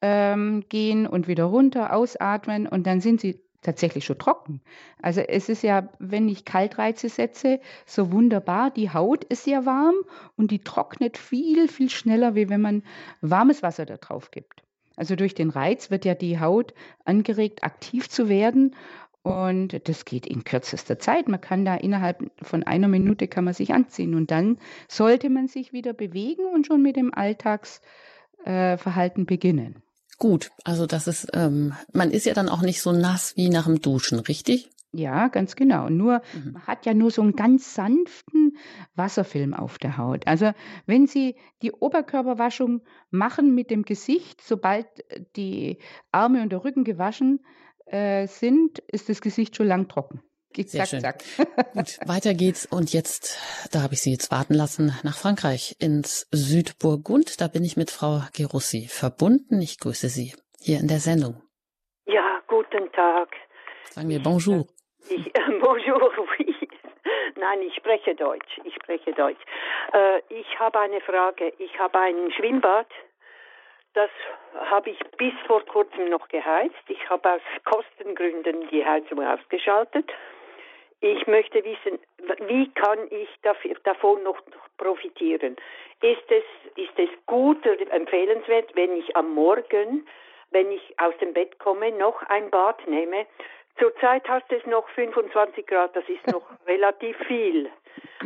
ähm, 0.02 0.64
gehen 0.70 1.06
und 1.06 1.28
wieder 1.28 1.44
runter, 1.44 1.94
ausatmen 1.94 2.68
und 2.68 2.88
dann 2.88 3.02
sind 3.02 3.20
sie 3.20 3.44
tatsächlich 3.62 4.06
schon 4.06 4.18
trocken. 4.18 4.62
Also 5.02 5.20
es 5.20 5.50
ist 5.50 5.62
ja, 5.62 5.90
wenn 6.00 6.30
ich 6.30 6.46
Kaltreize 6.46 7.10
setze, 7.10 7.60
so 7.86 8.14
wunderbar. 8.14 8.72
Die 8.72 8.94
Haut 8.94 9.26
ist 9.26 9.46
ja 9.46 9.66
warm 9.66 9.96
und 10.38 10.52
die 10.52 10.60
trocknet 10.60 11.18
viel, 11.18 11.68
viel 11.68 11.90
schneller, 11.90 12.34
wie 12.36 12.48
wenn 12.48 12.62
man 12.62 12.84
warmes 13.20 13.62
Wasser 13.62 13.86
da 13.86 13.98
drauf 13.98 14.32
gibt. 14.32 14.64
Also 14.96 15.18
durch 15.18 15.36
den 15.36 15.50
Reiz 15.50 15.92
wird 15.92 16.06
ja 16.06 16.16
die 16.16 16.40
Haut 16.40 16.74
angeregt, 17.04 17.66
aktiv 17.66 18.10
zu 18.10 18.30
werden 18.30 18.74
und 19.22 19.88
das 19.88 20.06
geht 20.06 20.26
in 20.26 20.44
kürzester 20.44 21.00
Zeit. 21.00 21.28
Man 21.28 21.42
kann 21.42 21.66
da 21.66 21.76
innerhalb 21.76 22.32
von 22.42 22.64
einer 22.64 22.88
Minute 22.88 23.28
kann 23.28 23.44
man 23.44 23.54
sich 23.54 23.74
anziehen 23.74 24.16
und 24.16 24.32
dann 24.32 24.58
sollte 24.88 25.30
man 25.30 25.48
sich 25.48 25.74
wieder 25.74 25.94
bewegen 25.94 26.46
und 26.54 26.68
schon 26.68 26.82
mit 26.82 26.96
dem 26.96 27.14
Alltagsverhalten 27.14 29.24
äh, 29.24 29.26
beginnen. 29.26 29.84
Gut, 30.18 30.52
also 30.64 30.86
das 30.86 31.08
ist, 31.08 31.30
ähm, 31.34 31.74
man 31.94 32.12
ist 32.12 32.26
ja 32.26 32.34
dann 32.34 32.50
auch 32.50 32.62
nicht 32.62 32.82
so 32.82 32.92
nass 32.92 33.36
wie 33.38 33.50
nach 33.50 33.66
dem 33.66 33.82
Duschen, 33.82 34.20
richtig? 34.20 34.70
Ja, 34.92 35.28
ganz 35.28 35.56
genau. 35.56 35.90
Nur 35.90 36.22
mhm. 36.34 36.54
man 36.54 36.64
hat 36.64 36.86
ja 36.86 36.94
nur 36.94 37.12
so 37.12 37.22
einen 37.22 37.36
ganz 37.36 37.76
sanften 37.76 38.58
Wasserfilm 38.96 39.54
auf 39.54 39.78
der 39.78 39.98
Haut. 39.98 40.26
Also 40.26 40.52
wenn 40.88 41.06
Sie 41.06 41.36
die 41.62 41.72
Oberkörperwaschung 41.72 42.82
machen 43.12 43.54
mit 43.54 43.70
dem 43.70 43.84
Gesicht, 43.84 44.42
sobald 44.42 44.88
die 45.36 45.78
Arme 46.12 46.42
und 46.42 46.52
der 46.52 46.64
Rücken 46.64 46.84
gewaschen 46.84 47.42
äh, 47.92 48.28
sind, 48.28 48.80
ist 48.80 49.10
das 49.10 49.22
Gesicht 49.22 49.56
schon 49.56 49.68
lang 49.68 49.88
trocken. 49.88 50.22
Geht 50.52 50.70
Sehr 50.70 50.86
zack, 50.86 50.90
schön. 50.90 51.02
zack. 51.02 51.24
Gut, 51.74 52.00
weiter 52.08 52.34
geht's. 52.34 52.66
Und 52.66 52.92
jetzt, 52.92 53.40
da 53.72 53.82
habe 53.84 53.94
ich 53.94 54.02
Sie 54.02 54.12
jetzt 54.12 54.32
warten 54.32 54.56
lassen, 54.56 54.94
nach 55.04 55.18
Frankreich, 55.18 55.76
ins 55.80 56.28
Südburgund. 56.32 57.40
Da 57.40 57.48
bin 57.48 57.64
ich 57.64 57.78
mit 57.78 57.92
Frau 57.92 58.22
Gerussi 58.36 58.88
verbunden. 58.90 59.62
Ich 59.62 59.80
grüße 59.80 60.10
Sie 60.10 60.34
hier 60.60 60.80
in 60.80 60.88
der 60.88 61.00
Sendung. 61.00 61.44
Ja, 62.06 62.42
guten 62.48 62.92
Tag. 62.94 63.30
Sagen 63.92 64.10
wir 64.10 64.22
Bonjour. 64.22 64.66
Ich, 65.08 65.28
äh, 65.28 65.60
bonjour, 65.62 66.12
oui. 66.40 66.56
Nein, 67.40 67.62
ich 67.62 67.76
spreche 67.76 68.16
Deutsch. 68.16 68.60
Ich 68.66 68.74
spreche 68.74 69.14
Deutsch. 69.14 69.42
Äh, 69.94 70.20
ich 70.30 70.60
habe 70.60 70.80
eine 70.80 71.00
Frage. 71.02 71.54
Ich 71.60 71.78
habe 71.80 72.00
ein 72.00 72.32
Schwimmbad 72.36 72.88
das 73.94 74.10
habe 74.70 74.92
ich 74.92 75.00
bis 75.18 75.34
vor 75.48 75.66
kurzem 75.66 76.10
noch 76.10 76.28
geheizt. 76.28 76.76
Ich 76.88 77.10
habe 77.10 77.34
aus 77.34 77.42
Kostengründen 77.66 78.68
die 78.70 78.86
Heizung 78.86 79.26
ausgeschaltet. 79.26 80.12
Ich 81.02 81.28
möchte 81.28 81.64
wissen, 81.64 82.00
wie 82.48 82.70
kann 82.72 83.00
ich 83.10 83.30
dafür, 83.42 83.76
davon 83.84 84.22
noch 84.24 84.38
profitieren? 84.78 85.56
Ist 86.02 86.30
es, 86.30 86.44
ist 86.76 86.98
es 86.98 87.10
gut 87.26 87.66
oder 87.66 87.92
empfehlenswert, 87.92 88.76
wenn 88.76 88.96
ich 88.98 89.16
am 89.16 89.34
Morgen, 89.34 90.08
wenn 90.52 90.72
ich 90.72 91.00
aus 91.00 91.14
dem 91.22 91.34
Bett 91.34 91.58
komme, 91.60 91.92
noch 91.92 92.22
ein 92.24 92.50
Bad 92.50 92.86
nehme? 92.88 93.26
Zurzeit 93.78 94.28
hat 94.28 94.52
es 94.52 94.66
noch 94.66 94.90
25 94.90 95.66
Grad, 95.66 95.96
das 95.96 96.08
ist 96.10 96.28
noch 96.28 96.44
relativ 96.68 97.18
viel. 97.28 97.70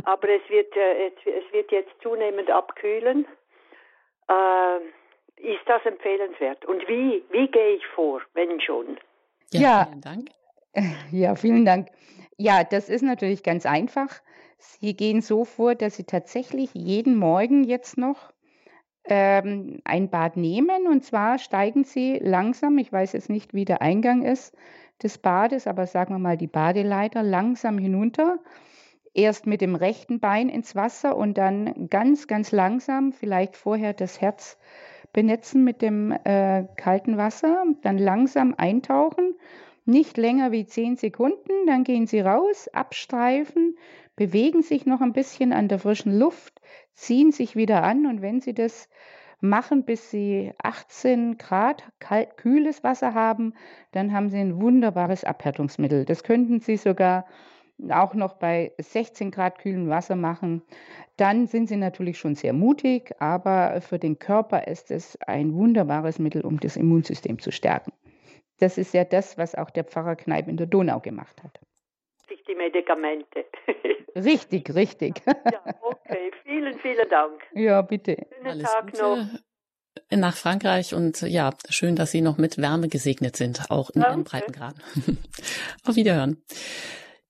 Aber 0.05 0.28
es 0.30 0.41
wird, 0.49 0.76
äh, 0.76 1.11
es 1.26 1.53
wird 1.53 1.72
jetzt 1.72 1.91
zunehmend 2.01 2.49
abkühlen. 2.49 3.28
Äh, 4.28 4.80
ist 5.38 5.61
das 5.65 5.86
empfehlenswert. 5.86 6.65
Und 6.65 6.88
wie, 6.88 7.23
wie 7.31 7.47
gehe 7.47 7.75
ich 7.75 7.86
vor, 7.95 8.21
wenn 8.34 8.59
schon? 8.61 8.97
Ja, 9.51 9.61
ja, 9.61 9.86
vielen 9.86 10.01
Dank. 10.01 10.29
Ja, 11.11 11.36
vielen 11.36 11.65
Dank. 11.65 11.89
Ja, 12.38 12.63
das 12.63 12.89
ist 12.89 13.03
natürlich 13.03 13.43
ganz 13.43 13.67
einfach. 13.67 14.09
Sie 14.57 14.95
gehen 14.95 15.21
so 15.21 15.45
vor, 15.45 15.75
dass 15.75 15.97
Sie 15.97 16.03
tatsächlich 16.03 16.73
jeden 16.73 17.15
Morgen 17.15 17.63
jetzt 17.63 17.97
noch 17.97 18.34
ähm, 19.05 19.81
ein 19.84 20.09
Bad 20.09 20.38
nehmen. 20.38 20.88
Und 20.88 21.03
zwar 21.03 21.38
steigen 21.38 21.84
Sie 21.84 22.17
langsam, 22.19 22.77
ich 22.77 22.91
weiß 22.91 23.13
jetzt 23.13 23.29
nicht, 23.29 23.53
wie 23.53 23.65
der 23.65 23.81
Eingang 23.81 24.23
ist 24.23 24.55
des 25.01 25.17
Bades, 25.17 25.67
aber 25.67 25.86
sagen 25.86 26.13
wir 26.15 26.19
mal 26.19 26.38
die 26.38 26.47
Badeleiter 26.47 27.23
langsam 27.23 27.77
hinunter. 27.77 28.39
Erst 29.13 29.45
mit 29.45 29.61
dem 29.61 29.75
rechten 29.75 30.19
Bein 30.19 30.49
ins 30.49 30.75
Wasser 30.75 31.15
und 31.15 31.38
dann 31.38 31.88
ganz, 31.89 32.27
ganz 32.27 32.51
langsam, 32.51 33.11
vielleicht 33.11 33.55
vorher 33.55 33.93
das 33.93 34.21
Herz 34.21 34.57
benetzen 35.14 35.64
mit 35.64 35.82
dem 35.82 36.11
äh, 36.11 36.66
kalten 36.76 37.18
Wasser, 37.18 37.64
dann 37.82 37.97
langsam 37.97 38.55
eintauchen, 38.57 39.36
nicht 39.86 40.18
länger 40.18 40.51
wie 40.51 40.66
zehn 40.66 40.95
Sekunden, 40.95 41.68
dann 41.68 41.84
gehen 41.84 42.07
Sie 42.07 42.20
raus, 42.20 42.68
abstreifen, 42.70 43.78
bewegen 44.16 44.61
sich 44.61 44.86
noch 44.86 45.01
ein 45.01 45.14
bisschen 45.14 45.53
an 45.53 45.68
der 45.68 45.80
frischen 45.80 46.18
Luft, 46.18 46.61
ziehen 46.93 47.32
sich 47.32 47.55
wieder 47.55 47.84
an 47.84 48.05
und 48.05 48.22
wenn 48.22 48.41
Sie 48.41 48.53
das 48.53 48.89
machen, 49.39 49.84
bis 49.84 50.09
Sie 50.09 50.51
18 50.61 51.38
Grad 51.38 51.84
kalt, 51.99 52.38
kühles 52.38 52.84
Wasser 52.84 53.14
haben, 53.14 53.53
dann 53.91 54.14
haben 54.14 54.30
Sie 54.30 54.38
ein 54.38 54.61
wunderbares 54.61 55.24
Abhärtungsmittel. 55.24 56.05
Das 56.05 56.24
könnten 56.24 56.59
Sie 56.59 56.78
sogar 56.78 57.26
auch 57.91 58.13
noch 58.13 58.34
bei 58.34 58.73
16 58.77 59.31
Grad 59.31 59.59
kühlem 59.59 59.89
Wasser 59.89 60.15
machen, 60.15 60.61
dann 61.17 61.47
sind 61.47 61.67
sie 61.67 61.77
natürlich 61.77 62.17
schon 62.17 62.36
sehr 62.36 62.53
mutig, 62.53 63.11
aber 63.19 63.81
für 63.81 63.99
den 63.99 64.19
Körper 64.19 64.67
ist 64.67 64.91
es 64.91 65.17
ein 65.21 65.53
wunderbares 65.53 66.19
Mittel, 66.19 66.45
um 66.45 66.59
das 66.59 66.75
Immunsystem 66.75 67.39
zu 67.39 67.51
stärken. 67.51 67.93
Das 68.59 68.77
ist 68.77 68.93
ja 68.93 69.03
das, 69.03 69.38
was 69.38 69.55
auch 69.55 69.69
der 69.69 69.84
Pfarrer 69.84 70.15
Kneip 70.15 70.47
in 70.47 70.57
der 70.57 70.67
Donau 70.67 70.99
gemacht 70.99 71.43
hat. 71.43 71.59
Sich 72.27 72.43
die 72.45 72.55
Medikamente. 72.55 73.45
richtig, 74.15 74.73
richtig. 74.73 75.21
ja, 75.25 75.61
okay, 75.81 76.31
vielen, 76.43 76.79
vielen 76.79 77.09
Dank. 77.09 77.41
Ja, 77.53 77.81
bitte. 77.81 78.17
Schönen 78.34 78.47
Alles 78.47 78.63
Tag 78.63 78.91
Gute. 78.91 79.01
noch 79.01 79.27
nach 80.09 80.36
Frankreich 80.36 80.93
und 80.93 81.21
ja, 81.21 81.51
schön, 81.69 81.95
dass 81.95 82.11
Sie 82.11 82.21
noch 82.21 82.38
mit 82.38 82.57
Wärme 82.57 82.88
gesegnet 82.88 83.36
sind, 83.36 83.69
auch 83.69 83.89
in 83.91 84.01
Ihren 84.01 84.23
Breitengraden. 84.23 84.81
Auf 85.86 85.95
Wiederhören. 85.95 86.43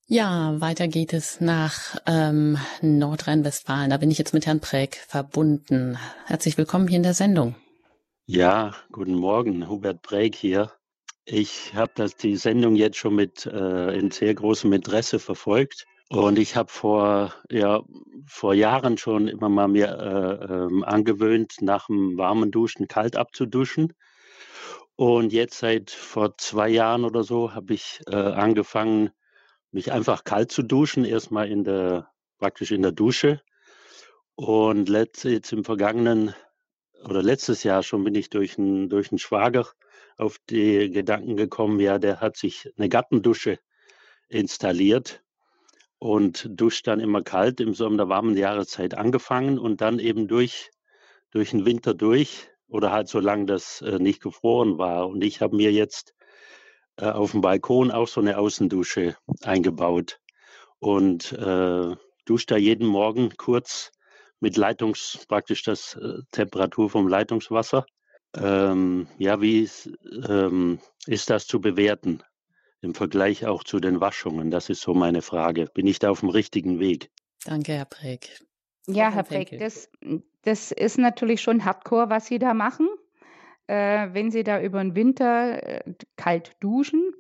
Ja, 0.07 0.59
weiter 0.59 0.89
geht 0.89 1.13
es 1.13 1.39
nach 1.39 1.95
ähm, 2.05 2.57
Nordrhein-Westfalen. 2.81 3.89
Da 3.89 3.97
bin 3.97 4.11
ich 4.11 4.17
jetzt 4.17 4.33
mit 4.33 4.45
Herrn 4.45 4.59
Präg 4.59 4.97
verbunden. 4.97 5.97
Herzlich 6.25 6.57
willkommen 6.57 6.89
hier 6.89 6.97
in 6.97 7.03
der 7.03 7.13
Sendung. 7.13 7.55
Ja, 8.25 8.75
guten 8.91 9.15
Morgen, 9.15 9.69
Hubert 9.69 10.01
Präg 10.01 10.35
hier. 10.35 10.73
Ich 11.23 11.73
habe 11.73 12.09
die 12.21 12.35
Sendung 12.35 12.75
jetzt 12.75 12.97
schon 12.97 13.15
mit 13.15 13.45
äh, 13.45 13.97
in 13.97 14.11
sehr 14.11 14.33
großem 14.33 14.73
Interesse 14.73 15.19
verfolgt 15.19 15.85
und 16.09 16.37
ich 16.37 16.57
habe 16.57 16.69
vor 16.69 17.33
ja 17.49 17.81
vor 18.27 18.53
Jahren 18.53 18.97
schon 18.97 19.29
immer 19.29 19.47
mal 19.47 19.69
mir 19.69 19.87
äh, 19.87 20.53
äh, 20.53 20.83
angewöhnt, 20.83 21.61
nach 21.61 21.87
dem 21.87 22.17
warmen 22.17 22.51
Duschen 22.51 22.89
kalt 22.89 23.15
abzuduschen. 23.15 23.93
Und 24.95 25.31
jetzt 25.31 25.59
seit 25.59 25.91
vor 25.91 26.37
zwei 26.37 26.67
Jahren 26.67 27.05
oder 27.05 27.23
so 27.23 27.53
habe 27.53 27.73
ich 27.73 28.01
äh, 28.07 28.15
angefangen, 28.15 29.11
mich 29.73 29.91
einfach 29.91 30.23
kalt 30.23 30.51
zu 30.51 30.63
duschen, 30.63 31.05
erstmal 31.05 31.49
in 31.49 31.63
der, 31.63 32.09
praktisch 32.39 32.71
in 32.71 32.81
der 32.81 32.91
Dusche. 32.91 33.41
Und 34.35 34.89
letzt, 34.89 35.25
jetzt 35.25 35.51
im 35.53 35.63
vergangenen 35.63 36.33
oder 37.03 37.21
letztes 37.21 37.63
Jahr 37.63 37.83
schon 37.83 38.03
bin 38.03 38.15
ich 38.15 38.29
durch 38.29 38.57
einen, 38.57 38.89
durch 38.89 39.11
einen 39.11 39.19
Schwager 39.19 39.67
auf 40.17 40.37
die 40.49 40.89
Gedanken 40.91 41.35
gekommen, 41.37 41.79
ja, 41.79 41.99
der 41.99 42.21
hat 42.21 42.37
sich 42.37 42.71
eine 42.77 42.89
Gartendusche 42.89 43.59
installiert. 44.29 45.23
und 46.03 46.49
duscht 46.51 46.87
dann 46.87 46.99
immer 46.99 47.23
kalt 47.23 47.61
im 47.61 47.73
Sommer 47.73 47.97
der 47.97 48.09
warmen 48.09 48.35
Jahreszeit 48.35 48.93
angefangen 48.93 49.57
und 49.57 49.79
dann 49.79 49.99
eben 49.99 50.27
durch, 50.27 50.69
durch 51.31 51.51
den 51.51 51.65
Winter 51.65 51.93
durch 51.93 52.49
oder 52.67 52.91
halt 52.91 53.07
solange 53.07 53.45
das 53.45 53.81
äh, 53.81 53.99
nicht 53.99 54.21
gefroren 54.21 54.77
war. 54.77 55.07
Und 55.07 55.23
ich 55.23 55.39
habe 55.39 55.55
mir 55.55 55.71
jetzt 55.71 56.13
äh, 56.97 57.05
auf 57.05 57.31
dem 57.31 57.41
Balkon 57.41 57.91
auch 57.91 58.07
so 58.07 58.21
eine 58.21 58.37
Außendusche 58.37 59.15
eingebaut 59.43 60.19
und 60.79 61.31
äh, 61.33 61.95
dusche 62.25 62.45
da 62.47 62.57
jeden 62.57 62.87
Morgen 62.87 63.31
kurz 63.37 63.91
mit 64.39 64.57
Leitungs, 64.57 65.25
praktisch 65.27 65.63
das 65.63 65.95
äh, 65.95 66.19
Temperatur 66.31 66.89
vom 66.89 67.07
Leitungswasser. 67.07 67.85
Ähm, 68.35 69.07
ja, 69.17 69.39
wie 69.41 69.61
ist, 69.61 69.89
ähm, 70.27 70.79
ist 71.05 71.29
das 71.29 71.47
zu 71.47 71.61
bewerten 71.61 72.21
im 72.81 72.93
Vergleich 72.93 73.45
auch 73.45 73.63
zu 73.63 73.79
den 73.79 74.01
Waschungen? 74.01 74.51
Das 74.51 74.69
ist 74.69 74.81
so 74.81 74.93
meine 74.93 75.21
Frage. 75.21 75.67
Bin 75.73 75.87
ich 75.87 75.99
da 75.99 76.09
auf 76.09 76.19
dem 76.19 76.29
richtigen 76.29 76.79
Weg? 76.79 77.09
Danke, 77.45 77.73
Herr 77.73 77.85
Breck. 77.85 78.41
Ja, 78.87 79.11
Herr 79.11 79.23
Breck, 79.23 79.57
das, 79.59 79.89
das 80.41 80.71
ist 80.71 80.97
natürlich 80.97 81.41
schon 81.41 81.63
Hardcore, 81.63 82.09
was 82.09 82.25
Sie 82.27 82.39
da 82.39 82.53
machen, 82.53 82.89
äh, 83.67 84.07
wenn 84.13 84.31
Sie 84.31 84.43
da 84.43 84.61
über 84.61 84.81
den 84.81 84.95
Winter 84.95 85.63
äh, 85.63 85.93
kalt 86.15 86.55
duschen. 86.59 87.13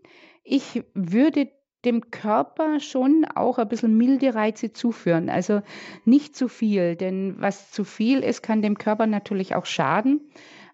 Ich 0.43 0.83
würde 0.93 1.49
dem 1.85 2.11
Körper 2.11 2.79
schon 2.79 3.25
auch 3.35 3.57
ein 3.57 3.67
bisschen 3.67 3.97
milde 3.97 4.35
Reize 4.35 4.71
zuführen. 4.71 5.29
Also 5.29 5.61
nicht 6.05 6.35
zu 6.35 6.47
viel, 6.47 6.95
denn 6.95 7.35
was 7.39 7.71
zu 7.71 7.83
viel 7.83 8.19
ist, 8.19 8.41
kann 8.41 8.61
dem 8.61 8.77
Körper 8.77 9.07
natürlich 9.07 9.55
auch 9.55 9.65
schaden. 9.65 10.21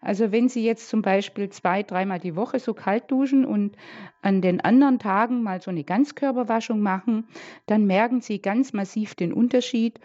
Also 0.01 0.32
wenn 0.32 0.47
Sie 0.47 0.63
jetzt 0.63 0.88
zum 0.88 1.01
Beispiel 1.01 1.49
zwei, 1.49 1.84
dreimal 1.84 2.20
die 2.20 2.36
Woche 2.36 2.59
so 2.59 2.74
kalt 2.74 3.11
duschen 3.11 3.43
und 3.43 3.76
an 4.22 4.41
den 4.41 4.61
anderen 4.61 4.97
Tagen 4.99 5.43
mal 5.43 5.61
so 5.61 5.72
eine 5.72 5.84
Ganzkörperwaschung 5.84 6.80
machen, 6.80 7.28
dann 7.65 7.86
merken 7.86 8.22
Sie 8.22 8.41
ganz 8.41 8.72
massiv 8.72 9.15
den 9.15 9.34
Unterschied. 9.34 9.99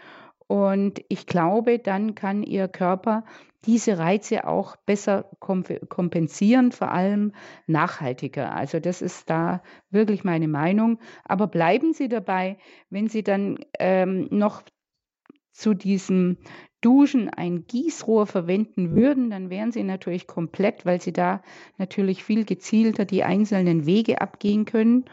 Und 0.47 1.01
ich 1.09 1.25
glaube, 1.25 1.79
dann 1.79 2.15
kann 2.15 2.43
Ihr 2.43 2.67
Körper 2.67 3.23
diese 3.65 3.97
Reize 3.97 4.47
auch 4.47 4.75
besser 4.75 5.29
kompensieren, 5.39 6.71
vor 6.71 6.91
allem 6.91 7.33
nachhaltiger. 7.65 8.53
Also 8.53 8.79
das 8.79 9.01
ist 9.01 9.29
da 9.29 9.63
wirklich 9.89 10.23
meine 10.23 10.47
Meinung. 10.47 10.99
Aber 11.23 11.47
bleiben 11.47 11.93
Sie 11.93 12.07
dabei, 12.07 12.57
wenn 12.91 13.07
Sie 13.07 13.23
dann 13.23 13.57
ähm, 13.79 14.27
noch 14.29 14.61
zu 15.51 15.73
diesem 15.73 16.37
Duschen 16.81 17.29
ein 17.29 17.65
Gießrohr 17.65 18.27
verwenden 18.27 18.95
würden, 18.95 19.31
dann 19.31 19.49
wären 19.49 19.71
sie 19.71 19.83
natürlich 19.83 20.27
komplett, 20.27 20.85
weil 20.85 21.01
sie 21.01 21.13
da 21.13 21.41
natürlich 21.79 22.23
viel 22.23 22.45
gezielter 22.45 23.05
die 23.05 23.23
einzelnen 23.23 23.87
Wege 23.87 24.21
abgehen 24.21 24.65
können. 24.65 25.05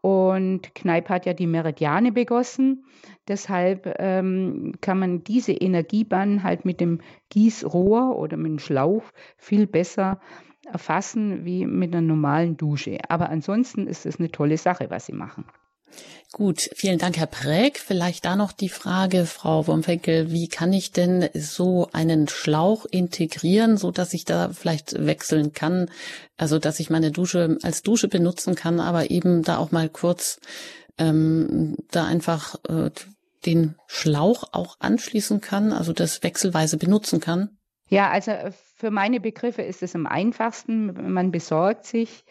Und 0.00 0.74
Kneipp 0.74 1.08
hat 1.08 1.26
ja 1.26 1.34
die 1.34 1.46
Meridiane 1.46 2.12
begossen. 2.12 2.84
Deshalb 3.26 3.94
ähm, 3.98 4.74
kann 4.80 4.98
man 4.98 5.24
diese 5.24 5.52
Energiebahn 5.52 6.42
halt 6.42 6.64
mit 6.64 6.80
dem 6.80 7.00
Gießrohr 7.30 8.16
oder 8.16 8.36
mit 8.36 8.52
dem 8.52 8.58
Schlauch 8.58 9.04
viel 9.36 9.66
besser 9.66 10.20
erfassen 10.70 11.44
wie 11.44 11.66
mit 11.66 11.92
einer 11.92 12.06
normalen 12.06 12.56
Dusche. 12.56 12.98
Aber 13.08 13.30
ansonsten 13.30 13.86
ist 13.86 14.06
es 14.06 14.18
eine 14.18 14.30
tolle 14.30 14.56
Sache, 14.56 14.90
was 14.90 15.06
sie 15.06 15.14
machen. 15.14 15.44
Gut, 16.30 16.70
vielen 16.74 16.98
Dank, 16.98 17.16
Herr 17.16 17.26
Präg. 17.26 17.78
Vielleicht 17.78 18.26
da 18.26 18.36
noch 18.36 18.52
die 18.52 18.68
Frage, 18.68 19.24
Frau 19.24 19.66
Wurmfenkel, 19.66 20.30
wie 20.30 20.48
kann 20.48 20.72
ich 20.74 20.92
denn 20.92 21.30
so 21.32 21.88
einen 21.92 22.28
Schlauch 22.28 22.84
integrieren, 22.84 23.78
so 23.78 23.90
dass 23.90 24.12
ich 24.12 24.26
da 24.26 24.50
vielleicht 24.50 25.06
wechseln 25.06 25.54
kann? 25.54 25.90
Also, 26.36 26.58
dass 26.58 26.80
ich 26.80 26.90
meine 26.90 27.12
Dusche 27.12 27.58
als 27.62 27.82
Dusche 27.82 28.08
benutzen 28.08 28.54
kann, 28.54 28.78
aber 28.78 29.10
eben 29.10 29.42
da 29.42 29.56
auch 29.56 29.72
mal 29.72 29.88
kurz 29.88 30.38
ähm, 30.98 31.76
da 31.90 32.04
einfach 32.04 32.56
äh, 32.68 32.90
den 33.46 33.76
Schlauch 33.86 34.44
auch 34.52 34.76
anschließen 34.80 35.40
kann, 35.40 35.72
also 35.72 35.92
das 35.94 36.22
wechselweise 36.22 36.76
benutzen 36.76 37.20
kann? 37.20 37.56
Ja, 37.88 38.10
also 38.10 38.32
äh, 38.32 38.52
für 38.76 38.90
meine 38.90 39.20
Begriffe 39.20 39.62
ist 39.62 39.82
es 39.82 39.94
am 39.94 40.06
einfachsten. 40.06 41.12
Man 41.12 41.30
besorgt 41.30 41.86
sich 41.86 42.24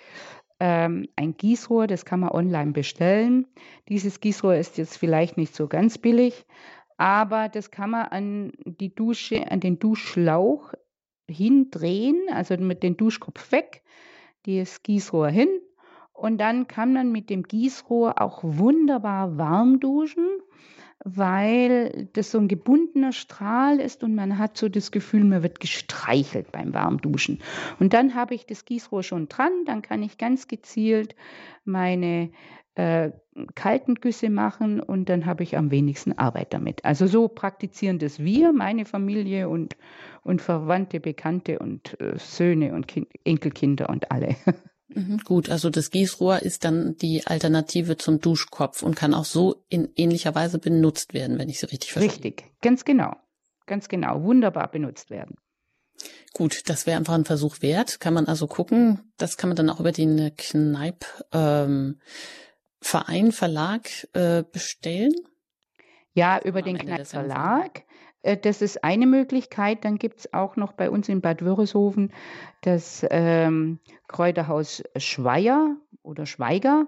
ähm, 0.60 1.08
ein 1.16 1.38
Gießrohr, 1.38 1.88
das 1.88 2.05
kann 2.05 2.22
man 2.22 2.30
online 2.30 2.72
bestellen. 2.72 3.47
Dieses 3.89 4.20
Gießrohr 4.20 4.55
ist 4.55 4.78
jetzt 4.78 4.97
vielleicht 4.97 5.38
nicht 5.38 5.55
so 5.55 5.68
ganz 5.68 5.97
billig, 5.97 6.45
aber 6.97 7.49
das 7.49 7.72
kann 7.72 7.91
man 7.91 8.05
an 8.08 8.53
die 8.66 8.93
Dusche, 8.93 9.51
an 9.51 9.60
den 9.60 9.80
Duschschlauch 9.80 10.74
hindrehen, 11.30 12.22
also 12.32 12.58
mit 12.58 12.84
dem 12.84 12.97
Duschkopf 12.97 13.51
weg, 13.51 13.84
das 14.45 14.82
Gießrohr 14.82 15.30
hin 15.30 15.49
und 16.18 16.39
dann 16.39 16.68
kann 16.68 16.93
man 16.93 17.12
mit 17.12 17.30
dem 17.30 17.43
Gießrohr 17.43 18.20
auch 18.20 18.39
wunderbar 18.43 19.38
warm 19.38 19.80
duschen 19.80 20.28
weil 21.16 22.10
das 22.14 22.32
so 22.32 22.39
ein 22.39 22.47
gebundener 22.47 23.14
Strahl 23.14 23.80
ist 23.80 24.03
und 24.03 24.14
man 24.14 24.38
hat 24.38 24.58
so 24.58 24.68
das 24.68 24.91
Gefühl, 24.91 25.24
man 25.24 25.43
wird 25.43 25.60
gestreichelt 25.60 26.51
beim 26.51 26.74
Warmduschen. 26.74 27.39
Und 27.80 27.93
dann 27.93 28.14
habe 28.14 28.36
ich 28.36 28.45
das 28.45 28.66
Gießrohr 28.66 29.03
schon 29.03 29.30
dran, 29.30 29.51
dann 29.66 29.82
kann 29.82 30.03
ich 30.03 30.18
ganz 30.18 30.47
gezielt 30.47 31.16
meine 31.64 32.32
äh, 32.76 33.12
kalten 33.55 33.95
Güsse 33.95 34.30
machen 34.30 34.82
und 34.82 35.10
dann 35.10 35.26
habe 35.26 35.43
ich 35.43 35.58
am 35.58 35.72
wenigsten 35.72 36.18
Arbeit 36.18 36.53
damit. 36.53 36.84
Also 36.84 37.08
so 37.08 37.28
praktizieren 37.28 37.99
das 37.99 38.20
wir, 38.20 38.51
meine 38.51 38.86
Familie 38.86 39.47
und, 39.47 39.78
und 40.24 40.41
Verwandte, 40.41 40.99
Bekannte 40.99 41.60
und 41.60 41.99
äh, 42.01 42.18
Söhne 42.18 42.74
und 42.74 42.88
kind, 42.88 43.08
Enkelkinder 43.24 43.89
und 43.89 44.12
alle. 44.12 44.36
Mhm, 44.90 45.20
gut, 45.26 45.50
also 45.50 45.70
das 45.70 45.92
Gießrohr 45.92 46.42
ist 46.44 46.64
dann 46.64 46.96
die 46.96 47.28
Alternative 47.28 47.98
zum 47.98 48.22
Duschkopf 48.22 48.84
und 48.84 48.96
kann 48.96 49.14
auch 49.14 49.26
so 49.26 49.64
in 49.68 49.90
ähnlicher 49.96 50.34
Weise 50.34 50.60
benutzt 50.60 51.14
werden, 51.14 51.38
wenn 51.38 51.50
ich 51.50 51.60
sie 51.60 51.66
richtig 51.66 51.92
verstehe. 51.92 52.12
Richtig, 52.12 52.46
ganz 52.62 52.86
genau. 52.86 53.16
Ganz 53.66 53.90
genau, 53.90 54.24
wunderbar 54.24 54.72
benutzt 54.72 55.10
werden. 55.10 55.36
Gut, 56.34 56.70
das 56.70 56.86
wäre 56.86 56.98
einfach 56.98 57.16
ein 57.16 57.26
Versuch 57.26 57.62
wert. 57.62 58.00
Kann 58.00 58.14
man 58.14 58.28
also 58.28 58.48
gucken. 58.48 59.12
Das 59.18 59.36
kann 59.36 59.50
man 59.50 59.58
dann 59.58 59.70
auch 59.70 59.80
über 59.80 59.92
den 59.92 60.32
Kneip 60.38 61.06
ähm, 61.34 62.00
Verein 62.80 63.32
Verlag 63.32 63.90
äh, 64.14 64.44
bestellen. 64.44 65.14
Ja, 66.14 66.40
über 66.42 66.62
den 66.62 66.78
Kneip 66.78 67.08
Verlag. 67.08 67.84
Äh, 68.28 68.38
das 68.38 68.62
ist 68.62 68.84
eine 68.84 69.08
Möglichkeit. 69.08 69.86
Dann 69.86 69.98
gibt 69.98 70.20
es 70.20 70.34
auch 70.34 70.56
noch 70.56 70.74
bei 70.74 70.90
uns 70.90 71.10
in 71.10 71.22
Bad 71.22 71.44
Wörishofen 71.44 72.12
das 72.62 73.06
ähm, 73.10 73.80
Kräuterhaus 74.08 74.84
Schweier 74.98 75.78
oder 76.04 76.26
Schweiger, 76.26 76.88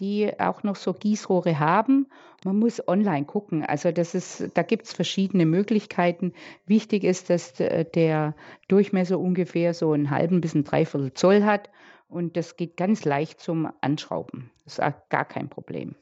die 0.00 0.38
auch 0.40 0.62
noch 0.62 0.76
so 0.76 0.92
Gießrohre 0.92 1.58
haben. 1.58 2.08
Man 2.44 2.58
muss 2.58 2.86
online 2.88 3.24
gucken. 3.24 3.64
Also 3.64 3.92
das 3.92 4.14
ist, 4.14 4.50
da 4.54 4.62
gibt 4.62 4.86
es 4.86 4.92
verschiedene 4.92 5.46
Möglichkeiten. 5.46 6.32
Wichtig 6.66 7.04
ist, 7.04 7.30
dass 7.30 7.54
der 7.54 8.34
Durchmesser 8.66 9.18
ungefähr 9.18 9.74
so 9.74 9.92
einen 9.92 10.10
halben 10.10 10.40
bis 10.40 10.54
ein 10.54 10.64
Dreiviertel 10.64 11.14
Zoll 11.14 11.44
hat. 11.44 11.70
Und 12.08 12.36
das 12.36 12.56
geht 12.56 12.76
ganz 12.76 13.04
leicht 13.04 13.40
zum 13.40 13.70
Anschrauben. 13.80 14.50
Das 14.64 14.78
ist 14.78 15.08
gar 15.08 15.24
kein 15.24 15.48
Problem. 15.48 15.94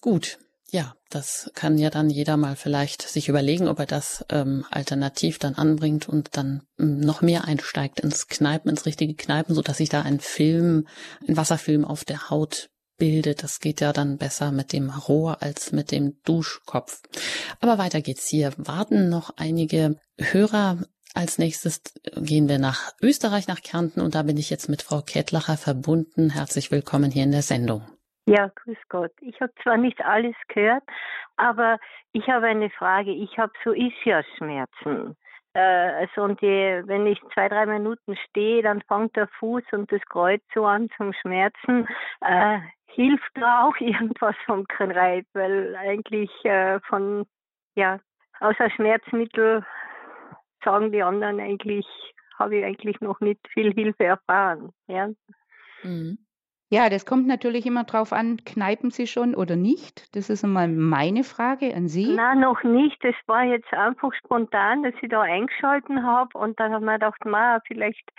Gut, 0.00 0.38
ja, 0.72 0.94
das 1.10 1.50
kann 1.54 1.76
ja 1.76 1.90
dann 1.90 2.08
jeder 2.08 2.38
mal 2.38 2.56
vielleicht 2.56 3.02
sich 3.02 3.28
überlegen, 3.28 3.68
ob 3.68 3.78
er 3.78 3.86
das 3.86 4.24
ähm, 4.30 4.64
alternativ 4.70 5.38
dann 5.38 5.54
anbringt 5.54 6.08
und 6.08 6.30
dann 6.38 6.62
ähm, 6.78 6.98
noch 6.98 7.20
mehr 7.20 7.44
einsteigt 7.44 8.00
ins 8.00 8.26
Kneipen, 8.26 8.70
ins 8.70 8.86
richtige 8.86 9.14
Kneipen, 9.14 9.54
so 9.54 9.60
dass 9.60 9.76
sich 9.76 9.90
da 9.90 10.00
ein 10.00 10.18
Film, 10.18 10.88
ein 11.28 11.36
Wasserfilm 11.36 11.84
auf 11.84 12.06
der 12.06 12.30
Haut 12.30 12.70
bildet. 12.96 13.42
Das 13.42 13.60
geht 13.60 13.82
ja 13.82 13.92
dann 13.92 14.16
besser 14.16 14.50
mit 14.50 14.72
dem 14.72 14.88
Rohr 14.88 15.42
als 15.42 15.72
mit 15.72 15.90
dem 15.90 16.16
Duschkopf. 16.24 17.02
Aber 17.60 17.76
weiter 17.76 18.00
geht's 18.00 18.26
hier. 18.26 18.54
Warten 18.56 19.10
noch 19.10 19.36
einige 19.36 19.96
Hörer. 20.18 20.78
Als 21.12 21.36
nächstes 21.36 21.82
gehen 22.16 22.48
wir 22.48 22.58
nach 22.58 22.94
Österreich, 23.02 23.46
nach 23.46 23.60
Kärnten 23.60 24.00
und 24.00 24.14
da 24.14 24.22
bin 24.22 24.38
ich 24.38 24.48
jetzt 24.48 24.70
mit 24.70 24.80
Frau 24.80 25.02
Kettlacher 25.02 25.58
verbunden. 25.58 26.30
Herzlich 26.30 26.70
willkommen 26.70 27.10
hier 27.10 27.24
in 27.24 27.32
der 27.32 27.42
Sendung. 27.42 27.82
Ja, 28.26 28.50
grüß 28.54 28.78
Gott. 28.88 29.12
Ich 29.20 29.40
habe 29.40 29.52
zwar 29.62 29.76
nicht 29.76 30.04
alles 30.04 30.36
gehört, 30.48 30.84
aber 31.36 31.78
ich 32.12 32.28
habe 32.28 32.46
eine 32.46 32.70
Frage. 32.70 33.10
Ich 33.10 33.36
habe 33.38 33.52
so 33.64 33.72
Ischiasschmerzen. 33.72 35.16
Äh, 35.54 35.60
also 35.60 36.22
und 36.22 36.40
die, 36.40 36.82
wenn 36.84 37.06
ich 37.06 37.20
zwei, 37.34 37.48
drei 37.48 37.66
Minuten 37.66 38.16
stehe, 38.28 38.62
dann 38.62 38.80
fängt 38.82 39.16
der 39.16 39.28
Fuß 39.38 39.64
und 39.72 39.90
das 39.90 40.00
Kreuz 40.08 40.42
so 40.54 40.64
an 40.64 40.88
zum 40.96 41.12
Schmerzen. 41.12 41.88
Äh, 42.20 42.60
hilft 42.86 43.30
da 43.34 43.64
auch 43.64 43.76
irgendwas 43.80 44.36
vom 44.46 44.66
Krenreit? 44.66 45.26
Weil 45.32 45.74
eigentlich 45.76 46.30
äh, 46.44 46.80
von, 46.80 47.26
ja, 47.74 47.98
außer 48.40 48.70
Schmerzmittel 48.70 49.64
sagen 50.64 50.92
die 50.92 51.02
anderen 51.02 51.40
eigentlich, 51.40 51.86
habe 52.38 52.56
ich 52.56 52.64
eigentlich 52.64 53.00
noch 53.00 53.20
nicht 53.20 53.40
viel 53.48 53.72
Hilfe 53.72 54.04
erfahren. 54.04 54.72
Ja. 54.86 55.08
Mhm. 55.82 56.18
Ja, 56.72 56.88
das 56.88 57.04
kommt 57.04 57.26
natürlich 57.26 57.66
immer 57.66 57.84
drauf 57.84 58.14
an, 58.14 58.38
kneipen 58.46 58.90
Sie 58.90 59.06
schon 59.06 59.34
oder 59.34 59.56
nicht? 59.56 60.16
Das 60.16 60.30
ist 60.30 60.42
einmal 60.42 60.68
meine 60.68 61.22
Frage 61.22 61.74
an 61.74 61.86
Sie. 61.86 62.14
Nein, 62.14 62.40
noch 62.40 62.62
nicht. 62.62 62.96
Das 63.04 63.14
war 63.26 63.44
jetzt 63.44 63.70
einfach 63.74 64.10
spontan, 64.14 64.82
dass 64.82 64.94
ich 65.02 65.10
da 65.10 65.20
eingeschalten 65.20 66.02
habe 66.02 66.38
und 66.38 66.58
dann 66.58 66.72
habe 66.72 66.82
ich 66.82 66.86
mir 66.86 66.94
gedacht, 66.94 67.26
ma, 67.26 67.60
vielleicht, 67.66 68.10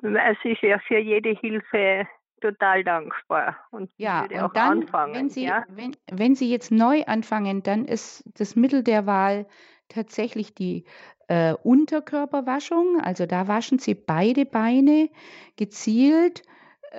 also 0.00 0.38
ich 0.44 0.62
wäre 0.62 0.78
für 0.86 0.98
jede 0.98 1.30
Hilfe 1.30 2.06
total 2.40 2.84
dankbar 2.84 3.56
und 3.72 3.90
ja, 3.96 4.20
würde 4.22 4.34
und 4.36 4.40
auch 4.42 4.52
dann, 4.52 4.82
anfangen. 4.82 5.14
wenn 5.14 5.28
Sie, 5.28 5.46
ja? 5.46 5.64
wenn, 5.68 5.96
wenn 6.08 6.36
Sie 6.36 6.48
jetzt 6.52 6.70
neu 6.70 7.02
anfangen, 7.04 7.64
dann 7.64 7.84
ist 7.84 8.22
das 8.38 8.54
Mittel 8.54 8.84
der 8.84 9.06
Wahl 9.06 9.44
tatsächlich 9.88 10.54
die 10.54 10.84
äh, 11.26 11.54
Unterkörperwaschung. 11.64 13.00
Also 13.02 13.26
da 13.26 13.48
waschen 13.48 13.80
Sie 13.80 13.96
beide 13.96 14.46
Beine 14.46 15.10
gezielt 15.56 16.44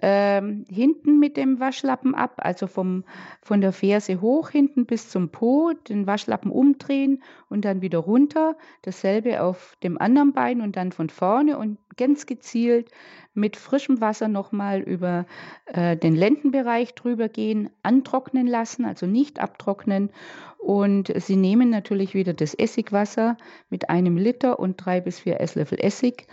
ähm, 0.01 0.65
hinten 0.69 1.19
mit 1.19 1.37
dem 1.37 1.59
Waschlappen 1.59 2.15
ab, 2.15 2.33
also 2.37 2.67
vom, 2.67 3.03
von 3.41 3.61
der 3.61 3.71
Ferse 3.71 4.21
hoch 4.21 4.49
hinten 4.49 4.85
bis 4.85 5.09
zum 5.09 5.29
Po, 5.29 5.71
den 5.87 6.07
Waschlappen 6.07 6.51
umdrehen 6.51 7.23
und 7.49 7.65
dann 7.65 7.81
wieder 7.81 7.99
runter. 7.99 8.55
Dasselbe 8.83 9.41
auf 9.41 9.75
dem 9.83 9.99
anderen 9.99 10.33
Bein 10.33 10.61
und 10.61 10.75
dann 10.75 10.91
von 10.91 11.09
vorne 11.09 11.57
und 11.57 11.77
ganz 11.97 12.25
gezielt 12.25 12.91
mit 13.33 13.57
frischem 13.57 14.01
Wasser 14.01 14.27
nochmal 14.27 14.81
über 14.81 15.25
äh, 15.65 15.97
den 15.97 16.15
Lendenbereich 16.15 16.95
drüber 16.95 17.29
gehen, 17.29 17.69
antrocknen 17.83 18.47
lassen, 18.47 18.85
also 18.85 19.05
nicht 19.05 19.39
abtrocknen. 19.39 20.09
Und 20.57 21.11
Sie 21.15 21.35
nehmen 21.35 21.69
natürlich 21.69 22.13
wieder 22.13 22.33
das 22.33 22.53
Essigwasser 22.53 23.37
mit 23.69 23.89
einem 23.89 24.17
Liter 24.17 24.59
und 24.59 24.75
drei 24.77 24.99
bis 25.01 25.19
vier 25.19 25.39
Esslöffel 25.39 25.79
Essig 25.79 26.27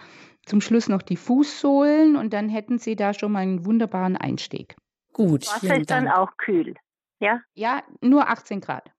zum 0.47 0.61
Schluss 0.61 0.89
noch 0.89 1.03
die 1.03 1.17
Fußsohlen 1.17 2.17
und 2.17 2.33
dann 2.33 2.49
hätten 2.49 2.79
Sie 2.79 2.97
da 2.97 3.13
schon 3.13 3.33
mal 3.33 3.41
einen 3.41 3.65
wunderbaren 3.67 4.17
Einstieg. 4.17 4.77
Gut, 5.13 5.47
Wasser 5.47 5.77
ist 5.77 5.91
dann 5.91 6.07
Dank. 6.07 6.17
auch 6.19 6.37
kühl. 6.39 6.75
Ja? 7.21 7.41
Ja, 7.55 7.83
nur 8.01 8.29
18 8.29 8.61
Grad. 8.61 8.91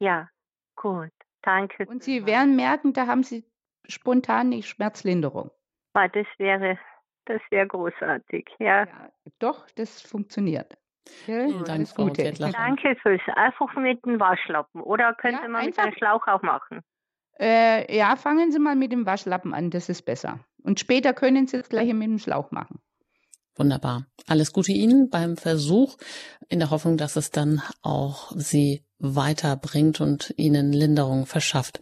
Ja, 0.00 0.28
gut. 0.76 1.10
Danke. 1.42 1.86
Und 1.86 2.02
Sie 2.02 2.26
werden 2.26 2.56
merken, 2.56 2.92
da 2.92 3.06
haben 3.06 3.22
Sie 3.22 3.44
spontan 3.88 4.50
die 4.50 4.62
Schmerzlinderung. 4.62 5.50
Ah, 5.94 6.08
Das 6.08 6.26
wäre, 6.38 6.78
das 7.26 7.40
wäre 7.50 7.66
großartig. 7.66 8.48
Ja. 8.58 8.86
Ja, 8.86 9.10
doch, 9.38 9.68
das 9.72 10.00
funktioniert. 10.00 10.76
Gell? 11.26 11.48
Vielen 11.48 11.64
Dank, 11.64 11.70
Alles 11.70 11.92
Frau 11.92 12.04
Gute. 12.04 12.22
Gettler. 12.22 12.50
Danke 12.52 12.96
fürs 13.02 13.20
einfach 13.34 13.74
mit 13.74 14.04
dem 14.06 14.18
Waschlappen. 14.20 14.80
Oder 14.80 15.14
könnte 15.14 15.42
Ja, 15.42 15.48
man 15.48 15.66
mit 15.66 15.78
einem 15.78 15.92
Schlauch 15.94 16.26
auch 16.28 16.42
machen? 16.42 16.80
Äh, 17.42 17.96
ja, 17.96 18.14
fangen 18.14 18.52
Sie 18.52 18.60
mal 18.60 18.76
mit 18.76 18.92
dem 18.92 19.04
Waschlappen 19.04 19.52
an, 19.52 19.70
das 19.70 19.88
ist 19.88 20.02
besser. 20.02 20.38
Und 20.62 20.78
später 20.78 21.12
können 21.12 21.48
Sie 21.48 21.58
das 21.58 21.68
gleiche 21.68 21.92
mit 21.92 22.06
dem 22.06 22.18
Schlauch 22.20 22.52
machen. 22.52 22.78
Wunderbar. 23.56 24.06
Alles 24.28 24.52
Gute 24.52 24.70
Ihnen 24.70 25.10
beim 25.10 25.36
Versuch, 25.36 25.96
in 26.48 26.60
der 26.60 26.70
Hoffnung, 26.70 26.96
dass 26.96 27.16
es 27.16 27.32
dann 27.32 27.60
auch 27.82 28.30
Sie 28.36 28.84
weiterbringt 28.98 30.00
und 30.00 30.32
Ihnen 30.36 30.72
Linderung 30.72 31.26
verschafft. 31.26 31.80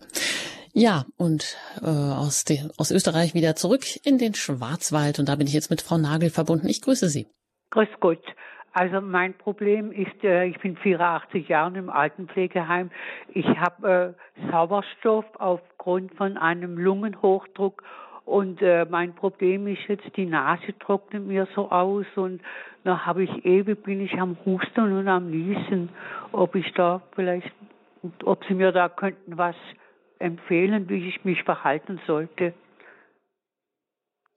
Ja, 0.72 1.04
und 1.16 1.58
äh, 1.82 1.86
aus, 1.86 2.44
de, 2.44 2.62
aus 2.78 2.90
Österreich 2.90 3.34
wieder 3.34 3.54
zurück 3.54 3.84
in 4.04 4.16
den 4.16 4.34
Schwarzwald. 4.34 5.18
Und 5.18 5.28
da 5.28 5.36
bin 5.36 5.46
ich 5.46 5.52
jetzt 5.52 5.68
mit 5.68 5.82
Frau 5.82 5.98
Nagel 5.98 6.30
verbunden. 6.30 6.68
Ich 6.68 6.80
grüße 6.80 7.10
Sie. 7.10 7.26
Grüß 7.70 7.88
Gott. 8.00 8.24
Also 8.72 9.00
mein 9.00 9.34
Problem 9.34 9.90
ist, 9.90 10.22
äh, 10.22 10.46
ich 10.46 10.58
bin 10.60 10.76
84 10.76 11.48
Jahre 11.48 11.76
im 11.78 11.90
Altenpflegeheim. 11.90 12.90
Ich 13.28 13.46
habe 13.46 14.16
äh, 14.38 14.50
Sauerstoff 14.50 15.24
aufgrund 15.38 16.14
von 16.14 16.36
einem 16.36 16.78
Lungenhochdruck 16.78 17.82
und 18.24 18.62
äh, 18.62 18.86
mein 18.88 19.12
Problem 19.14 19.66
ist 19.66 19.80
jetzt, 19.88 20.16
die 20.16 20.26
Nase 20.26 20.78
trocknet 20.78 21.26
mir 21.26 21.48
so 21.56 21.70
aus 21.70 22.06
und 22.14 22.40
da 22.84 23.04
habe 23.04 23.24
ich 23.24 23.44
ewig, 23.44 23.82
bin 23.82 24.00
ich 24.00 24.20
am 24.20 24.36
Husten 24.46 24.92
und 24.98 25.08
am 25.08 25.30
Niesen. 25.30 25.88
Ob 26.30 26.54
ich 26.54 26.72
da 26.74 27.02
vielleicht, 27.16 27.52
ob 28.24 28.44
Sie 28.44 28.54
mir 28.54 28.70
da 28.70 28.88
könnten 28.88 29.36
was 29.36 29.56
empfehlen, 30.20 30.88
wie 30.88 31.08
ich 31.08 31.24
mich 31.24 31.42
verhalten 31.42 32.00
sollte. 32.06 32.54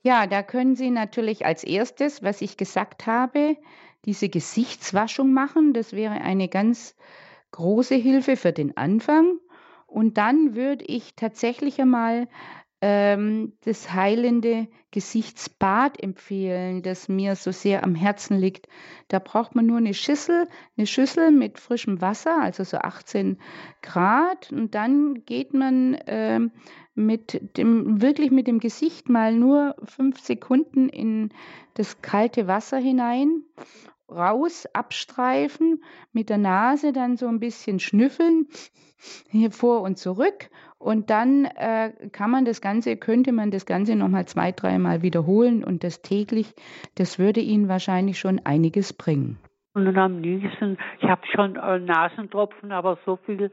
Ja, 0.02 0.28
da 0.28 0.42
können 0.42 0.76
Sie 0.76 0.90
natürlich 0.90 1.46
als 1.46 1.64
erstes, 1.64 2.24
was 2.24 2.42
ich 2.42 2.58
gesagt 2.58 3.06
habe, 3.06 3.58
diese 4.06 4.30
Gesichtswaschung 4.30 5.34
machen. 5.34 5.74
Das 5.74 5.94
wäre 5.94 6.14
eine 6.14 6.50
ganz 6.50 6.96
große 7.52 7.96
Hilfe 7.96 8.36
für 8.36 8.52
den 8.52 8.76
Anfang. 8.78 9.40
Und 9.88 10.18
dann 10.18 10.56
würde 10.56 10.86
ich 10.86 11.16
tatsächlich 11.16 11.80
einmal 11.80 12.28
ähm, 12.82 13.54
das 13.64 13.94
heilende 13.94 14.68
Gesichtsbad 14.92 16.04
empfehlen, 16.04 16.82
das 16.82 17.08
mir 17.08 17.36
so 17.36 17.52
sehr 17.52 17.84
am 17.84 17.96
Herzen 17.96 18.38
liegt. 18.38 18.68
Da 19.08 19.20
braucht 19.20 19.56
man 19.56 19.66
nur 19.66 19.78
eine 19.78 19.94
Schüssel, 19.94 20.48
eine 20.76 20.86
Schüssel 20.86 21.32
mit 21.32 21.60
frischem 21.60 22.02
Wasser, 22.02 22.42
also 22.42 22.64
so 22.66 22.78
18 22.78 23.40
Grad. 23.82 24.52
Und 24.52 24.76
dann 24.76 25.24
geht 25.26 25.54
man 25.54 25.98
ähm, 26.08 26.52
mit 26.96 27.58
dem, 27.58 28.02
wirklich 28.02 28.32
mit 28.32 28.48
dem 28.48 28.60
Gesicht 28.60 29.10
mal 29.10 29.34
nur 29.34 29.76
fünf 29.84 30.20
Sekunden 30.20 30.90
in 30.90 31.30
das 31.74 32.02
kalte 32.02 32.48
Wasser 32.48 32.78
hinein, 32.78 33.44
raus, 34.10 34.68
abstreifen, 34.74 35.84
mit 36.12 36.30
der 36.30 36.38
Nase 36.38 36.94
dann 36.94 37.18
so 37.18 37.28
ein 37.28 37.40
bisschen 37.40 37.80
schnüffeln, 37.80 38.48
hier 39.30 39.52
vor 39.52 39.82
und 39.82 39.98
zurück. 39.98 40.50
Und 40.78 41.10
dann 41.10 41.46
äh, 41.46 41.94
kann 42.12 42.30
man 42.30 42.46
das 42.46 42.62
Ganze, 42.62 42.98
könnte 42.98 43.32
man 43.32 43.52
das 43.52 43.66
Ganze 43.66 43.96
nochmal 43.96 44.26
zwei, 44.26 44.52
dreimal 44.52 45.02
wiederholen 45.02 45.64
und 45.64 45.84
das 45.84 46.02
täglich, 46.02 46.54
das 46.96 47.20
würde 47.20 47.40
Ihnen 47.40 47.70
wahrscheinlich 47.70 48.20
schon 48.20 48.42
einiges 48.44 48.94
bringen. 48.94 49.40
Und 49.74 49.86
dann 49.86 49.98
am 49.98 50.22
Niesen, 50.22 50.78
ich 51.00 51.10
habe 51.10 51.22
schon 51.34 51.56
äh, 51.56 51.80
Nasentropfen, 51.80 52.72
aber 52.72 53.00
so 53.06 53.16
viel 53.16 53.50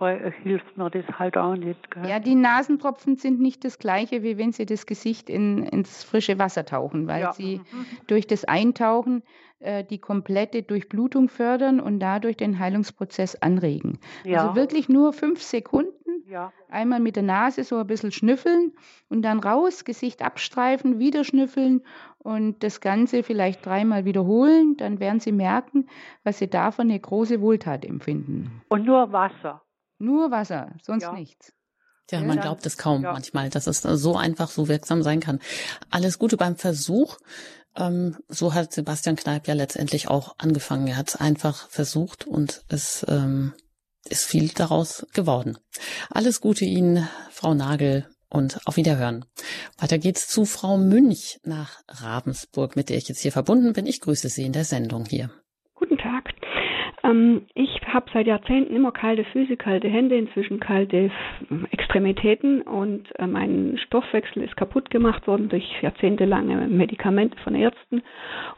äh, 0.00 0.30
hilft 0.42 0.76
mir 0.76 0.90
das 0.90 1.04
halt 1.18 1.36
auch 1.36 1.56
nicht. 1.56 1.90
Gell? 1.90 2.08
Ja, 2.08 2.18
die 2.20 2.34
Nasentropfen 2.34 3.16
sind 3.16 3.40
nicht 3.40 3.64
das 3.64 3.78
gleiche, 3.78 4.22
wie 4.22 4.38
wenn 4.38 4.52
Sie 4.52 4.66
das 4.66 4.86
Gesicht 4.86 5.28
in, 5.30 5.64
ins 5.64 6.04
frische 6.04 6.38
Wasser 6.38 6.64
tauchen, 6.64 7.06
weil 7.06 7.22
Ja. 7.22 7.32
Sie 7.32 7.60
durch 8.06 8.26
das 8.26 8.44
Eintauchen 8.44 9.22
äh, 9.60 9.84
die 9.84 9.98
komplette 9.98 10.62
Durchblutung 10.62 11.28
fördern 11.28 11.80
und 11.80 12.00
dadurch 12.00 12.36
den 12.36 12.58
Heilungsprozess 12.58 13.36
anregen. 13.36 13.98
ja. 14.24 14.42
Also 14.42 14.56
wirklich 14.56 14.88
nur 14.88 15.12
fünf 15.12 15.42
Sekunden, 15.42 16.03
ja. 16.34 16.52
einmal 16.68 17.00
mit 17.00 17.16
der 17.16 17.22
Nase 17.22 17.64
so 17.64 17.78
ein 17.78 17.86
bisschen 17.86 18.12
schnüffeln 18.12 18.72
und 19.08 19.22
dann 19.22 19.38
raus, 19.38 19.84
Gesicht 19.84 20.20
abstreifen, 20.20 20.98
wieder 20.98 21.24
schnüffeln 21.24 21.82
und 22.18 22.62
das 22.62 22.80
Ganze 22.80 23.22
vielleicht 23.22 23.64
dreimal 23.64 24.04
wiederholen. 24.04 24.76
Dann 24.76 24.98
werden 24.98 25.20
Sie 25.20 25.32
merken, 25.32 25.88
was 26.24 26.38
Sie 26.38 26.48
davon 26.48 26.90
eine 26.90 26.98
große 26.98 27.40
Wohltat 27.40 27.84
empfinden. 27.84 28.62
Und 28.68 28.84
nur 28.84 29.12
Wasser. 29.12 29.62
Nur 29.98 30.30
Wasser, 30.30 30.72
sonst 30.82 31.04
Ja. 31.04 31.12
nichts. 31.12 31.52
Ja, 32.10 32.20
man 32.20 32.38
glaubt 32.38 32.66
es 32.66 32.76
kaum 32.76 33.02
ja. 33.02 33.12
manchmal, 33.12 33.48
dass 33.48 33.66
es 33.66 33.80
so 33.80 34.16
einfach, 34.16 34.50
so 34.50 34.68
wirksam 34.68 35.02
sein 35.02 35.20
kann. 35.20 35.38
Alles 35.90 36.18
Gute 36.18 36.36
beim 36.36 36.56
Versuch. 36.56 37.16
Ähm, 37.76 38.18
so 38.28 38.52
hat 38.52 38.72
Sebastian 38.72 39.16
Kneip 39.16 39.48
ja 39.48 39.54
letztendlich 39.54 40.08
auch 40.08 40.34
angefangen. 40.38 40.86
Er 40.86 40.98
hat 40.98 41.08
es 41.08 41.16
einfach 41.16 41.68
versucht 41.70 42.26
und 42.26 42.62
es 42.68 43.06
ähm, 43.08 43.54
ist 44.08 44.24
viel 44.24 44.48
daraus 44.48 45.06
geworden. 45.12 45.58
Alles 46.10 46.40
Gute 46.40 46.64
Ihnen, 46.64 47.08
Frau 47.30 47.54
Nagel, 47.54 48.06
und 48.34 48.58
auf 48.66 48.76
Wiederhören. 48.76 49.24
Weiter 49.78 49.98
geht's 49.98 50.26
zu 50.26 50.44
Frau 50.44 50.76
Münch 50.76 51.38
nach 51.44 51.82
Ravensburg, 51.86 52.74
mit 52.74 52.88
der 52.88 52.96
ich 52.96 53.08
jetzt 53.08 53.20
hier 53.20 53.30
verbunden 53.30 53.72
bin. 53.72 53.86
Ich 53.86 54.00
grüße 54.00 54.28
Sie 54.28 54.44
in 54.44 54.52
der 54.52 54.64
Sendung 54.64 55.04
hier. 55.06 55.30
Ähm, 57.04 57.42
ich 57.54 57.80
habe 57.86 58.06
seit 58.12 58.26
Jahrzehnten 58.26 58.74
immer 58.74 58.90
kalte 58.90 59.24
Füße, 59.24 59.56
kalte 59.56 59.88
Hände, 59.88 60.16
inzwischen 60.16 60.58
kalte 60.58 61.10
Extremitäten 61.70 62.62
und 62.62 63.08
äh, 63.18 63.26
mein 63.26 63.78
Stoffwechsel 63.86 64.42
ist 64.42 64.56
kaputt 64.56 64.90
gemacht 64.90 65.26
worden 65.26 65.48
durch 65.48 65.64
jahrzehntelange 65.82 66.66
Medikamente 66.68 67.38
von 67.40 67.54
Ärzten 67.54 68.02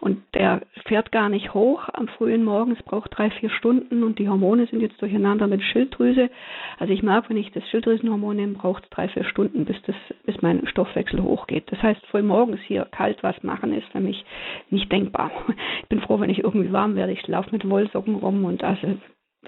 und 0.00 0.22
der 0.34 0.62
fährt 0.86 1.10
gar 1.10 1.28
nicht 1.28 1.54
hoch 1.54 1.88
am 1.92 2.08
frühen 2.08 2.44
Morgen. 2.44 2.72
Es 2.72 2.82
braucht 2.84 3.16
drei, 3.16 3.30
vier 3.30 3.50
Stunden 3.50 4.04
und 4.04 4.18
die 4.18 4.28
Hormone 4.28 4.66
sind 4.66 4.80
jetzt 4.80 5.02
durcheinander 5.02 5.48
mit 5.48 5.62
Schilddrüse. 5.62 6.30
Also 6.78 6.92
ich 6.92 7.02
merke, 7.02 7.30
wenn 7.30 7.36
ich 7.36 7.50
das 7.52 7.68
Schilddrüsenhormon 7.68 8.36
nehme, 8.36 8.54
braucht 8.54 8.84
es 8.84 8.90
drei, 8.90 9.08
vier 9.08 9.24
Stunden, 9.24 9.64
bis, 9.64 9.76
das, 9.82 9.96
bis 10.24 10.40
mein 10.42 10.66
Stoffwechsel 10.68 11.22
hochgeht. 11.22 11.64
Das 11.72 11.82
heißt, 11.82 12.06
früh 12.06 12.22
morgens 12.22 12.60
hier 12.60 12.86
kalt 12.92 13.22
was 13.22 13.42
machen 13.42 13.72
ist 13.72 13.88
für 13.88 14.00
mich 14.00 14.24
nicht 14.70 14.90
denkbar. 14.92 15.30
Ich 15.82 15.88
bin 15.88 16.00
froh, 16.00 16.18
wenn 16.18 16.30
ich 16.30 16.42
irgendwie 16.42 16.72
warm 16.72 16.96
werde. 16.96 17.12
Ich 17.12 17.26
laufe 17.28 17.50
mit 17.52 17.68
Wollsocken 17.68 18.16
rum 18.16 18.35
und 18.44 18.62
also 18.64 18.98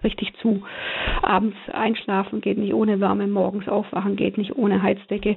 richtig 0.03 0.35
zu. 0.41 0.63
Abends 1.23 1.57
einschlafen 1.73 2.41
geht 2.41 2.59
nicht 2.59 2.75
ohne 2.75 3.01
Wärme, 3.01 3.27
morgens 3.27 3.69
aufwachen 3.69 4.17
geht 4.17 4.39
nicht 4.39 4.57
ohne 4.57 4.83
Heizdecke. 4.83 5.37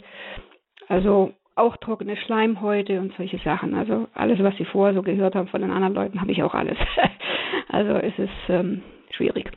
Also 0.88 1.34
auch 1.56 1.78
trockene 1.78 2.18
Schleimhäute 2.18 3.00
und 3.00 3.14
solche 3.18 3.40
Sachen. 3.40 3.76
Also 3.76 4.08
alles, 4.14 4.40
was 4.42 4.56
Sie 4.58 4.66
vorher 4.66 4.96
so 4.96 5.02
gehört 5.02 5.36
haben 5.36 5.48
von 5.48 5.62
den 5.62 5.72
anderen 5.72 5.94
Leuten, 5.94 6.22
habe 6.22 6.32
ich 6.32 6.44
auch 6.44 6.54
alles. 6.54 6.78
also 7.70 7.92
es 7.94 8.18
ist 8.18 8.50
ähm, 8.50 8.84
schwierig. 9.12 9.52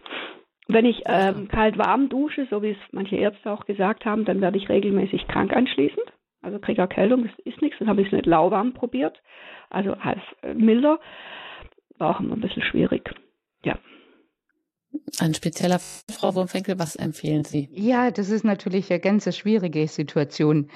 Wenn 0.66 0.86
ich 0.86 1.02
ähm, 1.06 1.48
kalt-warm 1.48 2.08
dusche, 2.08 2.46
so 2.50 2.62
wie 2.62 2.70
es 2.70 2.78
manche 2.90 3.16
Ärzte 3.16 3.50
auch 3.50 3.66
gesagt 3.66 4.06
haben, 4.06 4.24
dann 4.24 4.40
werde 4.40 4.56
ich 4.56 4.68
regelmäßig 4.68 5.28
krank 5.28 5.54
anschließend. 5.54 6.04
Also 6.42 6.58
kriege 6.58 6.82
Erkältung, 6.82 7.24
das 7.24 7.38
ist 7.44 7.62
nichts. 7.62 7.78
Dann 7.78 7.88
habe 7.88 8.00
ich 8.00 8.08
es 8.08 8.12
mit 8.12 8.26
lauwarm 8.26 8.72
probiert, 8.72 9.20
also 9.70 9.98
halb 10.02 10.20
äh, 10.42 10.54
milder. 10.54 10.98
War 11.98 12.16
auch 12.16 12.20
immer 12.20 12.34
ein 12.34 12.40
bisschen 12.40 12.62
schwierig. 12.62 13.14
Ja. 13.64 13.78
Ein 15.18 15.34
spezieller 15.34 15.78
Frau 15.78 16.34
Wurmfenkel, 16.34 16.78
was 16.78 16.96
empfehlen 16.96 17.44
Sie? 17.44 17.68
Ja, 17.72 18.10
das 18.10 18.30
ist 18.30 18.44
natürlich 18.44 18.90
eine 18.90 19.00
ganz 19.00 19.34
schwierige 19.36 19.86
Situation. 19.88 20.70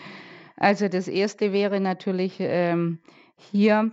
Also 0.57 0.89
das 0.89 1.07
erste 1.07 1.53
wäre 1.53 1.81
natürlich 1.81 2.37
ähm, 2.41 2.99
hier 3.37 3.93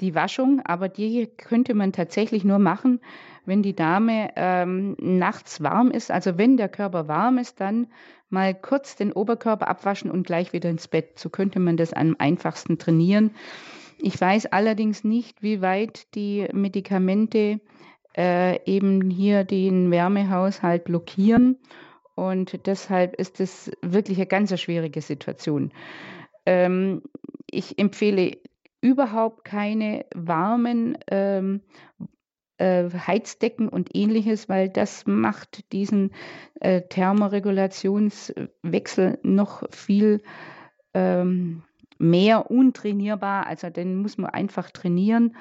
die 0.00 0.14
Waschung, 0.14 0.60
aber 0.64 0.88
die 0.88 1.26
könnte 1.26 1.74
man 1.74 1.92
tatsächlich 1.92 2.44
nur 2.44 2.58
machen, 2.58 3.00
wenn 3.44 3.62
die 3.62 3.74
Dame 3.74 4.30
ähm, 4.36 4.96
nachts 4.98 5.62
warm 5.62 5.90
ist. 5.90 6.10
Also 6.10 6.38
wenn 6.38 6.56
der 6.56 6.68
Körper 6.68 7.08
warm 7.08 7.38
ist, 7.38 7.60
dann 7.60 7.88
mal 8.28 8.54
kurz 8.54 8.96
den 8.96 9.12
Oberkörper 9.12 9.68
abwaschen 9.68 10.10
und 10.10 10.26
gleich 10.26 10.52
wieder 10.52 10.70
ins 10.70 10.88
Bett. 10.88 11.18
So 11.18 11.30
könnte 11.30 11.60
man 11.60 11.76
das 11.76 11.92
am 11.92 12.16
einfachsten 12.18 12.78
trainieren. 12.78 13.32
Ich 13.98 14.18
weiß 14.18 14.46
allerdings 14.46 15.04
nicht, 15.04 15.42
wie 15.42 15.60
weit 15.60 16.14
die 16.14 16.48
Medikamente 16.52 17.60
äh, 18.16 18.62
eben 18.64 19.10
hier 19.10 19.44
den 19.44 19.90
Wärmehaushalt 19.90 20.84
blockieren. 20.84 21.58
Und 22.14 22.66
deshalb 22.66 23.16
ist 23.16 23.40
es 23.40 23.70
wirklich 23.82 24.18
eine 24.18 24.26
ganz 24.26 24.58
schwierige 24.60 25.00
Situation. 25.00 25.72
Ähm, 26.44 27.02
ich 27.50 27.78
empfehle 27.78 28.36
überhaupt 28.80 29.44
keine 29.44 30.06
warmen 30.14 30.98
ähm, 31.10 31.60
äh, 32.58 32.88
Heizdecken 32.90 33.68
und 33.68 33.90
ähnliches, 33.94 34.48
weil 34.48 34.68
das 34.68 35.06
macht 35.06 35.72
diesen 35.72 36.12
äh, 36.60 36.82
Thermoregulationswechsel 36.82 39.18
noch 39.22 39.62
viel 39.70 40.22
ähm, 40.94 41.62
mehr 41.98 42.50
untrainierbar. 42.50 43.46
Also 43.46 43.70
den 43.70 43.96
muss 43.96 44.18
man 44.18 44.30
einfach 44.30 44.70
trainieren. 44.70 45.36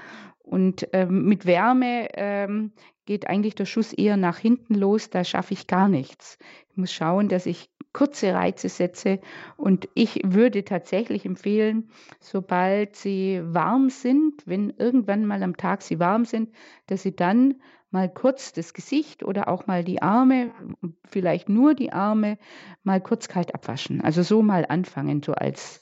Und 0.49 0.87
ähm, 0.93 1.25
mit 1.25 1.45
Wärme 1.45 2.07
ähm, 2.15 2.71
geht 3.05 3.27
eigentlich 3.27 3.53
der 3.53 3.65
Schuss 3.65 3.93
eher 3.93 4.17
nach 4.17 4.39
hinten 4.39 4.73
los. 4.73 5.11
Da 5.11 5.23
schaffe 5.23 5.53
ich 5.53 5.67
gar 5.67 5.87
nichts. 5.87 6.39
Ich 6.71 6.77
muss 6.77 6.91
schauen, 6.91 7.29
dass 7.29 7.45
ich 7.45 7.69
kurze 7.93 8.33
Reize 8.33 8.67
setze. 8.67 9.19
Und 9.57 9.87
ich 9.93 10.21
würde 10.23 10.65
tatsächlich 10.65 11.23
empfehlen, 11.23 11.91
sobald 12.19 12.95
sie 12.95 13.41
warm 13.43 13.91
sind, 13.91 14.41
wenn 14.47 14.71
irgendwann 14.71 15.27
mal 15.27 15.43
am 15.43 15.55
Tag 15.55 15.83
sie 15.83 15.99
warm 15.99 16.25
sind, 16.25 16.49
dass 16.87 17.03
sie 17.03 17.15
dann 17.15 17.61
mal 17.91 18.11
kurz 18.11 18.51
das 18.51 18.73
Gesicht 18.73 19.23
oder 19.23 19.49
auch 19.49 19.67
mal 19.67 19.83
die 19.83 20.01
Arme, 20.01 20.49
vielleicht 21.07 21.47
nur 21.47 21.75
die 21.75 21.93
Arme, 21.93 22.39
mal 22.81 23.01
kurz 23.01 23.27
kalt 23.27 23.53
abwaschen. 23.53 24.01
Also 24.01 24.23
so 24.23 24.41
mal 24.41 24.65
anfangen, 24.67 25.21
so 25.21 25.33
als 25.33 25.79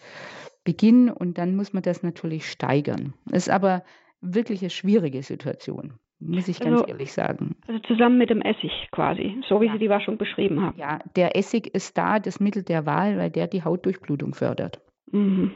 Beginn 0.65 1.09
und 1.09 1.37
dann 1.37 1.55
muss 1.55 1.71
man 1.71 1.83
das 1.83 2.03
natürlich 2.03 2.51
steigern. 2.51 3.13
Das 3.27 3.47
ist 3.47 3.49
aber 3.49 3.85
wirklich 4.21 4.61
eine 4.61 4.69
schwierige 4.69 5.21
Situation, 5.23 5.93
muss 6.19 6.47
ich 6.47 6.59
ganz 6.59 6.81
Also- 6.81 6.85
ehrlich 6.87 7.13
sagen. 7.13 7.55
Also 7.67 7.79
zusammen 7.81 8.17
mit 8.17 8.29
dem 8.29 8.41
Essig 8.41 8.71
quasi, 8.91 9.41
so 9.47 9.61
wie 9.61 9.69
Sie 9.71 9.77
die 9.79 9.89
Waschung 9.89 10.17
beschrieben 10.17 10.61
haben. 10.61 10.77
Ja, 10.79 10.99
der 11.15 11.35
Essig 11.37 11.73
ist 11.73 11.97
da 11.97 12.19
das 12.19 12.39
Mittel 12.39 12.63
der 12.63 12.85
Wahl, 12.85 13.17
weil 13.17 13.29
der 13.29 13.47
die 13.47 13.63
Hautdurchblutung 13.63 14.33
fördert. 14.33 14.81
Mhm. 15.11 15.51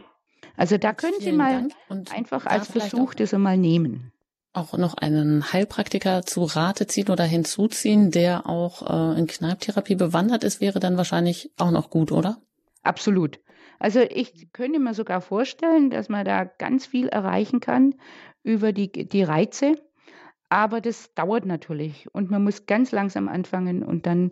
Also 0.58 0.78
da 0.78 0.94
können 0.94 1.14
Sie 1.20 1.26
Vielen 1.26 1.38
mal 1.38 1.54
Dank 1.54 1.74
und 1.90 2.16
einfach 2.16 2.46
als 2.46 2.72
Versuch 2.72 3.14
das 3.14 3.34
einmal 3.34 3.58
nehmen. 3.58 4.12
auch 4.54 4.78
noch 4.78 4.96
einen 4.96 5.54
Heilpraktiker 5.54 6.24
zu 6.24 6.44
Rate 6.44 6.86
ziehen 6.88 7.10
oder 7.10 7.24
hinzuziehen, 7.24 8.12
der 8.12 8.48
auch 8.50 9.16
äh, 9.16 9.20
in 9.20 9.28
Kneiptherapie 9.28 9.96
bewandert 9.96 10.44
ist, 10.44 10.60
wäre 10.60 10.80
dann 10.80 10.98
wahrscheinlich 10.98 11.52
auch 11.58 11.72
noch 11.72 11.90
gut, 11.90 12.12
oder? 12.12 12.38
Absolut. 12.84 13.40
Also 13.80 14.02
ich 14.02 14.52
könnte 14.52 14.80
mir 14.80 14.94
sogar 14.94 15.22
vorstellen, 15.22 15.90
dass 15.90 16.10
man 16.10 16.26
da 16.26 16.44
ganz 16.44 16.86
viel 16.86 17.08
erreichen 17.08 17.60
kann 17.62 17.96
über 18.44 18.74
die, 18.74 18.92
die 18.92 19.24
Reize. 19.24 19.76
Aber 20.50 20.82
das 20.82 21.14
dauert 21.14 21.46
natürlich 21.46 22.14
und 22.14 22.30
man 22.30 22.44
muss 22.44 22.66
ganz 22.66 22.92
langsam 22.92 23.30
anfangen 23.30 23.84
und 23.84 24.06
dann 24.06 24.32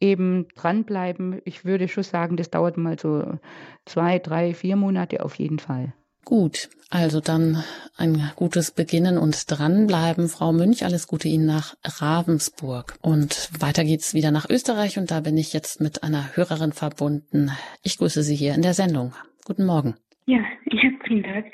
eben 0.00 0.48
dranbleiben. 0.54 1.42
Ich 1.44 1.66
würde 1.66 1.88
schon 1.88 2.04
sagen, 2.04 2.38
das 2.38 2.50
dauert 2.50 2.78
mal 2.78 2.98
so 2.98 3.38
zwei, 3.84 4.18
drei, 4.18 4.54
vier 4.54 4.76
Monate 4.76 5.22
auf 5.22 5.34
jeden 5.34 5.58
Fall. 5.58 5.92
Gut, 6.24 6.68
also 6.90 7.20
dann 7.20 7.64
ein 7.96 8.32
gutes 8.36 8.70
Beginnen 8.70 9.18
und 9.18 9.44
dranbleiben. 9.50 10.28
Frau 10.28 10.52
Münch, 10.52 10.84
alles 10.84 11.06
Gute 11.06 11.28
Ihnen 11.28 11.46
nach 11.46 11.74
Ravensburg. 11.84 12.96
Und 13.02 13.50
weiter 13.60 13.84
geht's 13.84 14.14
wieder 14.14 14.30
nach 14.30 14.48
Österreich 14.48 14.98
und 14.98 15.10
da 15.10 15.20
bin 15.20 15.36
ich 15.36 15.52
jetzt 15.52 15.80
mit 15.80 16.02
einer 16.02 16.36
Hörerin 16.36 16.72
verbunden. 16.72 17.50
Ich 17.82 17.98
grüße 17.98 18.22
Sie 18.22 18.36
hier 18.36 18.54
in 18.54 18.62
der 18.62 18.74
Sendung. 18.74 19.14
Guten 19.44 19.66
Morgen. 19.66 19.96
Ja, 20.26 20.38
ja, 20.70 20.90
vielen 21.06 21.22
Dank. 21.22 21.46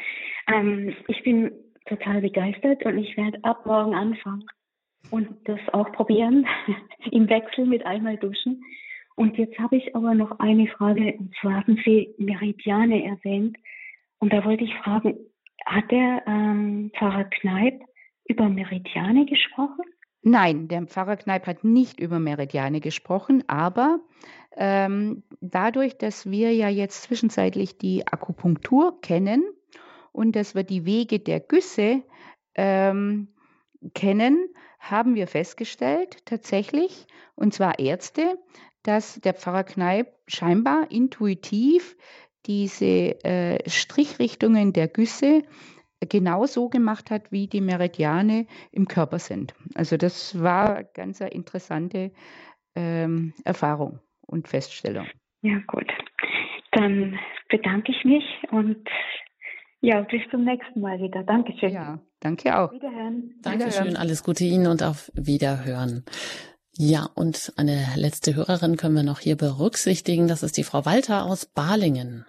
Ähm, 0.53 0.95
ich 1.09 1.23
bin 1.23 1.53
total 1.87 2.21
begeistert 2.21 2.85
und 2.85 2.99
ich 2.99 3.17
werde 3.17 3.39
ab 3.43 3.67
morgen 3.67 3.95
anfangen 3.95 4.45
und 5.11 5.29
das 5.45 5.61
auch 5.73 5.91
probieren, 5.93 6.47
im 7.11 7.29
Wechsel 7.29 7.67
mit 7.67 7.85
einmal 7.85 8.17
duschen. 8.17 8.63
Und 9.17 9.37
jetzt 9.39 9.59
habe 9.59 9.77
ich 9.77 9.95
aber 9.95 10.15
noch 10.15 10.39
eine 10.41 10.67
Frage, 10.67 11.15
und 11.19 11.33
zwar 11.41 11.57
haben 11.57 11.81
Sie 11.85 12.15
Meridiane 12.19 13.05
erwähnt. 13.05 13.57
Und 14.19 14.33
da 14.33 14.45
wollte 14.45 14.65
ich 14.65 14.75
fragen, 14.77 15.17
hat 15.67 15.91
der 15.91 16.23
ähm, 16.27 16.91
Pfarrer 16.99 17.25
Kneip 17.25 17.81
über 18.27 18.49
Meridiane 18.49 19.27
gesprochen? 19.27 19.85
Nein, 20.23 20.69
der 20.69 20.87
Pfarrer 20.87 21.17
Kneip 21.17 21.47
hat 21.47 21.65
nicht 21.65 22.01
über 22.01 22.19
Meridiane 22.19 22.81
gesprochen, 22.81 23.45
aber 23.47 24.01
ähm, 24.57 25.23
dadurch, 25.41 25.99
dass 25.99 26.31
wir 26.31 26.53
ja 26.55 26.69
jetzt 26.69 27.03
zwischenzeitlich 27.03 27.77
die 27.77 28.07
Akupunktur 28.07 29.01
kennen 29.03 29.45
und 30.15 30.37
dass 30.37 30.55
wir 30.55 30.63
die 30.63 30.87
Wege 30.87 31.19
der 31.19 31.41
Güsse 31.41 32.03
ähm, 32.55 33.29
kennen, 33.95 34.49
haben 34.79 35.17
wir 35.17 35.27
festgestellt, 35.27 36.25
tatsächlich, 36.25 37.07
und 37.35 37.53
zwar 37.53 37.79
Ärzte, 37.79 38.39
dass 38.85 39.21
der 39.21 39.35
Pfarrer 39.35 39.65
Kneip 39.65 40.15
scheinbar 40.29 40.91
intuitiv 40.91 41.97
diese 42.47 43.25
äh, 43.25 43.69
Strichrichtungen 43.69 44.73
der 44.73 44.89
Güsse 44.89 45.43
genau 46.01 46.47
so 46.47 46.69
gemacht 46.69 47.11
hat, 47.11 47.33
wie 47.33 47.49
die 47.49 47.63
Meridiane 47.63 48.47
im 48.71 48.87
Körper 48.87 49.19
sind. 49.19 49.55
Also 49.75 49.97
das 49.97 50.41
war 50.41 50.85
ganz 50.85 51.21
eine 51.23 51.31
interessante 51.31 52.13
ähm, 52.77 53.33
Erfahrung 53.45 54.01
und 54.21 54.47
Feststellung. 54.47 55.07
Ja, 55.43 55.59
gut. 55.67 55.91
Dann 56.73 57.19
bedanke 57.49 57.91
ich 57.91 58.05
mich 58.05 58.25
und 58.51 58.89
ja, 59.85 60.01
bis 60.03 60.23
zum 60.31 60.45
nächsten 60.45 60.81
Mal 60.81 60.99
wieder. 60.99 61.23
Dankeschön. 61.23 61.73
Ja, 61.73 61.99
danke 62.21 62.59
auch. 62.59 62.73
Wiederhören. 62.73 63.35
Dankeschön, 63.43 63.97
alles 63.97 64.23
Gute 64.23 64.45
Ihnen 64.45 64.67
und 64.67 64.83
auf 64.83 65.13
Wiederhören. 65.15 66.05
Ja, 66.77 67.09
und 67.15 67.53
eine 67.57 67.87
letzte 67.95 68.35
Hörerin 68.35 68.77
können 68.77 68.97
wir 68.97 69.05
noch 69.05 69.21
hier 69.21 69.37
berücksichtigen. 69.37 70.27
Das 70.27 70.43
ist 70.43 70.57
die 70.57 70.65
Frau 70.65 70.85
Walter 70.85 71.25
aus 71.25 71.47
Balingen. 71.47 72.27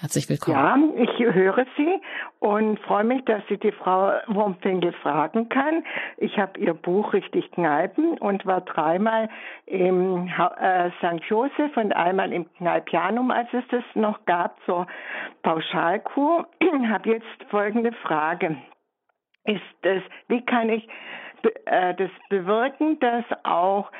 Herzlich 0.00 0.28
willkommen. 0.28 0.96
Ja, 0.96 1.02
ich 1.02 1.18
höre 1.18 1.64
Sie 1.76 2.00
und 2.40 2.80
freue 2.80 3.04
mich, 3.04 3.24
dass 3.24 3.42
ich 3.48 3.60
die 3.60 3.72
Frau 3.72 4.12
Wurmfinkel 4.26 4.92
fragen 4.92 5.48
kann. 5.48 5.84
Ich 6.16 6.38
habe 6.38 6.58
ihr 6.58 6.74
Buch 6.74 7.12
richtig 7.12 7.50
Kneipen 7.52 8.18
und 8.18 8.44
war 8.44 8.62
dreimal 8.62 9.28
im 9.66 10.26
äh, 10.26 10.90
St. 10.98 11.24
Joseph 11.28 11.76
und 11.76 11.92
einmal 11.92 12.32
im 12.32 12.52
Kneipianum, 12.54 13.30
als 13.30 13.48
es 13.52 13.64
das 13.70 13.84
noch 13.94 14.24
gab, 14.26 14.58
zur 14.64 14.86
Pauschalkur. 15.42 16.48
habe 16.90 17.10
jetzt 17.10 17.50
folgende 17.50 17.92
Frage. 18.02 18.56
Ist 19.44 19.62
das, 19.82 20.02
wie 20.28 20.44
kann 20.44 20.70
ich 20.70 20.88
äh, 21.66 21.94
das 21.94 22.10
bewirken, 22.28 22.98
dass 23.00 23.24
auch 23.44 23.90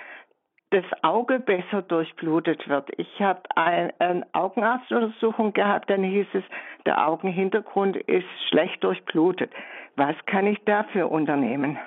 das 0.75 0.85
Auge 1.03 1.39
besser 1.39 1.83
durchblutet 1.83 2.69
wird. 2.69 2.91
Ich 2.97 3.21
habe 3.21 3.43
ein, 3.55 3.93
eine 4.01 4.27
Augenarztuntersuchung 4.33 5.53
gehabt, 5.53 5.89
dann 5.89 6.03
hieß 6.03 6.27
es, 6.35 6.43
der 6.85 7.07
Augenhintergrund 7.07 7.97
ist 7.97 8.27
schlecht 8.49 8.83
durchblutet. 8.83 9.53
Was 9.95 10.17
kann 10.27 10.49
ich 10.49 10.59
dafür 10.65 11.13
unternehmen? 11.13 11.79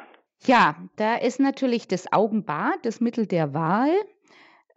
Ja, 0.45 0.75
da 0.95 1.15
ist 1.15 1.41
natürlich 1.41 1.89
das 1.89 2.13
Augenbad 2.13 2.77
das 2.83 3.01
Mittel 3.01 3.27
der 3.27 3.53
Wahl. 3.53 3.91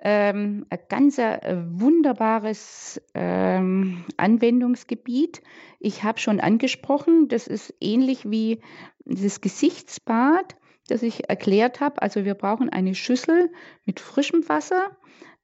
Ähm, 0.01 0.67
ein 0.71 0.79
ganz 0.89 1.19
äh, 1.19 1.39
wunderbares 1.69 3.01
ähm, 3.15 4.05
Anwendungsgebiet. 4.17 5.41
Ich 5.79 6.03
habe 6.03 6.19
schon 6.19 6.41
angesprochen, 6.41 7.29
das 7.29 7.47
ist 7.47 7.75
ähnlich 7.81 8.29
wie 8.29 8.61
das 9.05 9.41
Gesichtsbad 9.41 10.57
das 10.91 11.03
ich 11.03 11.29
erklärt 11.29 11.81
habe. 11.81 12.03
Also 12.03 12.25
wir 12.25 12.35
brauchen 12.35 12.69
eine 12.69 12.95
Schüssel 12.95 13.51
mit 13.85 14.01
frischem 14.01 14.49
Wasser. 14.49 14.97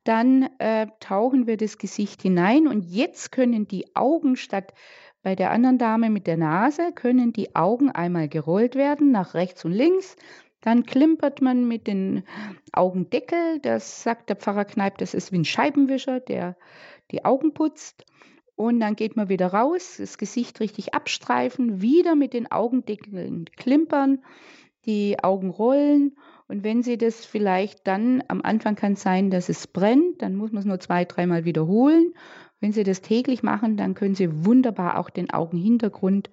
Dann 0.05 0.49
äh, 0.59 0.87
tauchen 1.01 1.47
wir 1.47 1.57
das 1.57 1.79
Gesicht 1.79 2.23
hinein 2.23 2.69
und 2.69 2.83
jetzt 2.83 3.33
können 3.33 3.67
die 3.67 3.97
Augen 3.97 4.37
statt 4.37 4.73
bei 5.23 5.35
der 5.35 5.51
anderen 5.51 5.79
Dame 5.79 6.09
mit 6.09 6.29
der 6.29 6.37
Nase, 6.37 6.93
können 6.95 7.33
die 7.33 7.57
Augen 7.57 7.91
einmal 7.91 8.29
gerollt 8.29 8.77
werden 8.77 9.11
nach 9.11 9.35
rechts 9.35 9.65
und 9.65 9.73
links. 9.73 10.17
Dann 10.61 10.85
klimpert 10.85 11.43
man 11.43 11.67
mit 11.67 11.89
den 11.89 12.23
Augendeckel. 12.73 13.59
Das 13.61 14.05
sagt 14.05 14.29
der 14.29 14.37
Pfarrer 14.37 14.65
Kneip, 14.65 14.99
das 14.99 15.15
ist 15.15 15.33
wie 15.33 15.39
ein 15.39 15.45
Scheibenwischer, 15.45 16.21
der 16.21 16.57
die 17.11 17.25
Augen 17.25 17.55
putzt. 17.55 18.05
Und 18.55 18.81
dann 18.81 18.97
geht 18.97 19.17
man 19.17 19.29
wieder 19.29 19.49
raus, 19.49 19.97
das 19.99 20.17
Gesicht 20.17 20.61
richtig 20.61 20.95
abstreifen, 20.95 21.83
wieder 21.83 22.15
mit 22.15 22.33
den 22.33 22.51
Augendeckeln 22.51 23.47
klimpern 23.57 24.23
die 24.87 25.23
Augen 25.23 25.51
rollen. 25.51 26.17
Und 26.49 26.63
wenn 26.63 26.83
Sie 26.83 26.97
das 26.97 27.25
vielleicht 27.25 27.87
dann, 27.87 28.23
am 28.29 28.41
Anfang 28.43 28.77
kann 28.77 28.93
es 28.93 29.03
sein, 29.03 29.31
dass 29.31 29.49
es 29.49 29.67
brennt, 29.67 30.23
dann 30.23 30.37
muss 30.37 30.53
man 30.53 30.61
es 30.61 30.67
nur 30.67 30.81
zwei, 30.81 31.05
dreimal 31.05 31.45
wiederholen. 31.45 32.15
Wenn 32.61 32.73
Sie 32.73 32.85
das 32.85 33.03
täglich 33.03 33.43
machen, 33.43 33.77
dann 33.77 33.95
können 33.95 34.15
Sie 34.15 34.47
wunderbar 34.47 34.99
auch 34.99 35.11
den 35.11 35.31
Augenhintergrund 35.31 36.31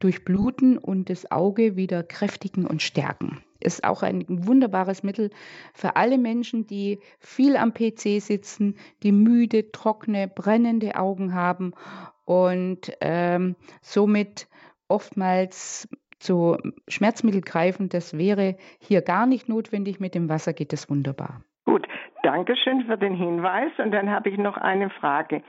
durchbluten 0.00 0.78
und 0.78 1.08
das 1.08 1.30
Auge 1.30 1.76
wieder 1.76 2.02
kräftigen 2.02 2.66
und 2.66 2.82
stärken. 2.82 3.42
Ist 3.60 3.84
auch 3.84 4.02
ein 4.02 4.24
wunderbares 4.28 5.04
Mittel 5.04 5.30
für 5.72 5.94
alle 5.96 6.18
Menschen, 6.18 6.66
die 6.66 6.98
viel 7.20 7.56
am 7.56 7.72
PC 7.72 8.20
sitzen, 8.20 8.74
die 9.04 9.12
müde, 9.12 9.70
trockene, 9.70 10.26
brennende 10.26 10.96
Augen 10.96 11.32
haben 11.32 11.72
und 12.24 12.92
ähm, 13.00 13.54
somit 13.80 14.48
oftmals 14.88 15.88
zu 16.22 16.56
Schmerzmittel 16.88 17.40
greifen. 17.40 17.88
Das 17.88 18.16
wäre 18.16 18.56
hier 18.80 19.02
gar 19.02 19.26
nicht 19.26 19.48
notwendig. 19.48 20.00
Mit 20.00 20.14
dem 20.14 20.28
Wasser 20.28 20.52
geht 20.52 20.72
es 20.72 20.88
wunderbar. 20.88 21.42
Gut, 21.64 21.86
danke 22.22 22.56
schön 22.56 22.84
für 22.86 22.96
den 22.96 23.14
Hinweis. 23.14 23.72
Und 23.78 23.92
dann 23.92 24.10
habe 24.10 24.30
ich 24.30 24.38
noch 24.38 24.56
eine 24.56 24.90
Frage. 24.90 25.42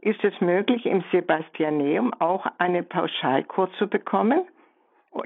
Ist 0.00 0.22
es 0.24 0.40
möglich, 0.40 0.84
im 0.86 1.04
Sebastianeum 1.12 2.12
auch 2.14 2.46
eine 2.58 2.82
Pauschalkur 2.82 3.70
zu 3.78 3.86
bekommen? 3.86 4.42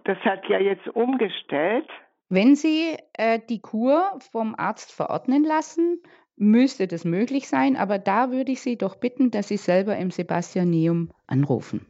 Das 0.04 0.18
hat 0.18 0.46
ja 0.48 0.58
jetzt 0.58 0.86
umgestellt. 0.88 1.88
Wenn 2.28 2.56
Sie 2.56 2.96
äh, 3.14 3.38
die 3.48 3.60
Kur 3.60 4.18
vom 4.32 4.54
Arzt 4.58 4.92
verordnen 4.92 5.44
lassen, 5.44 6.02
müsste 6.36 6.86
das 6.86 7.04
möglich 7.04 7.48
sein, 7.48 7.76
aber 7.76 7.98
da 7.98 8.30
würde 8.32 8.52
ich 8.52 8.60
Sie 8.60 8.76
doch 8.76 8.96
bitten, 8.96 9.30
dass 9.30 9.48
Sie 9.48 9.56
selber 9.56 9.96
im 9.96 10.10
Sebastianeum 10.10 11.10
anrufen. 11.26 11.86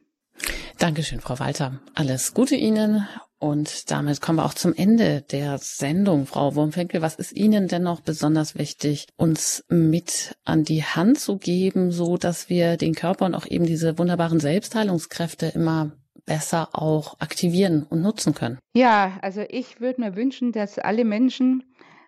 Dankeschön, 0.79 1.21
Frau 1.21 1.39
Walter. 1.39 1.81
Alles 1.95 2.35
Gute 2.35 2.55
Ihnen. 2.55 3.07
Und 3.39 3.91
damit 3.91 4.21
kommen 4.21 4.39
wir 4.39 4.45
auch 4.45 4.55
zum 4.55 4.75
Ende 4.75 5.21
der 5.21 5.59
Sendung, 5.59 6.27
Frau 6.27 6.55
Wurmfenkel. 6.55 7.03
Was 7.03 7.17
ist 7.17 7.33
Ihnen 7.33 7.69
denn 7.69 7.83
noch 7.83 8.01
besonders 8.01 8.57
wichtig, 8.57 9.07
uns 9.17 9.65
mit 9.69 10.37
an 10.45 10.65
die 10.65 10.85
Hand 10.85 11.19
zu 11.19 11.37
geben, 11.37 11.93
so 11.93 12.17
dass 12.17 12.49
wir 12.49 12.77
den 12.77 12.95
Körper 12.95 13.27
und 13.27 13.35
auch 13.35 13.47
eben 13.47 13.67
diese 13.67 13.99
wunderbaren 13.99 14.41
Selbstheilungskräfte 14.41 15.47
immer 15.47 15.93
besser 16.27 16.71
auch 16.73 17.21
aktivieren 17.21 17.87
und 17.89 18.03
nutzen 18.03 18.35
können? 18.35 18.59
Ja, 18.75 19.19
also 19.23 19.43
ich 19.49 19.81
würde 19.81 20.01
mir 20.01 20.17
wünschen, 20.17 20.53
dass 20.53 20.79
alle 20.79 21.05
Menschen 21.05 21.63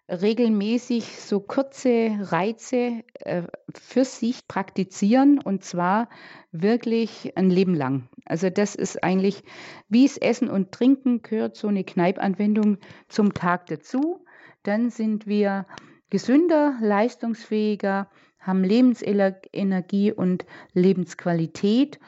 regelmäßig 0.09 1.21
so 1.21 1.41
kurze 1.41 2.19
Reize 2.21 3.05
äh, 3.21 3.43
für 3.75 4.05
sich 4.05 4.49
praktizieren 4.49 5.39
und 5.39 5.65
zwar 5.65 6.09
wirklich 6.51 7.37
ein 7.37 7.51
Leben 7.51 7.75
lang. 7.75 8.09
Also 8.25 8.49
das 8.49 8.75
ist 8.75 9.05
eigentlich, 9.05 9.43
wie 9.89 10.07
es 10.07 10.17
Essen 10.17 10.49
und 10.49 10.73
Trinken 10.73 11.23
gehört, 11.23 11.57
so 11.57 11.69
eine 11.69 11.85
Kneipanwendung 11.85 12.79
zum 13.09 13.35
Tag 13.35 13.67
dazu. 13.67 14.25
Dann 14.63 14.91
sind 14.91 15.27
wir 15.27 15.67
gesünder, 16.11 16.79
leistungsfähiger, 16.81 18.09
haben 18.39 18.65
Lebensenergie 18.65 20.13
und 20.13 20.47
Lebensqualität. 20.73 22.01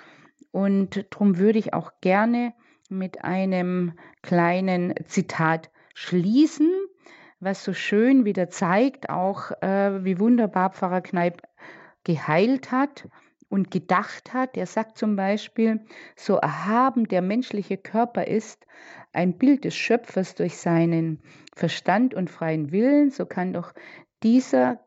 Und 0.52 1.06
darum 1.10 1.38
würde 1.38 1.58
ich 1.58 1.74
auch 1.74 1.92
gerne 2.00 2.54
mit 2.88 3.24
einem 3.24 3.92
kleinen 4.22 4.94
Zitat 5.06 5.70
schließen 5.94 6.70
was 7.40 7.64
so 7.64 7.72
schön 7.72 8.24
wieder 8.24 8.50
zeigt, 8.50 9.08
auch 9.08 9.50
äh, 9.62 10.04
wie 10.04 10.20
wunderbar 10.20 10.70
Pfarrer 10.70 11.00
Kneip 11.00 11.42
geheilt 12.04 12.70
hat 12.70 13.08
und 13.48 13.70
gedacht 13.70 14.32
hat. 14.32 14.56
Er 14.56 14.66
sagt 14.66 14.98
zum 14.98 15.16
Beispiel, 15.16 15.80
so 16.16 16.36
erhaben 16.36 17.08
der 17.08 17.22
menschliche 17.22 17.78
Körper 17.78 18.26
ist, 18.26 18.66
ein 19.12 19.38
Bild 19.38 19.64
des 19.64 19.74
Schöpfers 19.74 20.34
durch 20.34 20.56
seinen 20.56 21.20
Verstand 21.54 22.14
und 22.14 22.30
freien 22.30 22.70
Willen, 22.70 23.10
so 23.10 23.26
kann 23.26 23.52
doch 23.52 23.72
dieser, 24.22 24.80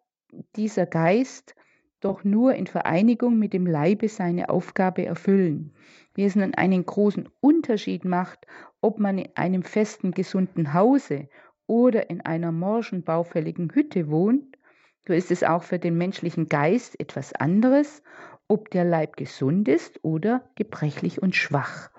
dieser 0.56 0.86
Geist 0.86 1.56
doch 2.00 2.24
nur 2.24 2.54
in 2.56 2.68
Vereinigung 2.68 3.38
mit 3.40 3.54
dem 3.54 3.66
Leibe 3.66 4.10
seine 4.10 4.50
Aufgabe 4.50 5.06
erfüllen. 5.06 5.74
Wie 6.14 6.26
es 6.26 6.36
nun 6.36 6.54
einen 6.54 6.86
großen 6.86 7.30
Unterschied 7.40 8.06
macht, 8.06 8.46
ob 8.82 9.00
man 9.00 9.18
in 9.18 9.30
einem 9.36 9.64
festen, 9.64 10.12
gesunden 10.12 10.74
Hause 10.74 11.30
oder 11.68 12.10
in 12.10 12.22
einer 12.22 12.52
morschen, 12.52 13.04
baufälligen 13.04 13.72
Hütte 13.74 14.10
wohnt, 14.10 14.58
so 15.06 15.14
ist 15.14 15.32
es 15.32 15.44
auch 15.44 15.64
für 15.64 15.80
den 15.80 15.98
menschlichen 15.98 16.48
Geist 16.48 17.00
etwas 17.00 17.34
anderes, 17.34 18.02
ob 18.48 18.70
der 18.70 18.86
Leib 18.86 19.18
gesund 19.18 19.68
ist 19.68 20.00
oder 20.04 20.50
gebrechlich 20.56 21.22
und 21.22 21.36
schwach. 21.36 21.90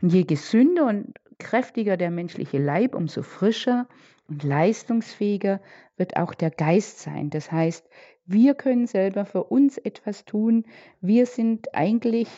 Und 0.00 0.12
je 0.12 0.24
gesünder 0.24 0.86
und 0.86 1.14
kräftiger 1.38 1.96
der 1.96 2.10
menschliche 2.10 2.58
Leib, 2.58 2.94
umso 2.94 3.22
frischer 3.22 3.88
und 4.28 4.42
leistungsfähiger 4.42 5.60
wird 5.96 6.16
auch 6.16 6.34
der 6.34 6.50
Geist 6.50 7.00
sein. 7.00 7.30
Das 7.30 7.50
heißt, 7.50 7.88
wir 8.26 8.54
können 8.54 8.86
selber 8.86 9.24
für 9.24 9.44
uns 9.44 9.78
etwas 9.78 10.24
tun. 10.24 10.64
Wir 11.00 11.26
sind 11.26 11.74
eigentlich 11.74 12.28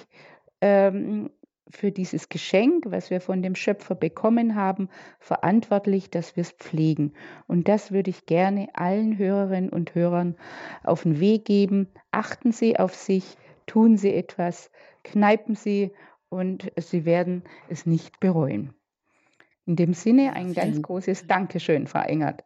ähm, 0.61 1.31
für 1.71 1.93
dieses 1.93 2.29
Geschenk, 2.29 2.85
was 2.89 3.11
wir 3.11 3.21
von 3.21 3.43
dem 3.43 3.55
Schöpfer 3.55 3.95
bekommen 3.95 4.55
haben, 4.55 4.89
verantwortlich, 5.21 6.11
dass 6.11 6.37
wir 6.37 6.43
es 6.43 6.53
pflegen. 6.53 7.13
Und 7.47 7.69
das 7.69 7.93
würde 7.93 8.11
ich 8.11 8.27
gerne 8.27 8.69
allen 8.75 9.19
Hörerinnen 9.19 9.71
und 9.71 9.95
Hörern 9.95 10.37
auf 10.83 11.03
den 11.03 11.21
Weg 11.21 11.45
geben. 11.45 11.89
Achten 12.11 12.53
Sie 12.53 12.79
auf 12.79 12.95
sich, 12.95 13.37
tun 13.67 13.97
Sie 13.97 14.15
etwas, 14.15 14.71
kneipen 15.05 15.55
Sie 15.55 15.93
und 16.29 16.71
Sie 16.77 17.05
werden 17.05 17.43
es 17.69 17.87
nicht 17.87 18.21
bereuen. 18.21 18.75
In 19.67 19.77
dem 19.77 19.93
Sinne 19.93 20.33
ein 20.33 20.55
ganz 20.55 20.81
großes 20.81 21.27
Dankeschön, 21.27 21.87
Frau 21.87 22.01
Engert. 22.01 22.45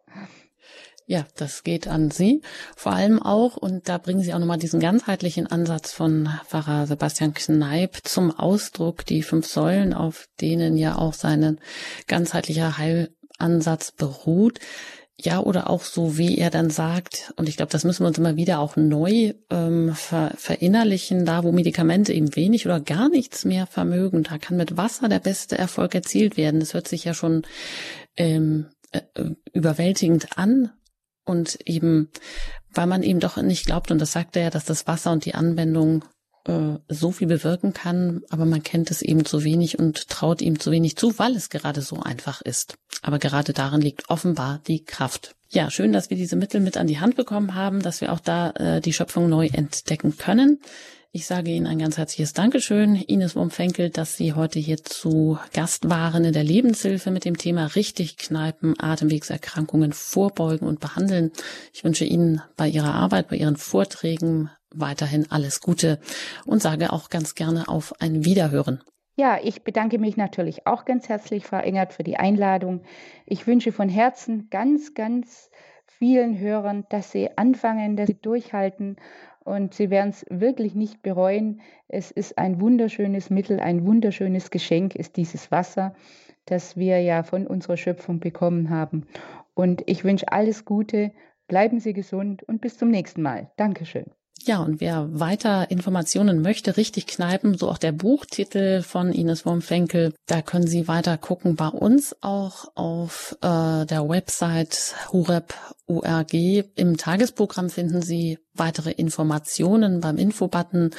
Ja, 1.06 1.26
das 1.36 1.64
geht 1.64 1.88
an 1.88 2.10
Sie. 2.10 2.42
Vor 2.76 2.92
allem 2.92 3.20
auch, 3.20 3.56
und 3.56 3.88
da 3.88 3.98
bringen 3.98 4.22
Sie 4.22 4.32
auch 4.32 4.38
nochmal 4.38 4.58
diesen 4.58 4.80
ganzheitlichen 4.80 5.46
Ansatz 5.46 5.92
von 5.92 6.28
Pfarrer 6.46 6.86
Sebastian 6.86 7.34
Kneip 7.34 7.98
zum 8.04 8.30
Ausdruck, 8.30 9.04
die 9.04 9.22
fünf 9.22 9.46
Säulen, 9.46 9.94
auf 9.94 10.28
denen 10.40 10.76
ja 10.76 10.96
auch 10.96 11.14
sein 11.14 11.58
ganzheitlicher 12.06 12.78
Heilansatz 12.78 13.92
beruht. 13.92 14.60
Ja, 15.20 15.40
oder 15.40 15.70
auch 15.70 15.82
so, 15.82 16.18
wie 16.18 16.38
er 16.38 16.50
dann 16.50 16.70
sagt, 16.70 17.32
und 17.36 17.48
ich 17.48 17.56
glaube, 17.56 17.70
das 17.70 17.84
müssen 17.84 18.02
wir 18.02 18.08
uns 18.08 18.18
immer 18.18 18.36
wieder 18.36 18.58
auch 18.58 18.76
neu 18.76 19.34
ähm, 19.50 19.94
ver 19.94 20.32
verinnerlichen, 20.36 21.24
da 21.24 21.44
wo 21.44 21.52
Medikamente 21.52 22.12
eben 22.12 22.34
wenig 22.34 22.66
oder 22.66 22.80
gar 22.80 23.08
nichts 23.08 23.44
mehr 23.44 23.66
vermögen, 23.66 24.24
da 24.24 24.38
kann 24.38 24.56
mit 24.56 24.76
Wasser 24.76 25.08
der 25.08 25.20
beste 25.20 25.56
Erfolg 25.58 25.94
erzielt 25.94 26.36
werden. 26.36 26.58
Das 26.58 26.74
hört 26.74 26.88
sich 26.88 27.04
ja 27.04 27.14
schon 27.14 27.42
ähm, 28.16 28.66
äh, 28.90 29.00
überwältigend 29.52 30.38
an, 30.38 30.70
und 31.24 31.58
eben, 31.66 32.08
weil 32.72 32.86
man 32.86 33.02
eben 33.02 33.20
doch 33.20 33.36
nicht 33.36 33.66
glaubt, 33.66 33.90
und 33.90 33.98
das 33.98 34.12
sagt 34.12 34.36
er 34.36 34.44
ja, 34.44 34.50
dass 34.50 34.64
das 34.64 34.86
Wasser 34.86 35.12
und 35.12 35.24
die 35.24 35.34
Anwendung 35.34 36.04
äh, 36.46 36.78
so 36.88 37.12
viel 37.12 37.28
bewirken 37.28 37.72
kann, 37.72 38.22
aber 38.30 38.44
man 38.44 38.62
kennt 38.62 38.90
es 38.90 39.02
eben 39.02 39.24
zu 39.24 39.44
wenig 39.44 39.78
und 39.78 40.08
traut 40.08 40.42
ihm 40.42 40.58
zu 40.58 40.70
wenig 40.70 40.96
zu, 40.96 41.18
weil 41.18 41.36
es 41.36 41.50
gerade 41.50 41.82
so 41.82 42.00
einfach 42.00 42.42
ist. 42.42 42.76
Aber 43.02 43.18
gerade 43.18 43.52
darin 43.52 43.80
liegt 43.80 44.10
offenbar 44.10 44.60
die 44.66 44.84
Kraft. 44.84 45.34
Ja, 45.50 45.70
schön, 45.70 45.92
dass 45.92 46.10
wir 46.10 46.16
diese 46.16 46.36
Mittel 46.36 46.60
mit 46.60 46.76
an 46.76 46.86
die 46.86 46.98
Hand 46.98 47.14
bekommen 47.16 47.54
haben, 47.54 47.82
dass 47.82 48.00
wir 48.00 48.12
auch 48.12 48.20
da 48.20 48.50
äh, 48.52 48.80
die 48.80 48.92
Schöpfung 48.92 49.28
neu 49.28 49.48
entdecken 49.52 50.16
können. 50.16 50.60
Ich 51.14 51.26
sage 51.26 51.50
Ihnen 51.50 51.66
ein 51.66 51.78
ganz 51.78 51.98
herzliches 51.98 52.32
Dankeschön, 52.32 52.94
Ines 52.94 53.36
Wurmfenkel, 53.36 53.90
dass 53.90 54.16
Sie 54.16 54.32
heute 54.32 54.58
hier 54.58 54.78
zu 54.78 55.38
Gast 55.52 55.90
waren 55.90 56.24
in 56.24 56.32
der 56.32 56.42
Lebenshilfe 56.42 57.10
mit 57.10 57.26
dem 57.26 57.36
Thema 57.36 57.66
richtig 57.66 58.16
kneipen, 58.16 58.76
Atemwegserkrankungen 58.78 59.92
vorbeugen 59.92 60.66
und 60.66 60.80
behandeln. 60.80 61.30
Ich 61.74 61.84
wünsche 61.84 62.06
Ihnen 62.06 62.40
bei 62.56 62.66
Ihrer 62.66 62.94
Arbeit, 62.94 63.28
bei 63.28 63.36
Ihren 63.36 63.58
Vorträgen 63.58 64.48
weiterhin 64.74 65.30
alles 65.30 65.60
Gute 65.60 66.00
und 66.46 66.62
sage 66.62 66.94
auch 66.94 67.10
ganz 67.10 67.34
gerne 67.34 67.68
auf 67.68 67.92
ein 68.00 68.24
Wiederhören. 68.24 68.82
Ja, 69.14 69.38
ich 69.44 69.64
bedanke 69.64 69.98
mich 69.98 70.16
natürlich 70.16 70.66
auch 70.66 70.86
ganz 70.86 71.10
herzlich, 71.10 71.44
Frau 71.44 71.58
Engert, 71.58 71.92
für 71.92 72.04
die 72.04 72.16
Einladung. 72.16 72.84
Ich 73.26 73.46
wünsche 73.46 73.72
von 73.72 73.90
Herzen 73.90 74.48
ganz, 74.48 74.94
ganz 74.94 75.50
vielen 75.84 76.38
Hörern, 76.38 76.86
dass 76.88 77.12
sie 77.12 77.36
anfangen, 77.36 77.96
dass 77.96 78.06
sie 78.06 78.18
durchhalten 78.18 78.96
und 79.44 79.74
Sie 79.74 79.90
werden 79.90 80.10
es 80.10 80.24
wirklich 80.30 80.74
nicht 80.74 81.02
bereuen. 81.02 81.60
Es 81.88 82.10
ist 82.10 82.38
ein 82.38 82.60
wunderschönes 82.60 83.30
Mittel, 83.30 83.60
ein 83.60 83.86
wunderschönes 83.86 84.50
Geschenk 84.50 84.94
ist 84.94 85.16
dieses 85.16 85.50
Wasser, 85.50 85.94
das 86.46 86.76
wir 86.76 87.00
ja 87.00 87.22
von 87.22 87.46
unserer 87.46 87.76
Schöpfung 87.76 88.20
bekommen 88.20 88.70
haben. 88.70 89.06
Und 89.54 89.82
ich 89.86 90.04
wünsche 90.04 90.30
alles 90.30 90.64
Gute, 90.64 91.12
bleiben 91.48 91.80
Sie 91.80 91.92
gesund 91.92 92.42
und 92.42 92.60
bis 92.60 92.78
zum 92.78 92.90
nächsten 92.90 93.22
Mal. 93.22 93.50
Dankeschön. 93.56 94.06
Ja, 94.44 94.60
und 94.60 94.80
wer 94.80 95.08
weiter 95.20 95.70
Informationen 95.70 96.42
möchte, 96.42 96.76
richtig 96.76 97.06
kneipen, 97.06 97.56
so 97.56 97.70
auch 97.70 97.78
der 97.78 97.92
Buchtitel 97.92 98.82
von 98.82 99.12
Ines 99.12 99.46
Wurmfenkel, 99.46 100.14
da 100.26 100.42
können 100.42 100.66
Sie 100.66 100.88
weiter 100.88 101.16
gucken 101.16 101.54
bei 101.54 101.68
uns 101.68 102.16
auch 102.22 102.66
auf 102.74 103.36
äh, 103.40 103.86
der 103.86 104.08
Website 104.08 104.96
hurep.org. 105.12 106.34
Im 106.34 106.96
Tagesprogramm 106.96 107.70
finden 107.70 108.02
Sie 108.02 108.38
weitere 108.54 108.90
Informationen 108.90 110.00
beim 110.00 110.18
Infobutton 110.18 110.90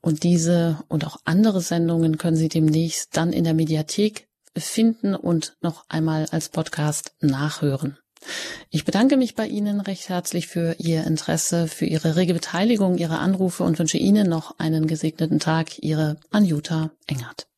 und 0.00 0.24
diese 0.24 0.78
und 0.88 1.06
auch 1.06 1.18
andere 1.24 1.60
Sendungen 1.60 2.18
können 2.18 2.36
Sie 2.36 2.48
demnächst 2.48 3.16
dann 3.16 3.32
in 3.32 3.44
der 3.44 3.54
Mediathek 3.54 4.28
finden 4.56 5.14
und 5.14 5.56
noch 5.60 5.84
einmal 5.88 6.26
als 6.32 6.48
Podcast 6.48 7.12
nachhören. 7.20 7.96
Ich 8.70 8.84
bedanke 8.84 9.16
mich 9.16 9.34
bei 9.34 9.46
Ihnen 9.46 9.80
recht 9.80 10.08
herzlich 10.08 10.46
für 10.46 10.76
Ihr 10.78 11.04
Interesse, 11.04 11.68
für 11.68 11.86
Ihre 11.86 12.16
rege 12.16 12.34
Beteiligung, 12.34 12.98
Ihre 12.98 13.18
Anrufe 13.18 13.64
und 13.64 13.78
wünsche 13.78 13.98
Ihnen 13.98 14.28
noch 14.28 14.58
einen 14.58 14.86
gesegneten 14.86 15.40
Tag. 15.40 15.78
Ihre 15.82 16.18
Anjuta 16.30 16.90
Engert. 17.06 17.48